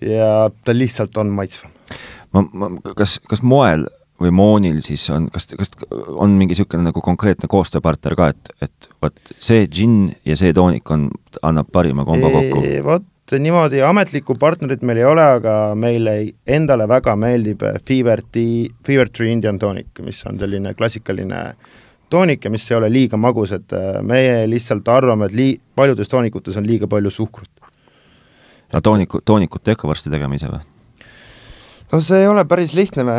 ja 0.00 0.50
ta 0.64 0.74
lihtsalt 0.76 1.16
on 1.22 1.32
maitsvam. 1.34 1.72
ma, 2.32 2.44
ma, 2.52 2.70
kas, 2.96 3.18
kas 3.28 3.42
moel 3.42 3.86
või 4.20 4.32
Moonil 4.34 4.80
siis 4.84 5.06
on, 5.14 5.28
kas, 5.32 5.48
kas 5.56 5.72
on 5.90 6.36
mingi 6.36 6.54
niisugune 6.54 6.84
nagu 6.86 7.02
konkreetne 7.04 7.48
koostööpartner 7.50 8.16
ka, 8.18 8.30
et, 8.34 8.52
et 8.66 8.90
vot 9.02 9.32
see 9.38 9.64
džinn 9.66 10.10
ja 10.28 10.36
see 10.38 10.52
toonik 10.56 10.90
on, 10.92 11.08
annab 11.46 11.70
parima 11.72 12.04
kombo 12.08 12.32
kokku? 12.34 12.64
vot 12.86 13.06
niimoodi 13.38 13.82
ametlikku 13.86 14.34
partnerit 14.40 14.82
meil 14.82 14.98
ei 14.98 15.06
ole, 15.06 15.22
aga 15.36 15.52
meile 15.78 16.14
endale 16.46 16.88
väga 16.90 17.14
meeldib 17.16 17.62
Fever 17.86 18.24
Tea, 18.32 18.66
Fever 18.86 19.10
Tree 19.10 19.32
Indian 19.32 19.58
Tonic, 19.58 20.02
mis 20.02 20.24
on 20.26 20.40
selline 20.40 20.74
klassikaline 20.74 21.44
toonik 22.10 22.44
ja 22.44 22.50
mis 22.50 22.66
ei 22.70 22.76
ole 22.76 22.90
liiga 22.90 23.20
magus, 23.20 23.54
et 23.54 23.72
äh, 23.76 24.00
meie 24.02 24.42
lihtsalt 24.50 24.88
arvame, 24.90 25.30
et 25.30 25.36
lii-, 25.36 25.60
paljudes 25.78 26.10
toonikutes 26.10 26.58
on 26.58 26.66
liiga 26.66 26.90
palju 26.90 27.10
suhkrut. 27.10 27.50
no 28.72 28.80
tooniku, 28.80 29.22
toonikut 29.24 29.62
te 29.62 29.76
hakka 29.76 29.88
varsti 29.88 30.10
tegema 30.10 30.34
ise 30.34 30.50
või? 30.50 30.64
No 31.92 32.00
see 32.04 32.22
ei 32.22 32.28
ole 32.30 32.44
päris 32.48 32.74
lihtne, 32.78 33.04
me 33.06 33.16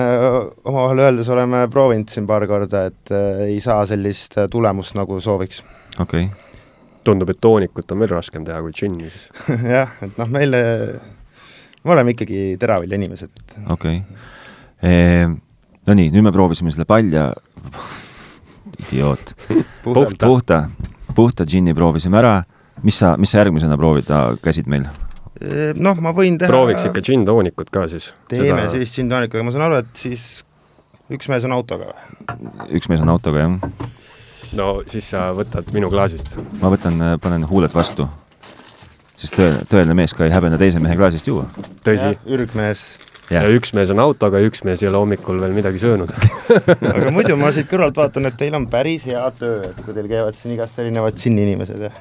omavahel 0.64 1.04
öeldes 1.08 1.30
oleme 1.34 1.66
proovinud 1.72 2.12
siin 2.12 2.28
paar 2.30 2.46
korda, 2.50 2.86
et 2.92 3.14
ei 3.48 3.60
saa 3.64 3.84
sellist 3.90 4.38
tulemust, 4.52 4.96
nagu 5.00 5.20
sooviks. 5.24 5.64
okei. 6.00 6.30
Okay. 6.30 6.48
tundub, 7.04 7.32
et 7.34 7.42
toonikut 7.42 7.92
on 7.92 8.04
veel 8.04 8.12
raskem 8.14 8.46
teha 8.46 8.62
kui 8.62 8.76
džinni 8.78 9.10
siis. 9.10 9.28
Jah, 9.76 9.96
et 10.06 10.20
noh, 10.22 10.30
meile, 10.32 10.62
me 11.84 11.96
oleme 11.96 12.16
ikkagi 12.16 12.44
teravilja 12.62 13.00
inimesed, 13.02 13.32
et 13.44 13.58
okei. 13.74 14.02
Okay.. 14.02 15.40
No 15.88 15.98
nii, 15.98 16.12
nüüd 16.14 16.26
me 16.26 16.32
proovisime 16.34 16.70
selle 16.74 16.86
palja, 16.90 17.32
idioot, 18.86 19.34
puhta, 19.84 20.28
puhta, 20.28 20.60
puhta 21.18 21.46
džinni 21.46 21.74
proovisime 21.78 22.20
ära, 22.22 22.36
mis 22.86 23.02
sa, 23.02 23.16
mis 23.18 23.34
sa 23.34 23.42
järgmisena 23.42 23.78
proovida 23.82 24.28
käsid 24.46 24.70
meil? 24.70 24.86
Ehm, 25.42 25.80
noh, 25.82 25.98
ma 26.04 26.14
võin 26.14 26.38
teha 26.38 26.52
prooviks 26.52 26.86
ikka 26.86 27.02
džinntoonikut 27.06 27.72
ka 27.74 27.88
siis. 27.90 28.12
teeme 28.30 28.68
Seda... 28.68 28.72
siis 28.76 28.96
džinntoonikut, 28.98 29.42
ma 29.46 29.54
saan 29.54 29.66
aru, 29.70 29.82
et 29.82 29.92
siis 29.98 30.26
üks 31.12 31.30
mees 31.32 31.46
on 31.48 31.56
autoga 31.56 31.90
või? 31.90 32.42
üks 32.78 32.90
mees 32.92 33.02
on 33.02 33.10
autoga, 33.14 33.48
jah. 33.48 33.88
no 34.58 34.68
siis 34.92 35.10
sa 35.14 35.32
võtad 35.38 35.72
minu 35.74 35.90
klaasist. 35.94 36.36
ma 36.62 36.74
võtan, 36.74 37.02
panen 37.24 37.48
huuled 37.50 37.74
vastu. 37.74 38.06
sest 39.16 39.38
tõeline, 39.40 39.64
tõeline 39.72 39.98
mees 40.04 40.14
ka 40.18 40.28
ei 40.28 40.36
häbene 40.36 40.62
teise 40.62 40.84
mehe 40.84 41.00
klaasist 41.00 41.32
juua. 41.32 41.48
tõsi. 41.88 42.14
ürgmees. 42.30 42.86
ja 43.34 43.42
üks 43.50 43.74
mees 43.74 43.90
on 43.96 44.04
autoga 44.04 44.44
ja 44.44 44.52
üks 44.52 44.62
mees 44.68 44.86
ei 44.86 44.92
ole 44.92 45.02
hommikul 45.02 45.42
veel 45.42 45.58
midagi 45.58 45.82
söönud 45.82 46.14
aga 46.94 47.10
muidu 47.10 47.40
ma 47.40 47.50
siit 47.56 47.72
kõrvalt 47.72 47.98
vaatan, 47.98 48.30
et 48.30 48.38
teil 48.38 48.62
on 48.62 48.70
päris 48.70 49.10
hea 49.10 49.26
töö, 49.42 49.64
et 49.72 49.82
kui 49.82 49.98
teil 49.98 50.12
käivad 50.12 50.38
siin 50.38 50.54
igast 50.54 50.78
erinevad 50.86 51.18
džinni 51.18 51.50
inimesed 51.50 51.90
ja 51.90 51.96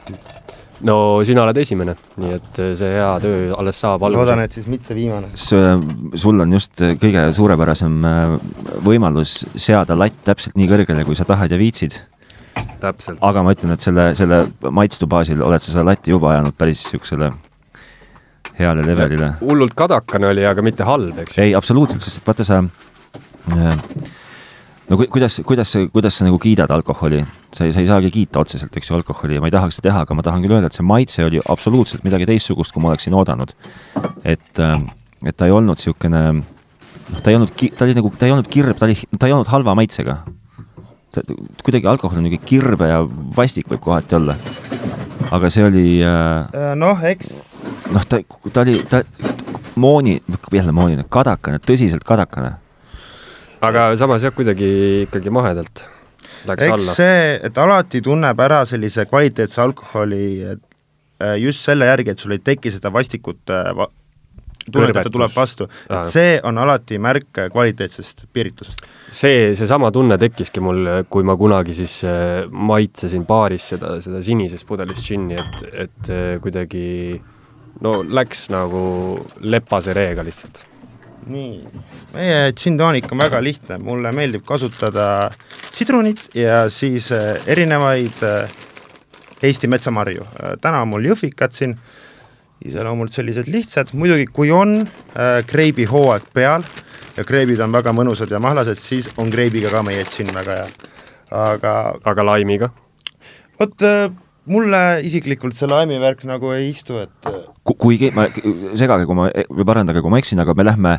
no 0.86 0.96
sina 1.26 1.44
oled 1.44 1.60
esimene, 1.62 1.94
nii 2.20 2.36
et 2.36 2.60
eh, 2.62 2.70
see 2.78 2.92
hea 2.94 3.10
töö 3.22 3.50
alles 3.58 3.80
saab 3.82 4.06
alguse. 4.06 4.20
loodan, 4.20 4.44
et 4.44 4.56
siis 4.56 4.68
mitte 4.70 4.96
viimane. 4.96 5.32
sul 5.36 6.46
on 6.46 6.56
just 6.56 6.80
kõige 7.02 7.26
suurepärasem 7.36 7.98
võimalus 8.86 9.40
seada 9.56 9.98
latt 9.98 10.22
täpselt 10.24 10.56
nii 10.60 10.70
kõrgele, 10.70 11.04
kui 11.08 11.18
sa 11.18 11.28
tahad 11.28 11.52
ja 11.52 11.60
viitsid. 11.60 11.98
aga 13.20 13.42
ma 13.44 13.54
ütlen, 13.54 13.76
et 13.76 13.84
selle, 13.84 14.10
selle 14.18 14.42
maitstu 14.70 15.06
baasil 15.10 15.42
oled 15.42 15.62
sa 15.62 15.72
seda 15.72 15.86
latti 15.92 16.14
juba 16.14 16.34
ajanud 16.34 16.56
päris 16.58 16.84
niisugusele 16.86 17.30
heale 18.60 18.84
levelile. 18.86 19.34
hullult 19.40 19.74
kadakane 19.76 20.30
oli, 20.32 20.46
aga 20.46 20.64
mitte 20.64 20.86
halb, 20.88 21.18
eks 21.24 21.36
ju? 21.36 21.44
ei, 21.44 21.54
absoluutselt, 21.56 22.04
sest 22.04 22.26
vaata 22.26 22.46
sa 22.46 22.62
äh, 23.52 23.78
no 24.90 24.98
ku, 24.98 25.06
kuidas, 25.06 25.40
kuidas, 25.46 25.72
kuidas 25.94 26.18
sa 26.18 26.26
nagu 26.26 26.38
kiidad 26.42 26.70
alkoholi? 26.74 27.22
sa 27.54 27.66
ei, 27.66 27.74
sa 27.74 27.82
ei 27.82 27.88
saagi 27.88 28.10
kiita 28.14 28.42
otseselt, 28.42 28.74
eks 28.76 28.90
ju, 28.90 28.96
alkoholi 28.98 29.38
ja 29.38 29.42
ma 29.42 29.50
ei 29.50 29.54
tahaks 29.54 29.78
seda 29.78 29.88
teha, 29.88 30.04
aga 30.06 30.16
ma 30.16 30.24
tahan 30.26 30.42
küll 30.44 30.56
öelda, 30.56 30.70
et 30.70 30.78
see 30.78 30.86
maitse 30.86 31.26
oli 31.26 31.42
absoluutselt 31.50 32.04
midagi 32.06 32.28
teistsugust, 32.30 32.74
kui 32.74 32.82
ma 32.82 32.92
oleksin 32.92 33.14
oodanud. 33.14 33.54
et, 34.24 34.50
ähm, 34.58 34.90
et 35.26 35.36
ta 35.36 35.46
ei 35.46 35.54
olnud 35.54 35.78
niisugune, 35.78 36.22
noh, 36.40 37.22
ta 37.22 37.32
ei 37.32 37.38
olnud, 37.38 37.54
ta 37.78 37.86
oli 37.86 37.96
nagu, 37.98 38.12
ta 38.18 38.26
ei 38.26 38.34
olnud 38.34 38.50
kirb, 38.50 38.78
ta 38.78 38.88
oli, 38.88 38.96
ta 39.18 39.30
ei 39.30 39.34
olnud 39.36 39.50
halva 39.50 39.74
maitsega. 39.78 40.20
kuidagi 41.62 41.90
alkohol 41.90 42.18
on 42.18 42.26
niisugune 42.26 42.46
kirve 42.46 42.90
ja 42.90 43.02
vastik 43.36 43.70
võib 43.70 43.82
kohati 43.86 44.18
olla. 44.18 44.38
aga 45.30 45.50
see 45.50 45.66
oli 45.66 45.86
äh, 46.02 46.50
äh 46.54 46.74
noh, 46.74 46.98
eks 47.06 47.30
noh, 47.94 48.06
ta, 48.06 48.22
ta 48.52 48.64
oli, 48.64 48.78
ta, 48.90 49.02
mooni, 49.80 50.18
jälle 50.52 50.72
moonine, 50.74 51.06
kadakane, 51.08 51.58
tõsiselt 51.62 52.06
kadakane 52.06 52.56
aga 53.60 53.90
samas 54.00 54.24
jah, 54.24 54.34
kuidagi 54.34 54.70
ikkagi 55.06 55.32
mahedalt 55.34 55.84
läks 56.48 56.66
eks 56.66 56.74
alla. 56.74 56.96
see, 56.96 57.22
et 57.48 57.60
alati 57.60 58.02
tunneb 58.04 58.40
ära 58.40 58.64
sellise 58.68 59.06
kvaliteetse 59.10 59.62
alkoholi 59.62 60.26
äh, 60.48 61.34
just 61.40 61.66
selle 61.66 61.88
järgi, 61.90 62.14
et 62.14 62.22
sul 62.22 62.36
ei 62.36 62.44
teki 62.44 62.72
seda 62.72 62.92
vastikut 62.94 63.52
äh, 63.52 63.72
va 63.76 63.88
tunned, 64.70 64.92
et 64.92 65.08
ta 65.08 65.10
tuleb 65.12 65.32
vastu, 65.34 65.66
see 66.06 66.36
on 66.46 66.60
alati 66.60 66.98
märk 67.02 67.40
kvaliteetsest 67.52 68.26
piiritusest. 68.32 68.84
see, 69.10 69.50
seesama 69.58 69.90
tunne 69.92 70.18
tekkiski 70.20 70.62
mul, 70.62 70.88
kui 71.10 71.26
ma 71.26 71.36
kunagi 71.40 71.74
siis 71.76 72.00
äh, 72.06 72.46
maitsesin 72.50 73.26
baaris 73.28 73.70
seda, 73.74 73.96
seda 74.04 74.22
sinisest 74.24 74.68
pudelist 74.68 75.04
džinni, 75.04 75.40
et, 75.40 75.68
et 75.86 76.14
kuidagi 76.44 76.88
no 77.84 78.00
läks 78.04 78.48
nagu 78.52 78.82
lepase 79.40 79.96
reega 79.96 80.24
lihtsalt 80.26 80.69
nii, 81.30 81.84
meie 82.14 82.52
džinntoonik 82.56 83.08
on 83.12 83.22
väga 83.22 83.40
lihtne, 83.42 83.78
mulle 83.82 84.12
meeldib 84.14 84.44
kasutada 84.46 85.30
sidrunit 85.74 86.22
ja 86.36 86.64
siis 86.72 87.10
äh, 87.14 87.38
erinevaid 87.50 88.22
äh, 88.26 88.58
Eesti 89.42 89.70
metsamarju. 89.72 90.26
Äh, 90.26 90.54
täna 90.60 90.82
on 90.84 90.90
mul 90.92 91.08
jõhvikad 91.10 91.56
siin, 91.56 91.76
iseloomult 92.60 93.14
sellised 93.16 93.48
lihtsad, 93.48 93.94
muidugi 93.96 94.26
kui 94.28 94.50
on 94.52 94.82
kreibi 95.48 95.86
hooaeg 95.88 96.26
peal 96.36 96.66
ja 97.16 97.24
kreibid 97.24 97.62
on 97.64 97.72
väga 97.72 97.94
mõnusad 97.96 98.28
ja 98.28 98.40
mahlased, 98.42 98.76
siis 98.76 99.08
on 99.16 99.32
kreibiga 99.32 99.72
ka 99.72 99.80
meie 99.86 100.02
džinn 100.04 100.34
väga 100.36 100.58
hea. 100.58 100.66
aga 101.30 101.72
aga 102.04 102.26
laimiga? 102.26 102.68
vot 103.56 103.86
mulle 104.50 104.82
isiklikult 105.06 105.56
see 105.56 105.68
laimi 105.68 105.98
värk 106.00 106.24
nagu 106.28 106.52
ei 106.54 106.70
istu, 106.70 107.00
et 107.02 107.28
äh, 107.28 107.40
kuigi 107.64 108.12
ma, 108.16 108.28
segage, 108.78 109.06
kui 109.08 109.18
ma, 109.18 109.28
või 109.50 109.66
parandage, 109.68 110.02
kui 110.04 110.12
ma 110.12 110.20
eksin, 110.22 110.40
aga 110.42 110.54
me 110.56 110.66
lähme, 110.66 110.94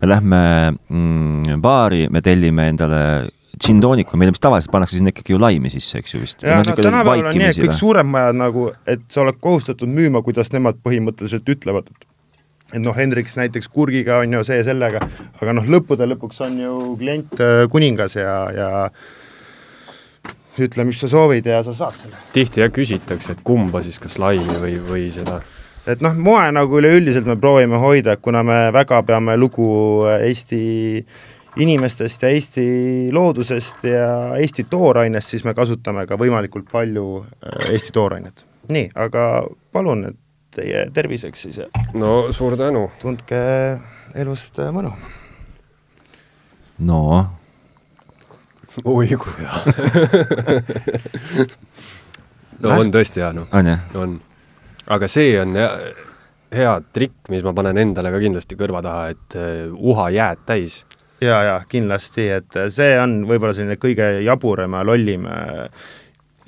me 0.00 0.10
lähme 0.10 0.42
mm, 0.74 1.58
baari, 1.64 2.06
me 2.12 2.22
tellime 2.24 2.68
endale 2.72 3.02
džintooniku, 3.54 4.18
meil 4.18 4.32
vist 4.34 4.42
tavaliselt 4.42 4.72
pannakse 4.74 4.98
sinna 4.98 5.12
ikkagi 5.12 5.34
ju 5.34 5.38
laimi 5.42 5.70
sisse, 5.70 6.00
eks 6.02 6.14
ju 6.16 6.22
vist. 6.22 6.42
jah, 6.42 6.62
no 6.64 6.74
tänapäeval 6.78 7.30
on 7.30 7.38
nii, 7.38 7.50
et 7.52 7.62
kõik 7.66 7.78
suured 7.78 8.08
majad 8.08 8.38
nagu, 8.38 8.70
et 8.90 9.04
sa 9.12 9.22
oled 9.22 9.38
kohustatud 9.42 9.90
müüma, 9.90 10.24
kuidas 10.26 10.50
nemad 10.54 10.80
põhimõtteliselt 10.84 11.54
ütlevad, 11.54 11.90
et 11.90 12.10
et 12.74 12.82
noh, 12.82 12.94
Hendriks 12.96 13.36
näiteks 13.38 13.68
kurgiga 13.70 14.16
on 14.24 14.32
ju 14.34 14.40
see 14.48 14.62
sellega, 14.66 15.04
aga 15.38 15.52
noh, 15.54 15.66
lõppude 15.70 16.08
lõpuks 16.10 16.40
on 16.42 16.56
ju 16.58 16.78
klient 16.98 17.36
äh, 17.38 17.66
kuningas 17.70 18.16
ja, 18.18 18.32
ja 18.50 18.70
ütle, 20.62 20.84
mis 20.86 21.00
sa 21.02 21.10
soovid 21.10 21.46
ja 21.46 21.62
sa 21.66 21.74
saad 21.74 21.98
selle. 21.98 22.22
tihti 22.32 22.62
jah 22.62 22.72
küsitakse, 22.72 23.34
et 23.34 23.44
kumba 23.44 23.82
siis, 23.82 23.98
kas 24.02 24.18
laimi 24.22 24.58
või, 24.62 24.78
või 24.88 25.10
seda 25.14 25.40
et 25.86 26.02
noh, 26.04 26.16
moe 26.16 26.48
nagu 26.54 26.80
üleüldiselt 26.80 27.28
me 27.28 27.36
proovime 27.40 27.78
hoida, 27.80 28.16
kuna 28.16 28.42
me 28.46 28.58
väga 28.72 29.02
peame 29.06 29.36
lugu 29.36 29.68
Eesti 30.14 30.60
inimestest 31.60 32.24
ja 32.24 32.32
Eesti 32.34 32.66
loodusest 33.14 33.84
ja 33.88 34.08
Eesti 34.40 34.66
toorainest, 34.70 35.34
siis 35.34 35.44
me 35.44 35.54
kasutame 35.54 36.06
ka 36.08 36.18
võimalikult 36.20 36.70
palju 36.72 37.06
äh, 37.22 37.70
Eesti 37.74 37.94
toorainet. 37.94 38.44
nii, 38.68 38.88
aga 38.96 39.44
palun, 39.72 40.06
et 40.08 40.20
teie 40.54 40.86
terviseks 40.94 41.46
siis. 41.46 41.60
no 41.94 42.32
suur 42.32 42.56
tänu. 42.56 42.88
tundke 43.02 43.38
elust 44.14 44.58
mõnu. 44.72 44.94
no 46.78 47.00
oi 48.84 49.08
kui 49.20 49.32
hea 49.38 49.54
no 52.64 52.78
on 52.78 52.92
tõesti 52.94 53.22
hea, 53.22 53.32
noh. 53.36 53.46
on 53.52 53.66
jah? 53.70 53.84
on. 53.98 54.16
aga 54.96 55.08
see 55.10 55.34
on 55.40 55.54
hea, 55.58 55.70
hea 56.54 56.74
trikk, 56.96 57.16
mis 57.32 57.44
ma 57.46 57.54
panen 57.56 57.80
endale 57.84 58.12
ka 58.14 58.22
kindlasti 58.22 58.58
kõrva 58.58 58.80
taha, 58.84 59.02
et 59.14 59.38
uh, 59.38 59.44
uha 59.92 60.06
jääd 60.14 60.44
täis. 60.48 60.72
ja, 61.22 61.36
ja 61.48 61.56
kindlasti, 61.68 62.28
et 62.40 62.58
see 62.74 62.92
on 63.00 63.10
võib-olla 63.28 63.54
selline 63.56 63.78
kõige 63.80 64.06
jaburam 64.26 64.72
ja 64.78 64.84
lollim 64.86 65.22
uh, 65.30 65.36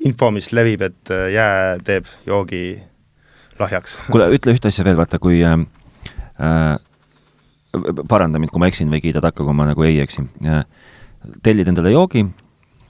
info, 0.07 0.31
mis 0.35 0.49
levib, 0.57 0.81
et 0.87 1.15
uh, 1.15 1.27
jää 1.33 1.79
teeb 1.87 2.11
joogi 2.27 2.65
lahjaks. 3.61 3.99
kuule, 4.13 4.31
ütle 4.37 4.57
ühte 4.57 4.73
asja 4.73 4.87
veel, 4.87 4.99
vaata, 4.99 5.21
kui 5.23 5.43
äh, 5.47 5.59
paranda 8.09 8.41
mind, 8.41 8.53
kui 8.53 8.63
ma 8.63 8.71
eksin 8.71 8.93
või 8.93 9.03
kiida 9.05 9.23
takka, 9.25 9.47
kui 9.47 9.57
ma 9.57 9.69
nagu 9.71 9.87
ei 9.87 10.01
eksi 10.05 10.27
äh, 10.47 10.65
tellid 11.43 11.69
endale 11.69 11.93
joogi, 11.95 12.25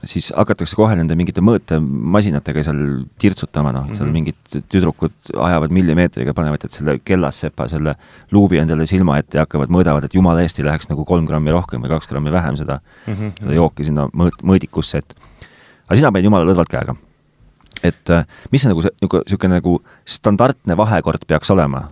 siis 0.05 0.29
hakatakse 0.35 0.77
kohe 0.77 0.95
nende 0.97 1.15
mingite 1.17 1.41
mõõtemasinatega 1.41 2.63
seal 2.67 2.81
tirtsutama, 3.21 3.71
noh, 3.73 3.87
seal 3.89 4.07
mm 4.07 4.13
-hmm. 4.13 4.13
mingid 4.13 4.67
tüdrukud 4.71 5.31
ajavad 5.33 5.73
millimeetriga, 5.73 6.35
panevad 6.37 6.67
selle 6.69 6.99
kellassepa, 7.03 7.67
selle 7.71 7.95
luubi 8.31 8.61
endale 8.61 8.85
silma 8.85 9.17
ette 9.17 9.39
ja 9.39 9.45
hakkavad, 9.45 9.73
mõõdavad, 9.73 10.05
et 10.05 10.13
jumala 10.13 10.45
eest 10.45 10.59
ei 10.59 10.65
läheks 10.65 10.89
nagu 10.89 11.05
kolm 11.05 11.25
grammi 11.25 11.51
rohkem 11.51 11.81
või 11.81 11.89
kaks 11.95 12.07
grammi 12.07 12.31
vähem 12.31 12.57
seda 12.57 12.79
mm, 12.79 13.13
-hmm. 13.13 13.33
seda 13.41 13.53
jooki 13.53 13.89
sinna 13.89 14.07
mõõt-, 14.13 14.43
mõõdikusse, 14.43 14.97
et 14.97 15.15
aga 15.87 15.95
sina 15.95 16.11
panid 16.11 16.29
jumala 16.29 16.45
lõdvalt 16.45 16.69
käega. 16.69 16.95
et 17.83 18.09
äh, 18.09 18.25
mis 18.51 18.61
see 18.61 18.69
nagu 18.69 18.81
see, 18.81 18.91
niisugune 19.01 19.53
nagu 19.53 19.81
standardne 20.05 20.77
vahekord 20.77 21.25
peaks 21.27 21.51
olema 21.51 21.89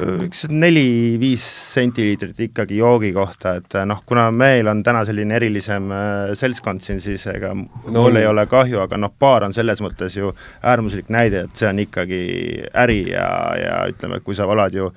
üks 0.00 0.46
neli-viis 0.48 1.42
sentiliitrit 1.74 2.38
ikkagi 2.48 2.78
joogi 2.78 3.10
kohta, 3.12 3.56
et 3.60 3.74
noh, 3.84 4.00
kuna 4.08 4.30
meil 4.32 4.70
on 4.72 4.80
täna 4.82 5.02
selline 5.04 5.36
erilisem 5.36 5.90
seltskond 6.38 6.80
siin, 6.80 7.02
siis 7.04 7.26
ega 7.28 7.50
no, 7.52 7.66
mul 7.98 8.16
ei 8.16 8.28
ole 8.28 8.46
kahju, 8.48 8.80
aga 8.86 8.96
noh, 8.96 9.12
baar 9.20 9.48
on 9.48 9.56
selles 9.56 9.82
mõttes 9.84 10.16
ju 10.16 10.32
äärmuslik 10.62 11.12
näide, 11.12 11.44
et 11.44 11.60
see 11.60 11.68
on 11.68 11.82
ikkagi 11.84 12.22
äri 12.84 13.02
ja, 13.10 13.28
ja 13.60 13.76
ütleme, 13.92 14.22
kui 14.24 14.38
sa 14.38 14.48
valad 14.48 14.80
ju 14.80 14.88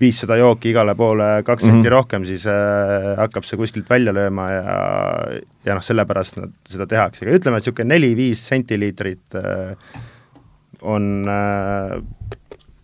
viissada 0.00 0.36
jooki 0.36 0.70
igale 0.72 0.94
poole 0.94 1.42
kaks 1.44 1.62
senti 1.64 1.76
mm 1.76 1.82
-hmm. 1.84 1.90
rohkem, 1.90 2.24
siis 2.24 2.46
äh, 2.46 3.16
hakkab 3.16 3.44
see 3.44 3.56
kuskilt 3.56 3.90
välja 3.90 4.12
lööma 4.12 4.50
ja, 4.50 4.64
ja 5.64 5.74
noh, 5.74 5.82
sellepärast 5.82 6.36
nad 6.36 6.52
seda 6.68 6.86
tehakse, 6.86 7.24
aga 7.24 7.36
ütleme, 7.36 7.56
et 7.56 7.64
niisugune 7.64 7.94
neli-viis 7.94 8.48
sentiliitrit 8.48 9.34
äh, 9.34 9.76
on 10.82 11.28
äh, 11.28 12.02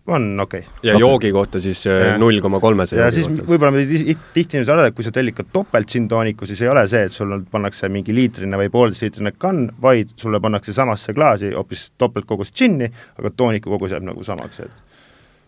on 0.07 0.39
okei 0.39 0.59
okay.. 0.59 0.71
ja 0.83 0.93
okay. 0.93 0.99
joogi 0.99 1.31
kohta 1.31 1.59
siis 1.63 1.85
äh, 1.87 2.17
null 2.19 2.41
koma 2.43 2.59
kolme 2.59 2.85
see 2.89 2.99
ja 2.99 3.07
siis 3.13 3.29
võib-olla 3.29 3.71
me 3.71 3.85
tihti 3.87 4.57
inimesed 4.57 4.71
arvavad, 4.73 4.91
et 4.91 4.97
kui 4.97 5.05
sa 5.05 5.13
tellid 5.15 5.37
ka 5.37 5.45
topelt 5.55 5.87
džinn-tooniku, 5.87 6.47
siis 6.49 6.59
ei 6.65 6.71
ole 6.71 6.83
see, 6.91 7.05
et 7.07 7.15
sul 7.15 7.31
on, 7.31 7.45
pannakse 7.51 7.87
mingi 7.91 8.15
liitrine 8.15 8.59
või 8.59 8.71
poolteist 8.73 9.07
liitrine 9.07 9.31
kann, 9.39 9.69
vaid 9.81 10.11
sulle 10.19 10.43
pannakse 10.43 10.75
samasse 10.75 11.15
klaasi 11.15 11.53
hoopis 11.55 11.91
topeltkogus 11.97 12.51
džinni, 12.51 12.91
aga 13.19 13.31
tooniku 13.31 13.71
kogus 13.77 13.95
jääb 13.95 14.03
nagu 14.09 14.27
samaks, 14.27 14.59
et 14.65 14.99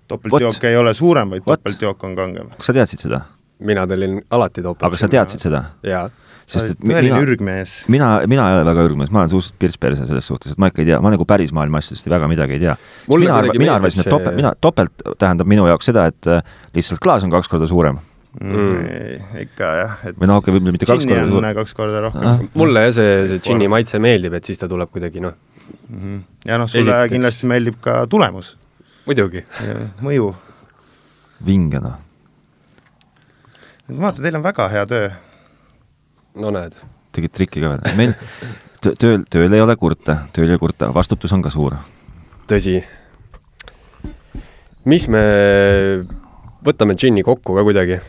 topeltjook 0.08 0.70
ei 0.72 0.80
ole 0.80 0.96
suurem, 0.96 1.36
vaid 1.36 1.48
topeltjook 1.48 2.08
on 2.08 2.16
kangem. 2.16 2.54
kas 2.56 2.72
sa 2.72 2.80
teadsid 2.80 3.08
seda? 3.10 3.26
Mina 3.60 3.88
tellin 3.88 4.22
alati 4.30 4.62
topelt. 4.62 4.88
aga 4.88 5.02
sa 5.02 5.12
teadsid 5.12 5.44
seda? 5.48 5.64
jaa 5.84 6.08
sest 6.46 6.76
et 6.76 6.84
mina, 6.86 7.02
mina, 7.90 8.10
mina 8.30 8.48
ei 8.52 8.58
ole 8.60 8.66
väga 8.68 8.84
ürgmees, 8.86 9.12
ma 9.14 9.24
olen 9.24 9.32
suhteliselt 9.32 9.58
pirts-perse 9.62 10.06
selles 10.06 10.28
suhtes, 10.30 10.54
et 10.54 10.62
ma 10.62 10.70
ikka 10.70 10.84
ei 10.84 10.92
tea, 10.92 11.00
ma 11.02 11.10
nagu 11.14 11.26
päris 11.26 11.54
maailma 11.58 11.82
asjadest 11.82 12.10
väga 12.12 12.30
midagi 12.30 12.60
ei 12.60 12.62
tea. 12.68 12.76
mina 13.10 13.40
arva-, 13.40 13.56
mina 13.58 13.78
arvasin, 13.80 14.04
et 14.04 14.12
topelt, 14.14 14.38
mina, 14.38 14.52
topelt 14.62 15.08
tähendab 15.22 15.50
minu 15.50 15.66
jaoks 15.72 15.90
seda, 15.90 16.06
et 16.14 16.30
äh, 16.30 16.44
lihtsalt 16.78 17.02
klaas 17.02 17.26
on 17.26 17.34
kaks 17.34 17.50
korda 17.50 17.70
suurem 17.70 17.98
mm.. 18.42 19.42
ikka 19.42 19.72
jah, 19.80 19.98
et 20.12 20.22
või 20.22 20.30
noh, 20.30 20.38
okei 20.42 20.52
okay,, 20.52 20.58
võib-olla 20.60 20.76
mitte 20.78 20.90
kaks 20.92 21.10
korda 21.10 21.26
suurem. 21.32 21.58
kaks 21.62 21.76
korda 21.82 22.06
rohkem 22.06 22.30
ah.. 22.30 22.46
mulle 22.62 22.86
jah, 22.88 22.96
see, 23.00 23.18
see 23.32 23.44
džinni 23.48 23.72
maitse 23.72 24.02
meeldib, 24.04 24.38
et 24.38 24.46
siis 24.46 24.62
ta 24.62 24.70
tuleb 24.72 24.94
kuidagi 24.94 25.26
noh 25.26 25.34
mm 25.90 25.98
-hmm. 25.98 26.24
ja 26.46 26.62
noh, 26.62 26.70
sulle 26.70 26.86
Esiteks. 26.86 27.14
kindlasti 27.14 27.50
meeldib 27.50 27.82
ka 27.82 28.06
tulemus. 28.08 28.58
muidugi. 29.06 29.46
mõju. 30.02 30.34
vinge 31.46 31.80
noh. 31.80 32.05
Vaata, 33.90 34.22
teil 34.22 34.38
on 34.38 34.44
väga 34.46 34.68
hea 34.72 34.86
töö 34.90 35.10
no 36.42 36.52
näed. 36.54 36.78
tegid 37.16 37.34
trikki 37.36 37.64
ka 37.64 37.74
veel, 37.76 37.84
meil 38.00 38.16
tööl, 38.82 39.24
tööl 39.30 39.54
ei 39.54 39.64
ole 39.64 39.76
kurta, 39.80 40.24
tööl 40.36 40.52
ei 40.52 40.62
kurta, 40.62 40.92
vastutus 40.96 41.34
on 41.36 41.44
ka 41.46 41.54
suur. 41.54 41.78
tõsi. 42.50 42.82
mis 44.86 45.08
me, 45.12 45.24
võtame 46.66 46.98
džinni 46.98 47.26
kokku 47.26 47.58
ka 47.58 47.66
kuidagi? 47.68 48.00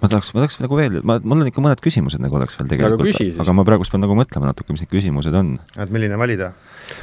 ma 0.00 0.10
tahaks, 0.10 0.34
ma 0.36 0.44
tahaks 0.44 0.60
nagu 0.62 0.78
veel, 0.78 1.00
ma, 1.02 1.18
mul 1.22 1.44
on 1.44 1.50
ikka 1.50 1.64
mõned 1.64 1.82
küsimused 1.84 2.22
nagu 2.22 2.38
oleks 2.38 2.58
veel 2.60 2.70
tegelikult, 2.70 3.40
aga 3.42 3.56
ma 3.56 3.66
praegust 3.66 3.94
pean 3.94 4.04
nagu 4.06 4.16
mõtlema 4.18 4.52
natuke, 4.52 4.74
mis 4.76 4.84
need 4.84 4.92
küsimused 4.92 5.34
on. 5.34 5.56
et 5.74 5.90
milline 5.94 6.20
valida? 6.20 6.52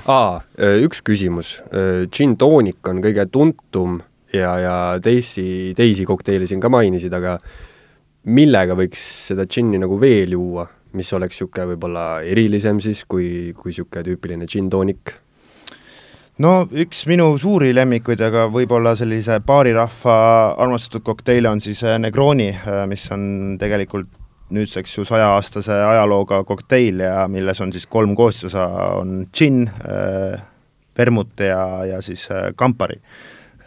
aa, 0.09 0.39
üks 0.85 1.03
küsimus. 1.05 1.59
Gin 2.13 2.37
toonik 2.39 2.87
on 2.87 3.03
kõige 3.03 3.27
tuntum 3.33 3.99
ja, 4.33 4.51
ja 4.59 4.75
teisi, 5.03 5.73
teisi 5.77 6.05
kokteile 6.05 6.47
siin 6.49 6.61
ka 6.63 6.69
mainisid, 6.71 7.13
aga 7.13 7.37
millega 8.31 8.77
võiks 8.77 9.01
seda 9.31 9.47
džinni 9.49 9.79
nagu 9.81 9.97
veel 10.01 10.35
juua, 10.37 10.67
mis 10.97 11.09
oleks 11.17 11.39
niisugune 11.39 11.73
võib-olla 11.73 12.05
erilisem 12.27 12.81
siis, 12.83 13.03
kui, 13.09 13.51
kui 13.57 13.71
niisugune 13.71 14.05
tüüpiline 14.07 14.49
džinn-toonik? 14.49 15.15
no 16.41 16.51
üks 16.71 17.03
minu 17.09 17.33
suuri 17.41 17.71
lemmikuid, 17.75 18.21
aga 18.23 18.47
võib-olla 18.51 18.95
sellise 18.97 19.39
baarirahva 19.45 20.15
armastatud 20.61 21.03
kokteile 21.05 21.51
on 21.51 21.61
siis 21.63 21.83
äh, 21.85 21.99
Negroni, 22.01 22.49
äh, 22.55 22.83
mis 22.89 23.03
on 23.13 23.57
tegelikult 23.61 24.09
nüüdseks 24.51 24.97
ju 24.97 25.05
sajaaastase 25.07 25.71
ajalooga 25.71 26.41
kokteil 26.43 26.99
ja 27.05 27.27
milles 27.31 27.61
on 27.63 27.71
siis 27.71 27.85
kolm 27.87 28.17
koostisosa, 28.19 28.65
on 28.99 29.21
džinn, 29.31 29.67
äh, 29.67 30.41
vermut 30.97 31.39
ja, 31.39 31.61
ja 31.87 32.01
siis 32.03 32.27
kampari. 32.59 32.99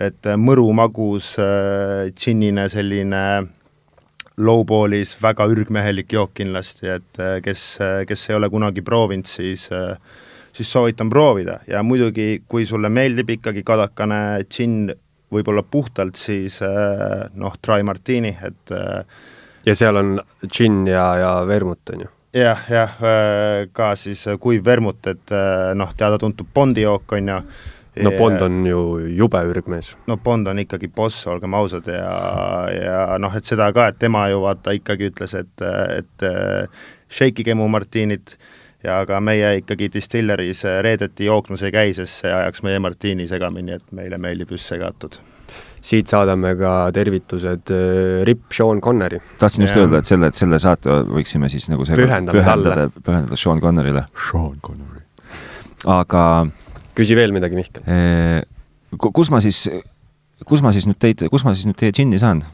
Et 0.00 0.30
mõru 0.40 0.66
magus 0.74 1.34
džinnine 1.38 2.68
selline 2.72 3.24
lowballis 4.36 5.14
väga 5.22 5.46
ürgmehelik 5.50 6.12
jook 6.12 6.34
kindlasti, 6.38 6.88
et 6.96 7.20
äh, 7.22 7.38
kes, 7.44 7.62
äh, 7.82 8.02
kes 8.08 8.28
ei 8.30 8.38
ole 8.38 8.50
kunagi 8.50 8.82
proovinud, 8.82 9.28
siis 9.30 9.68
äh, 9.72 9.94
siis 10.54 10.70
soovitan 10.70 11.10
proovida 11.10 11.60
ja 11.66 11.82
muidugi, 11.82 12.42
kui 12.48 12.66
sulle 12.66 12.90
meeldib 12.90 13.30
ikkagi 13.36 13.64
kadakane 13.66 14.20
džinn 14.46 14.92
võib-olla 15.34 15.64
puhtalt, 15.66 16.14
siis 16.14 16.60
noh, 17.34 17.54
dry 17.58 17.82
martini, 17.82 18.30
et 18.46 18.70
ja 19.66 19.74
seal 19.74 19.98
on 19.98 20.12
džinn 20.44 20.84
ja, 20.86 21.08
ja 21.18 21.30
vermut, 21.48 21.82
on 21.90 22.04
ju? 22.04 22.10
jah, 22.38 22.62
jah, 22.70 22.94
ka 23.74 23.88
siis 23.98 24.22
kuiv 24.38 24.62
vermut, 24.68 25.08
et 25.10 25.34
noh, 25.74 25.90
teada-tuntud 25.98 26.54
Bondi 26.54 26.84
jook, 26.86 27.16
on 27.18 27.32
ju, 27.32 27.40
no 28.02 28.10
Bond 28.18 28.42
on 28.42 28.64
ju 28.66 28.80
jube 29.14 29.42
ürgmees. 29.50 29.94
no 30.06 30.16
Bond 30.16 30.48
on 30.50 30.58
ikkagi 30.64 30.88
boss, 30.88 31.26
olgem 31.30 31.54
ausad, 31.54 31.88
ja, 31.90 32.10
ja 32.74 33.18
noh, 33.18 33.34
et 33.36 33.46
seda 33.46 33.70
ka, 33.76 33.88
et 33.92 34.00
tema 34.02 34.26
ju 34.32 34.42
vaata 34.44 34.74
ikkagi 34.76 35.10
ütles, 35.12 35.36
et, 35.38 35.66
et 35.98 36.28
shake'ige 37.10 37.54
mu 37.58 37.68
martiinit 37.70 38.36
ja 38.84 39.00
ka 39.08 39.20
meie 39.20 39.58
ikkagi 39.60 39.90
distilleris 39.94 40.64
reedeti 40.84 41.28
jooksmas 41.30 41.62
ei 41.64 41.74
käi, 41.74 41.94
sest 41.96 42.24
see 42.24 42.32
ajaks 42.32 42.64
meie 42.66 42.82
martiini 42.82 43.28
segamini, 43.30 43.78
et 43.78 43.94
meile 43.96 44.18
meeldib 44.20 44.56
just 44.56 44.72
segatud 44.72 45.20
siit 45.84 46.08
saadame 46.08 46.54
ka 46.56 46.72
tervitused 46.96 47.70
äh, 47.74 48.24
Rip 48.24 48.52
Sean 48.52 48.80
Connery. 48.80 49.20
tahtsin 49.38 49.66
just 49.66 49.76
öelda, 49.76 50.00
et 50.00 50.08
selle, 50.08 50.30
et 50.32 50.38
selle 50.38 50.58
saate 50.62 51.00
võiksime 51.10 51.50
siis 51.52 51.68
nagu 51.72 51.84
pühendada, 51.84 52.88
pühendada 53.04 53.36
Sean 53.36 53.60
Connerile. 53.60 54.06
Sean 54.30 54.56
Connery. 54.64 55.02
aga 55.84 56.24
küsi 56.94 57.16
veel 57.18 57.34
midagi, 57.34 57.58
Mihkel. 57.58 57.86
kus 58.98 59.30
ma 59.34 59.40
siis, 59.44 59.66
kus 60.46 60.62
ma 60.64 60.74
siis 60.74 60.88
nüüd 60.90 61.00
teid, 61.02 61.26
kus 61.32 61.46
ma 61.46 61.54
siis 61.56 61.68
nüüd 61.68 61.78
teie 61.80 61.94
džinni 61.94 62.20
saan? 62.22 62.44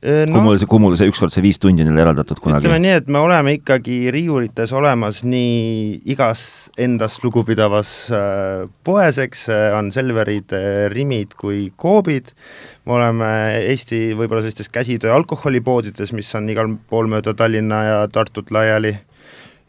No, 0.00 0.32
kui 0.32 0.40
mul 0.40 0.56
see, 0.56 0.64
kui 0.64 0.80
mul 0.80 0.94
see 0.96 1.10
ükskord 1.10 1.28
see 1.28 1.42
viis 1.44 1.58
tundi 1.60 1.82
on 1.84 1.90
jälle 1.90 2.00
eraldatud 2.00 2.38
kunagi? 2.40 2.64
ütleme 2.64 2.78
nii, 2.80 2.92
et 3.02 3.08
me 3.12 3.20
oleme 3.20 3.52
ikkagi 3.58 3.98
riiulites 4.14 4.72
olemas 4.72 5.18
nii 5.28 5.98
igas 6.14 6.70
endast 6.80 7.20
lugupidavas 7.20 7.90
äh, 8.16 8.62
poes, 8.80 9.18
eks 9.20 9.44
on 9.76 9.90
Selverid, 9.92 10.54
äh, 10.56 10.86
Rimid 10.88 11.36
kui 11.36 11.66
Coopid, 11.76 12.32
me 12.88 12.96
oleme 12.96 13.28
Eesti 13.60 14.14
võib-olla 14.16 14.40
sellistes 14.46 14.72
käsitöö 14.72 15.12
alkoholipoodides, 15.18 16.14
mis 16.16 16.32
on 16.38 16.48
igal 16.48 16.72
pool 16.88 17.12
mööda 17.12 17.36
Tallinna 17.36 17.84
ja 17.84 18.02
Tartut 18.08 18.48
laiali 18.56 18.96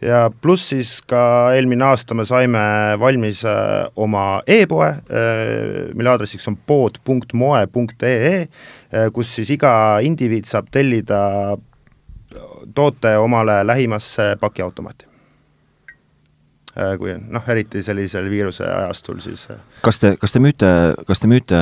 ja 0.02 0.22
pluss 0.41 0.70
siis 0.72 0.93
ka 1.08 1.52
eelmine 1.56 1.86
aasta 1.86 2.16
me 2.18 2.26
saime 2.26 2.62
valmis 2.99 3.43
äh, 3.45 3.89
oma 3.95 4.41
e-poe 4.47 4.88
äh,, 4.89 5.91
mille 5.93 6.14
aadressiks 6.14 6.47
on 6.49 6.58
pood.moe.ee 6.58 8.32
äh,, 8.41 9.12
kus 9.14 9.36
siis 9.36 9.54
iga 9.58 9.74
indiviid 10.06 10.49
saab 10.49 10.72
tellida 10.74 11.22
toote 12.76 13.18
omale 13.18 13.62
lähimasse 13.68 14.36
pakiautomaati. 14.39 15.08
Kui 16.72 17.12
noh, 17.20 17.47
eriti 17.52 17.82
sellisel 17.84 18.30
viiruse 18.32 18.64
ajastul 18.64 19.18
siis 19.20 19.41
kas 19.84 19.97
te, 19.99 20.14
kas 20.20 20.32
te 20.32 20.39
müüte, 20.39 20.70
kas 21.04 21.20
te 21.20 21.28
müüte 21.28 21.58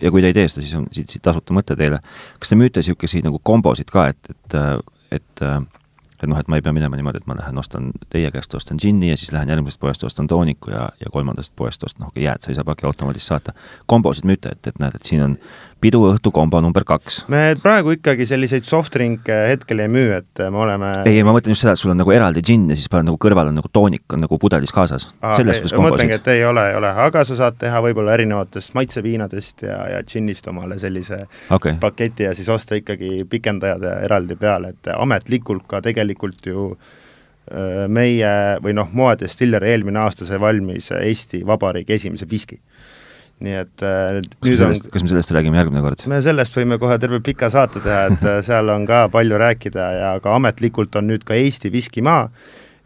ja 0.00 0.10
kui 0.10 0.22
te 0.24 0.30
ei 0.32 0.36
tee 0.38 0.46
seda, 0.48 0.62
siis 0.64 0.78
on 0.78 0.86
siit, 0.96 1.12
siit 1.12 1.22
tasuta 1.26 1.52
mõte 1.52 1.76
teile, 1.76 1.98
kas 2.40 2.48
te 2.48 2.56
müüte 2.56 2.80
niisuguseid 2.80 3.28
nagu 3.28 3.36
kombosid 3.44 3.92
ka, 3.92 4.06
et, 4.14 4.32
et, 4.32 4.56
et 5.18 5.44
et 6.26 6.32
noh, 6.32 6.40
et 6.42 6.48
ma 6.50 6.58
ei 6.58 6.64
pea 6.64 6.74
minema 6.74 6.98
niimoodi, 6.98 7.22
et 7.22 7.28
ma 7.30 7.36
lähen 7.38 7.58
ostan 7.62 7.92
teie 8.12 8.30
käest, 8.34 8.54
ostan 8.58 8.80
džinni 8.82 9.12
ja 9.12 9.16
siis 9.16 9.32
lähen 9.34 9.50
järgmisest 9.52 9.80
poest, 9.80 10.04
ostan 10.04 10.26
tooniku 10.30 10.72
ja, 10.74 10.88
ja 11.00 11.12
kolmandast 11.12 11.54
poest 11.56 11.84
ostan, 11.86 12.06
noh, 12.06 12.18
jääd 12.18 12.42
sa 12.42 12.50
ei 12.50 12.58
saa 12.58 12.66
pakiautomaadist 12.66 13.32
saata. 13.32 13.54
kombosid 13.86 14.26
müüte, 14.26 14.52
et, 14.56 14.66
et 14.66 14.80
näed, 14.82 14.98
et 14.98 15.06
siin 15.06 15.22
on 15.22 15.38
piduõhtu 15.86 16.32
kombo 16.34 16.60
number 16.64 16.84
kaks. 16.86 17.22
me 17.32 17.54
praegu 17.62 17.94
ikkagi 17.96 18.26
selliseid 18.28 18.66
soft 18.68 18.94
drink'e 18.96 19.38
hetkel 19.52 19.84
ei 19.84 19.90
müü, 19.92 20.10
et 20.18 20.42
me 20.50 20.62
oleme 20.64 20.92
ei, 21.04 21.20
ei 21.20 21.26
ma 21.26 21.34
mõtlen 21.36 21.54
just 21.54 21.64
seda, 21.64 21.76
et 21.76 21.82
sul 21.82 21.94
on 21.94 22.00
nagu 22.02 22.12
eraldi 22.14 22.42
džinn 22.44 22.68
ja 22.72 22.78
siis 22.78 22.90
paned 22.92 23.10
nagu 23.10 23.20
kõrval 23.22 23.52
on 23.52 23.58
nagu 23.60 23.70
toonik 23.72 24.16
on 24.16 24.24
nagu 24.26 24.40
pudelis 24.42 24.74
kaasas. 24.74 25.08
selles 25.38 25.62
suhtes 25.62 25.76
kombosid. 25.76 26.12
et 26.18 26.32
ei 26.34 26.44
ole, 26.44 26.68
ei 26.72 26.78
ole, 26.80 26.92
aga 27.06 27.24
sa 27.28 27.38
saad 27.38 27.58
teha 27.62 27.80
võib-olla 27.84 28.16
erinevatest 28.18 28.74
maitseviinadest 28.78 29.66
ja, 29.68 29.80
ja 29.94 30.04
džinnist 30.06 30.48
omale 30.52 30.78
sellise 30.82 31.24
okay. 31.50 31.78
paketi 31.80 32.28
ja 32.28 32.34
siis 32.36 32.48
osta 32.52 32.78
ikkagi 32.78 33.24
pikendajad 33.30 33.88
eraldi 34.02 34.36
peale, 34.40 34.74
et 34.74 34.94
ametlikult 34.96 35.66
ka 35.70 35.82
tegelikult 35.84 36.46
ju 36.46 36.70
meie 37.88 38.30
või 38.62 38.74
noh, 38.74 38.88
moedestilleri 38.92 39.70
eelmine 39.70 40.00
aasta 40.02 40.26
sai 40.26 40.40
valmis 40.42 40.90
Eesti 40.96 41.44
Vabariigi 41.46 41.94
esimese 41.94 42.26
viski. 42.30 42.58
Nii 43.44 43.56
et 43.60 43.84
äh, 43.84 44.20
kas 44.40 44.48
me 44.48 44.56
sellest, 44.60 44.86
kas 44.92 45.04
me 45.04 45.10
sellest 45.10 45.32
räägime 45.36 45.60
järgmine 45.60 45.82
kord? 45.84 46.04
me 46.08 46.20
sellest 46.24 46.56
võime 46.56 46.78
kohe 46.80 46.96
terve 47.02 47.20
pika 47.24 47.50
saate 47.52 47.82
teha, 47.84 48.06
et 48.12 48.24
äh, 48.24 48.38
seal 48.46 48.72
on 48.72 48.86
ka 48.88 49.06
palju 49.12 49.40
rääkida 49.42 49.88
ja 49.96 50.14
ka 50.24 50.36
ametlikult 50.38 50.96
on 50.96 51.10
nüüd 51.10 51.26
ka 51.26 51.36
Eesti 51.36 51.72
viskimaa 51.74 52.30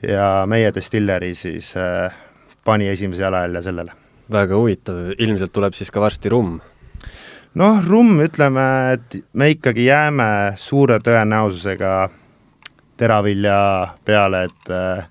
ja 0.02 0.26
meie 0.50 0.72
destilleri 0.74 1.34
siis 1.38 1.70
äh, 1.78 2.10
pani 2.66 2.90
esimese 2.90 3.22
jalajälje 3.22 3.62
sellele. 3.68 3.94
väga 4.30 4.58
huvitav, 4.58 5.14
ilmselt 5.18 5.52
tuleb 5.52 5.74
siis 5.78 5.90
ka 5.90 6.02
varsti 6.02 6.30
rumm 6.30 6.58
noh, 7.54 7.80
rumm, 7.86 8.20
ütleme, 8.24 8.66
et 8.94 9.20
me 9.32 9.50
ikkagi 9.54 9.86
jääme 9.88 10.56
suure 10.58 10.98
tõenäosusega 11.02 11.94
teravilja 13.00 13.60
peale, 14.04 14.44
et 14.50 14.74
äh, 14.74 15.06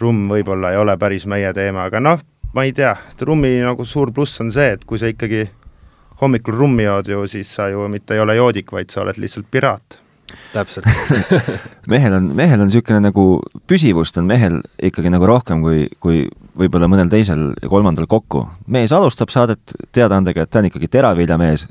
rumm 0.00 0.28
võib-olla 0.30 0.72
ei 0.72 0.80
ole 0.80 0.96
päris 1.00 1.26
meie 1.30 1.52
teema, 1.56 1.88
aga 1.88 2.00
noh, 2.00 2.22
ma 2.54 2.64
ei 2.64 2.72
tea, 2.72 2.94
rummi 3.26 3.56
nagu 3.64 3.84
suur 3.88 4.12
pluss 4.14 4.40
on 4.42 4.52
see, 4.54 4.74
et 4.76 4.84
kui 4.86 5.00
sa 5.00 5.10
ikkagi 5.10 5.44
hommikul 6.20 6.56
rummi 6.56 6.86
jood 6.86 7.10
ju, 7.10 7.26
siis 7.30 7.50
sa 7.56 7.68
ju 7.72 7.88
mitte 7.90 8.14
ei 8.14 8.22
ole 8.22 8.36
joodik, 8.38 8.72
vaid 8.72 8.94
sa 8.94 9.02
oled 9.02 9.18
lihtsalt 9.20 9.50
piraat. 9.50 10.00
täpselt. 10.54 10.86
Mehel 11.92 12.14
on, 12.16 12.30
mehel 12.34 12.62
on 12.62 12.70
niisugune 12.70 13.00
nagu, 13.04 13.42
püsivust 13.70 14.16
on 14.18 14.26
mehel 14.26 14.60
ikkagi 14.82 15.12
nagu 15.12 15.26
rohkem 15.28 15.62
kui, 15.62 15.84
kui 16.00 16.24
võib-olla 16.58 16.88
mõnel 16.90 17.10
teisel 17.12 17.50
ja 17.60 17.70
kolmandal 17.70 18.08
kokku. 18.10 18.46
mees 18.66 18.92
alustab 18.92 19.30
saadet 19.34 19.76
teadaandega, 19.92 20.42
et 20.46 20.50
ta 20.50 20.62
on 20.62 20.70
ikkagi 20.70 20.88
teraviljamees, 20.88 21.66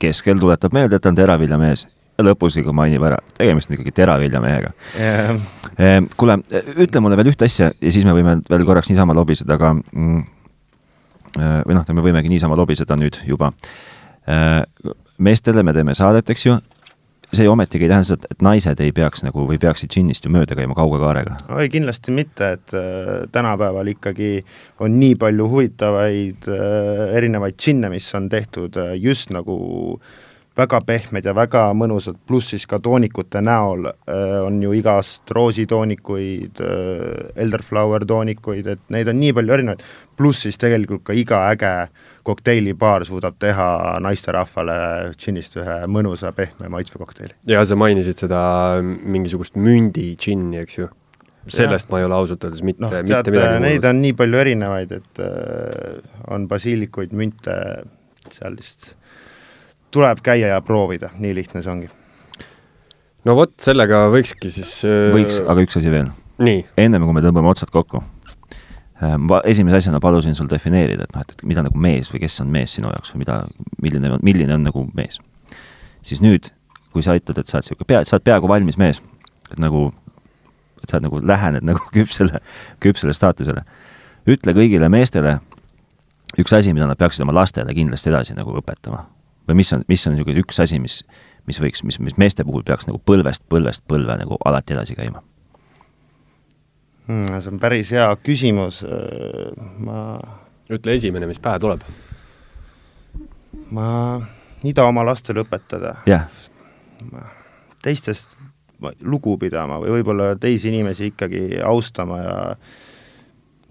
keskel 0.00 0.40
tuletab 0.40 0.74
meelde, 0.74 0.96
et 0.96 1.02
ta 1.02 1.12
on 1.12 1.18
teraviljamees. 1.18 1.86
Ja 2.18 2.26
lõpus 2.26 2.56
nagu 2.58 2.72
mainib 2.76 3.04
ära, 3.06 3.20
tegemist 3.38 3.70
on 3.70 3.78
ikkagi 3.78 3.94
teraviljamehega. 3.96 4.72
Yeah.. 4.96 5.59
Ehm, 5.78 6.08
kuule, 6.18 6.40
ütle 6.82 7.02
mulle 7.02 7.18
veel 7.20 7.30
ühte 7.32 7.46
asja 7.46 7.70
ja 7.70 7.92
siis 7.92 8.06
me 8.06 8.14
võime 8.16 8.40
veel 8.50 8.66
korraks 8.68 8.90
niisama 8.90 9.14
lobiseda, 9.16 9.56
aga 9.58 9.74
mm, 9.76 10.24
äh, 11.38 11.60
või 11.68 11.78
noh, 11.78 11.86
me 11.94 12.04
võimegi 12.04 12.32
niisama 12.32 12.58
lobiseda 12.58 12.98
nüüd 12.98 13.20
juba. 13.28 13.52
Äh, 14.28 14.62
meestele 15.18 15.64
me 15.66 15.74
teeme 15.76 15.94
saadet, 15.96 16.30
eks 16.32 16.46
ju, 16.46 16.56
see 17.30 17.46
ju 17.46 17.52
ometigi 17.52 17.86
ei 17.86 17.92
tähenda 17.92 18.08
seda, 18.08 18.30
et 18.32 18.42
naised 18.42 18.80
ei 18.82 18.90
peaks 18.94 19.22
nagu 19.22 19.44
või 19.46 19.60
peaksid 19.62 19.92
džinnist 19.94 20.26
ju 20.26 20.32
mööda 20.34 20.56
käima 20.58 20.74
kauge 20.74 20.98
kaarega? 21.02 21.36
ei, 21.60 21.70
kindlasti 21.72 22.14
mitte, 22.14 22.54
et 22.58 22.74
äh, 22.74 23.12
tänapäeval 23.32 23.92
ikkagi 23.94 24.32
on 24.82 24.98
nii 24.98 25.14
palju 25.20 25.46
huvitavaid 25.52 26.50
äh, 26.50 27.04
erinevaid 27.20 27.60
džinne, 27.60 27.92
mis 27.94 28.10
on 28.18 28.26
tehtud 28.32 28.80
äh, 28.80 28.96
just 28.98 29.30
nagu 29.30 29.60
äh, 29.94 30.18
väga 30.58 30.80
pehmed 30.86 31.26
ja 31.26 31.34
väga 31.36 31.62
mõnusad, 31.76 32.18
pluss 32.26 32.50
siis 32.52 32.66
ka 32.68 32.80
toonikute 32.82 33.42
näol 33.44 33.86
äh, 33.90 34.36
on 34.42 34.58
ju 34.62 34.72
igast 34.76 35.30
roositoonikuid 35.34 36.62
äh,, 36.64 37.30
elderflower 37.44 38.04
toonikuid, 38.08 38.70
et 38.74 38.82
neid 38.92 39.10
on 39.12 39.20
nii 39.20 39.34
palju 39.36 39.56
erinevaid, 39.56 39.84
pluss 40.18 40.44
siis 40.46 40.58
tegelikult 40.60 41.04
ka 41.06 41.16
iga 41.16 41.44
äge 41.52 41.74
kokteilibaar 42.26 43.06
suudab 43.08 43.38
teha 43.40 43.98
naisterahvale 44.02 44.78
džinnist 45.16 45.56
ühe 45.60 45.80
mõnusa 45.90 46.34
pehme 46.36 46.70
maitsvakokteili. 46.74 47.36
ja 47.48 47.64
sa 47.66 47.78
mainisid 47.78 48.26
seda 48.26 48.42
mingisugust 48.82 49.56
mündi 49.56 50.12
džinni, 50.16 50.58
eks 50.64 50.80
ju? 50.82 50.90
sellest 51.48 51.88
ja. 51.88 51.94
ma 51.94 52.00
ei 52.00 52.04
ole 52.04 52.18
ausalt 52.18 52.44
öeldes 52.44 52.62
mitte 52.66 52.84
no,, 52.84 52.90
mitte 52.92 53.32
midagi 53.32 53.62
neid 53.64 53.86
on 53.88 54.02
nii 54.02 54.16
palju 54.18 54.42
erinevaid, 54.42 54.98
et 54.98 55.22
äh, 55.24 56.00
on 56.28 56.50
basiilikuid, 56.50 57.14
münte, 57.16 57.54
sellist 58.34 58.94
tuleb 59.90 60.22
käia 60.24 60.54
ja 60.54 60.60
proovida, 60.64 61.10
nii 61.18 61.34
lihtne 61.34 61.62
see 61.64 61.72
ongi. 61.72 61.90
no 63.26 63.36
vot, 63.38 63.54
sellega 63.62 64.06
võikski 64.12 64.52
siis 64.54 64.80
äh... 64.88 65.10
võiks, 65.14 65.40
aga 65.42 65.66
üks 65.66 65.80
asi 65.80 65.92
veel. 65.92 66.10
ennem 66.40 67.04
kui 67.04 67.16
me 67.16 67.24
tõmbame 67.24 67.52
otsad 67.52 67.72
kokku 67.74 68.02
ma 69.00 69.40
esimese 69.48 69.80
asjana 69.80 70.00
palusin 70.00 70.34
sul 70.36 70.48
defineerida, 70.50 71.06
et 71.08 71.14
noh, 71.16 71.24
et 71.24 71.44
mida 71.48 71.62
nagu 71.64 71.78
mees 71.80 72.10
või 72.12 72.20
kes 72.20 72.40
on 72.42 72.50
mees 72.52 72.74
sinu 72.76 72.90
jaoks 72.92 73.14
või 73.14 73.22
mida, 73.22 73.36
milline 73.80 74.10
on, 74.12 74.24
milline 74.26 74.56
on 74.58 74.66
nagu 74.66 74.84
mees. 74.94 75.20
siis 76.02 76.20
nüüd, 76.20 76.50
kui 76.92 77.02
sa 77.02 77.14
ütled, 77.16 77.38
et 77.38 77.48
sa 77.48 77.58
oled 77.58 77.64
niisugune 77.64 77.88
pea, 77.88 78.02
sa 78.04 78.18
oled 78.18 78.26
peaaegu 78.28 78.50
valmis 78.50 78.76
mees, 78.80 79.00
et 79.50 79.60
nagu, 79.62 79.86
et 80.82 80.90
sa 80.90 80.98
oled 80.98 81.08
nagu, 81.08 81.22
lähened 81.32 81.64
nagu 81.70 81.86
küpsele, 81.94 82.42
küpsele 82.80 83.16
staatusele, 83.16 83.64
ütle 84.28 84.56
kõigile 84.56 84.92
meestele 84.92 85.38
üks 86.38 86.52
asi, 86.54 86.74
mida 86.76 86.86
nad 86.86 87.00
peaksid 87.00 87.24
oma 87.24 87.34
lastele 87.40 87.72
kindlasti 87.74 88.12
edasi 88.12 88.36
nagu 88.36 88.52
õpetama 88.60 89.06
või 89.50 89.60
mis 89.60 89.72
on, 89.76 89.84
mis 89.90 90.06
on 90.06 90.16
niisugune 90.16 90.42
üks 90.44 90.60
asi, 90.62 90.78
mis, 90.82 91.00
mis 91.50 91.60
võiks, 91.62 91.84
mis, 91.86 91.98
mis 92.02 92.16
meeste 92.20 92.46
puhul 92.46 92.64
peaks 92.66 92.88
nagu 92.88 93.00
põlvest 93.02 93.44
põlvest 93.50 93.84
põlve 93.90 94.16
nagu 94.22 94.38
alati 94.46 94.76
edasi 94.76 94.96
käima 94.98 95.22
hmm,? 97.10 97.40
see 97.40 97.52
on 97.52 97.62
päris 97.62 97.90
hea 97.96 98.06
küsimus, 98.22 98.84
ma 99.82 100.04
ütle 100.70 100.94
esimene, 100.94 101.26
mis 101.26 101.40
pähe 101.42 101.58
tuleb. 101.62 101.82
ma, 103.74 103.88
mida 104.62 104.86
oma 104.86 105.04
lastele 105.06 105.44
õpetada 105.44 105.96
yeah.? 106.08 106.30
teistest 107.82 108.38
lugu 109.04 109.36
pidama 109.40 109.80
või 109.80 109.98
võib-olla 109.98 110.34
teisi 110.40 110.70
inimesi 110.70 111.10
ikkagi 111.10 111.60
austama 111.64 112.20
ja 112.22 112.36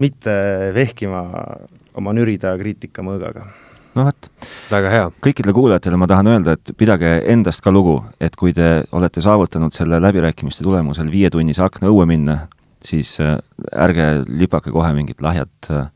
mitte 0.00 0.34
vehkima 0.74 1.24
oma 1.98 2.14
nürida 2.14 2.52
kriitikamõõgaga 2.58 3.48
no 3.94 4.06
vot. 4.06 4.30
väga 4.70 4.92
hea. 4.94 5.10
kõikidele 5.26 5.54
kuulajatele 5.56 5.98
ma 6.00 6.08
tahan 6.10 6.30
öelda, 6.32 6.56
et 6.56 6.72
pidage 6.78 7.12
endast 7.32 7.62
ka 7.64 7.72
lugu, 7.74 7.98
et 8.20 8.36
kui 8.36 8.54
te 8.56 8.84
olete 8.92 9.22
saavutanud 9.24 9.74
selle 9.76 10.00
läbirääkimiste 10.02 10.64
tulemusel 10.66 11.10
viietunnise 11.12 11.64
akna 11.64 11.90
õue 11.90 12.06
minna, 12.10 12.46
siis 12.84 13.16
äh, 13.20 13.38
ärge 13.72 14.10
lüpake 14.26 14.72
kohe 14.74 14.92
mingit 14.96 15.22
lahjat 15.22 15.70
äh, 15.70 15.88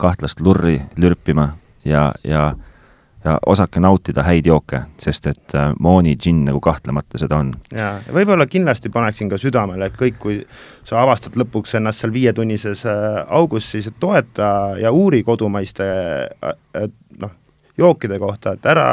kahtlast 0.00 0.40
lurri 0.40 0.80
lürpima 0.96 1.52
ja, 1.84 2.12
ja 2.24 2.54
ja 3.24 3.38
osake 3.46 3.80
nautida 3.80 4.22
häid 4.22 4.46
jooke, 4.46 4.82
sest 5.00 5.26
et 5.26 5.54
äh, 5.54 5.72
Mooni 5.80 6.16
džinn 6.16 6.44
nagu 6.48 6.60
kahtlemata 6.60 7.18
seda 7.18 7.38
on. 7.42 7.52
jaa, 7.72 7.94
ja 8.06 8.16
võib-olla 8.16 8.46
kindlasti 8.50 8.92
paneksin 8.94 9.30
ka 9.32 9.38
südamele, 9.40 9.86
et 9.86 9.96
kõik, 10.00 10.18
kui 10.18 10.40
sa 10.84 11.02
avastad 11.02 11.38
lõpuks 11.40 11.78
ennast 11.78 12.04
seal 12.04 12.12
viietunnises 12.12 12.84
augus, 13.28 13.70
siis 13.70 13.88
toeta 14.00 14.74
ja 14.80 14.92
uuri 14.92 15.22
kodumaiste 15.22 15.86
noh, 17.20 17.32
jookide 17.78 18.18
kohta, 18.18 18.54
et 18.54 18.66
ära 18.70 18.90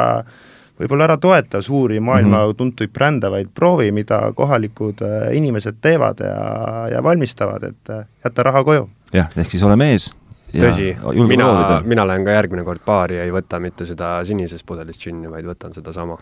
võib-olla 0.82 1.06
ära 1.06 1.18
toeta 1.20 1.62
suuri 1.62 2.00
maailma 2.00 2.38
mm 2.38 2.50
-hmm. 2.50 2.56
tuntuid 2.56 2.90
brände, 2.92 3.30
vaid 3.30 3.52
proovi, 3.54 3.92
mida 3.92 4.32
kohalikud 4.34 5.02
äh, 5.02 5.36
inimesed 5.36 5.78
teevad 5.80 6.20
ja, 6.20 6.88
ja 6.90 7.02
valmistavad, 7.02 7.62
et 7.62 7.90
äh, 7.90 8.04
jäta 8.24 8.42
raha 8.42 8.64
koju. 8.64 8.88
jah, 9.12 9.30
ehk 9.36 9.50
siis 9.50 9.62
ole 9.62 9.76
mees. 9.76 10.10
Tõsi, 10.52 10.88
mina, 11.28 11.48
mina 11.88 12.06
lähen 12.08 12.24
ka 12.26 12.36
järgmine 12.36 12.64
kord 12.66 12.84
baari 12.86 13.18
ja 13.18 13.26
ei 13.26 13.32
võta 13.34 13.60
mitte 13.62 13.86
seda 13.88 14.14
sinisest 14.28 14.66
pudelist 14.68 15.00
džinni, 15.00 15.30
vaid 15.32 15.48
võtan 15.48 15.74
sedasama. 15.76 16.18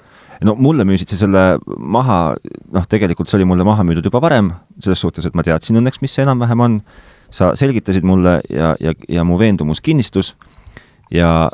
no 0.47 0.57
mulle 0.59 0.87
müüsid 0.89 1.14
sa 1.14 1.20
selle 1.24 1.45
maha, 1.76 2.20
noh, 2.72 2.87
tegelikult 2.91 3.31
see 3.31 3.41
oli 3.41 3.49
mulle 3.51 3.66
maha 3.66 3.87
müüdud 3.87 4.07
juba 4.11 4.22
varem, 4.22 4.53
selles 4.78 5.03
suhtes, 5.03 5.26
et 5.26 5.35
ma 5.39 5.47
teadsin 5.47 5.81
õnneks, 5.81 6.03
mis 6.05 6.14
see 6.14 6.26
enam-vähem 6.26 6.66
on, 6.66 6.78
sa 7.31 7.53
selgitasid 7.59 8.07
mulle 8.07 8.41
ja, 8.51 8.74
ja, 8.83 8.95
ja 9.09 9.24
mu 9.26 9.39
veendumus 9.39 9.83
kinnistus 9.85 10.35
ja, 11.11 11.51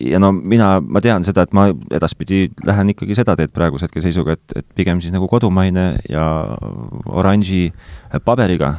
ja 0.00 0.20
no 0.20 0.32
mina, 0.32 0.78
ma 0.80 1.02
tean 1.04 1.24
seda, 1.26 1.44
et 1.44 1.54
ma 1.56 1.68
edaspidi 1.94 2.48
lähen 2.66 2.92
ikkagi 2.94 3.16
seda 3.18 3.36
teed 3.38 3.52
praeguse 3.54 3.88
hetke 3.88 4.02
seisuga, 4.04 4.38
et, 4.38 4.56
et 4.60 4.66
pigem 4.76 5.00
siis 5.04 5.14
nagu 5.14 5.28
kodumaine 5.30 5.86
ja 6.10 6.26
oranži 7.06 7.68
paberiga. 8.24 8.76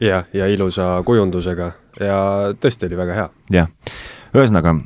Jah, 0.00 0.26
ja 0.32 0.48
ilusa 0.52 1.02
kujundusega 1.06 1.70
ja 2.00 2.18
tõesti 2.60 2.88
oli 2.88 2.98
väga 2.98 3.16
hea. 3.20 3.28
jah, 3.60 3.70
ühesõnaga 4.34 4.76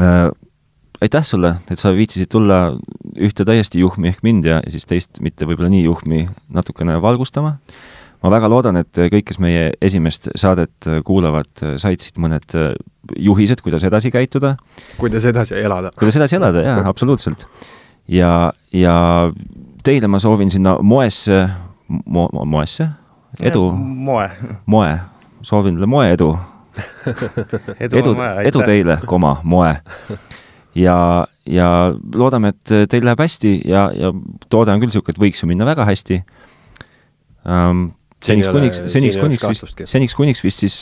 äh, 0.00 0.30
aitäh 1.04 1.26
sulle, 1.26 1.56
et 1.70 1.80
sa 1.80 1.92
viitsisid 1.94 2.30
tulla 2.32 2.60
ühte 3.14 3.44
täiesti 3.46 3.82
juhmi 3.82 4.12
ehk 4.12 4.24
mind 4.26 4.48
ja, 4.48 4.60
ja 4.64 4.72
siis 4.72 4.88
teist 4.88 5.20
mitte 5.24 5.48
võib-olla 5.48 5.72
nii 5.72 5.84
juhmi 5.84 6.24
natukene 6.54 6.96
valgustama 7.02 7.58
ma 8.24 8.32
väga 8.32 8.48
loodan, 8.48 8.80
et 8.80 8.96
kõik, 9.12 9.26
kes 9.28 9.38
meie 9.42 9.68
esimest 9.84 10.30
saadet 10.40 10.88
kuulavad, 11.04 11.50
said 11.80 12.00
siit 12.00 12.16
mõned 12.20 12.56
juhised, 13.20 13.60
kuidas 13.64 13.84
edasi 13.84 14.12
käituda. 14.14 14.54
kuidas 15.00 15.26
edasi 15.28 15.58
elada. 15.60 15.92
kuidas 15.98 16.16
edasi 16.16 16.38
elada, 16.40 16.64
jaa, 16.64 16.80
absoluutselt. 16.92 17.44
ja, 18.08 18.52
ja 18.72 18.96
teile 19.84 20.08
ma 20.08 20.20
soovin 20.22 20.50
sinna 20.50 20.78
moesse 20.80 21.44
mo,, 21.88 22.28
moesse, 22.32 22.88
edu. 23.40 23.70
moe. 23.76 24.28
moe, 24.66 24.98
soovin 25.42 25.78
teile 25.78 25.90
moeedu 25.90 26.32
edu, 27.80 27.98
edu, 28.00 28.14
edu 28.44 28.62
teile, 28.66 28.98
koma, 29.06 29.36
moe. 29.44 29.74
ja, 30.78 30.96
ja 31.46 31.68
loodame, 32.14 32.54
et 32.54 32.74
teil 32.90 33.06
läheb 33.06 33.20
hästi 33.24 33.56
ja, 33.68 33.88
ja 33.94 34.12
toode 34.48 34.74
on 34.74 34.82
küll 34.82 34.90
niisugune, 34.92 35.14
et 35.14 35.22
võiks 35.26 35.44
ju 35.44 35.50
minna 35.50 35.68
väga 35.68 35.86
hästi 35.88 36.20
um, 37.44 37.86
seniks 38.24 38.50
kuniks, 38.50 38.82
seniks 38.92 39.20
kuniks 39.20 39.46
vist, 39.48 39.84
seniks 39.90 40.18
kuniks 40.18 40.44
vist 40.44 40.64
siis 40.64 40.78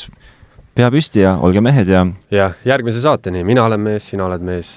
pea 0.76 0.88
püsti 0.92 1.24
ja 1.24 1.36
olge 1.44 1.62
mehed 1.64 1.92
ja 1.92 2.06
jah, 2.32 2.56
järgmise 2.68 3.02
saateni, 3.04 3.44
mina 3.46 3.66
olen 3.68 3.82
mees, 3.82 4.08
sina 4.12 4.26
oled 4.28 4.44
mees. 4.46 4.74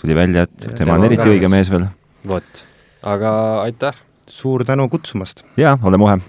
tuli 0.00 0.16
välja, 0.18 0.46
et 0.46 0.56
tema, 0.62 0.82
tema 0.82 0.98
on 0.98 1.08
eriti 1.10 1.30
õige 1.34 1.50
mees 1.50 1.72
veel. 1.72 1.88
vot, 2.28 2.66
aga 3.02 3.32
aitäh! 3.66 4.04
suur 4.28 4.64
tänu 4.68 4.88
kutsumast! 4.92 5.46
jaa, 5.58 5.78
ole 5.82 6.00
muhe! 6.00 6.20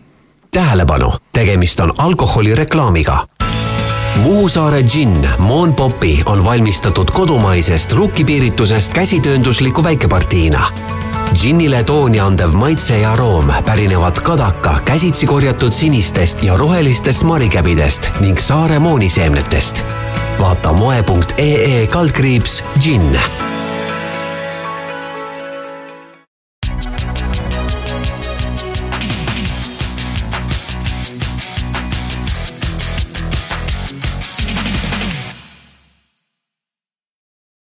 Tähelepanu, 0.51 1.13
tegemist 1.33 1.79
on 1.79 1.93
alkoholireklaamiga. 1.97 3.27
Muhu 4.15 4.49
saare 4.49 4.81
džinn 4.81 5.27
Moon 5.37 5.73
Popi 5.75 6.23
on 6.25 6.45
valmistatud 6.45 7.11
kodumaisest 7.11 7.91
rukkipiiritusest 7.91 8.93
käsitööndusliku 8.93 9.83
väikepartiina. 9.83 10.67
džinnile 11.33 11.83
tooni 11.83 12.19
andev 12.19 12.51
maitse 12.51 12.99
ja 12.99 13.11
aroom 13.11 13.53
pärinevad 13.65 14.21
Kadaka 14.21 14.79
käsitsi 14.85 15.25
korjatud 15.25 15.71
sinistest 15.71 16.43
ja 16.43 16.57
rohelistest 16.57 17.23
marikäbidest 17.23 18.11
ning 18.19 18.37
saare 18.37 18.79
mooniseemnetest. 18.79 19.85
vaata 20.39 20.73
moe.ee 20.73 21.87
kaldkriips 21.87 22.63
džinn 22.79 23.19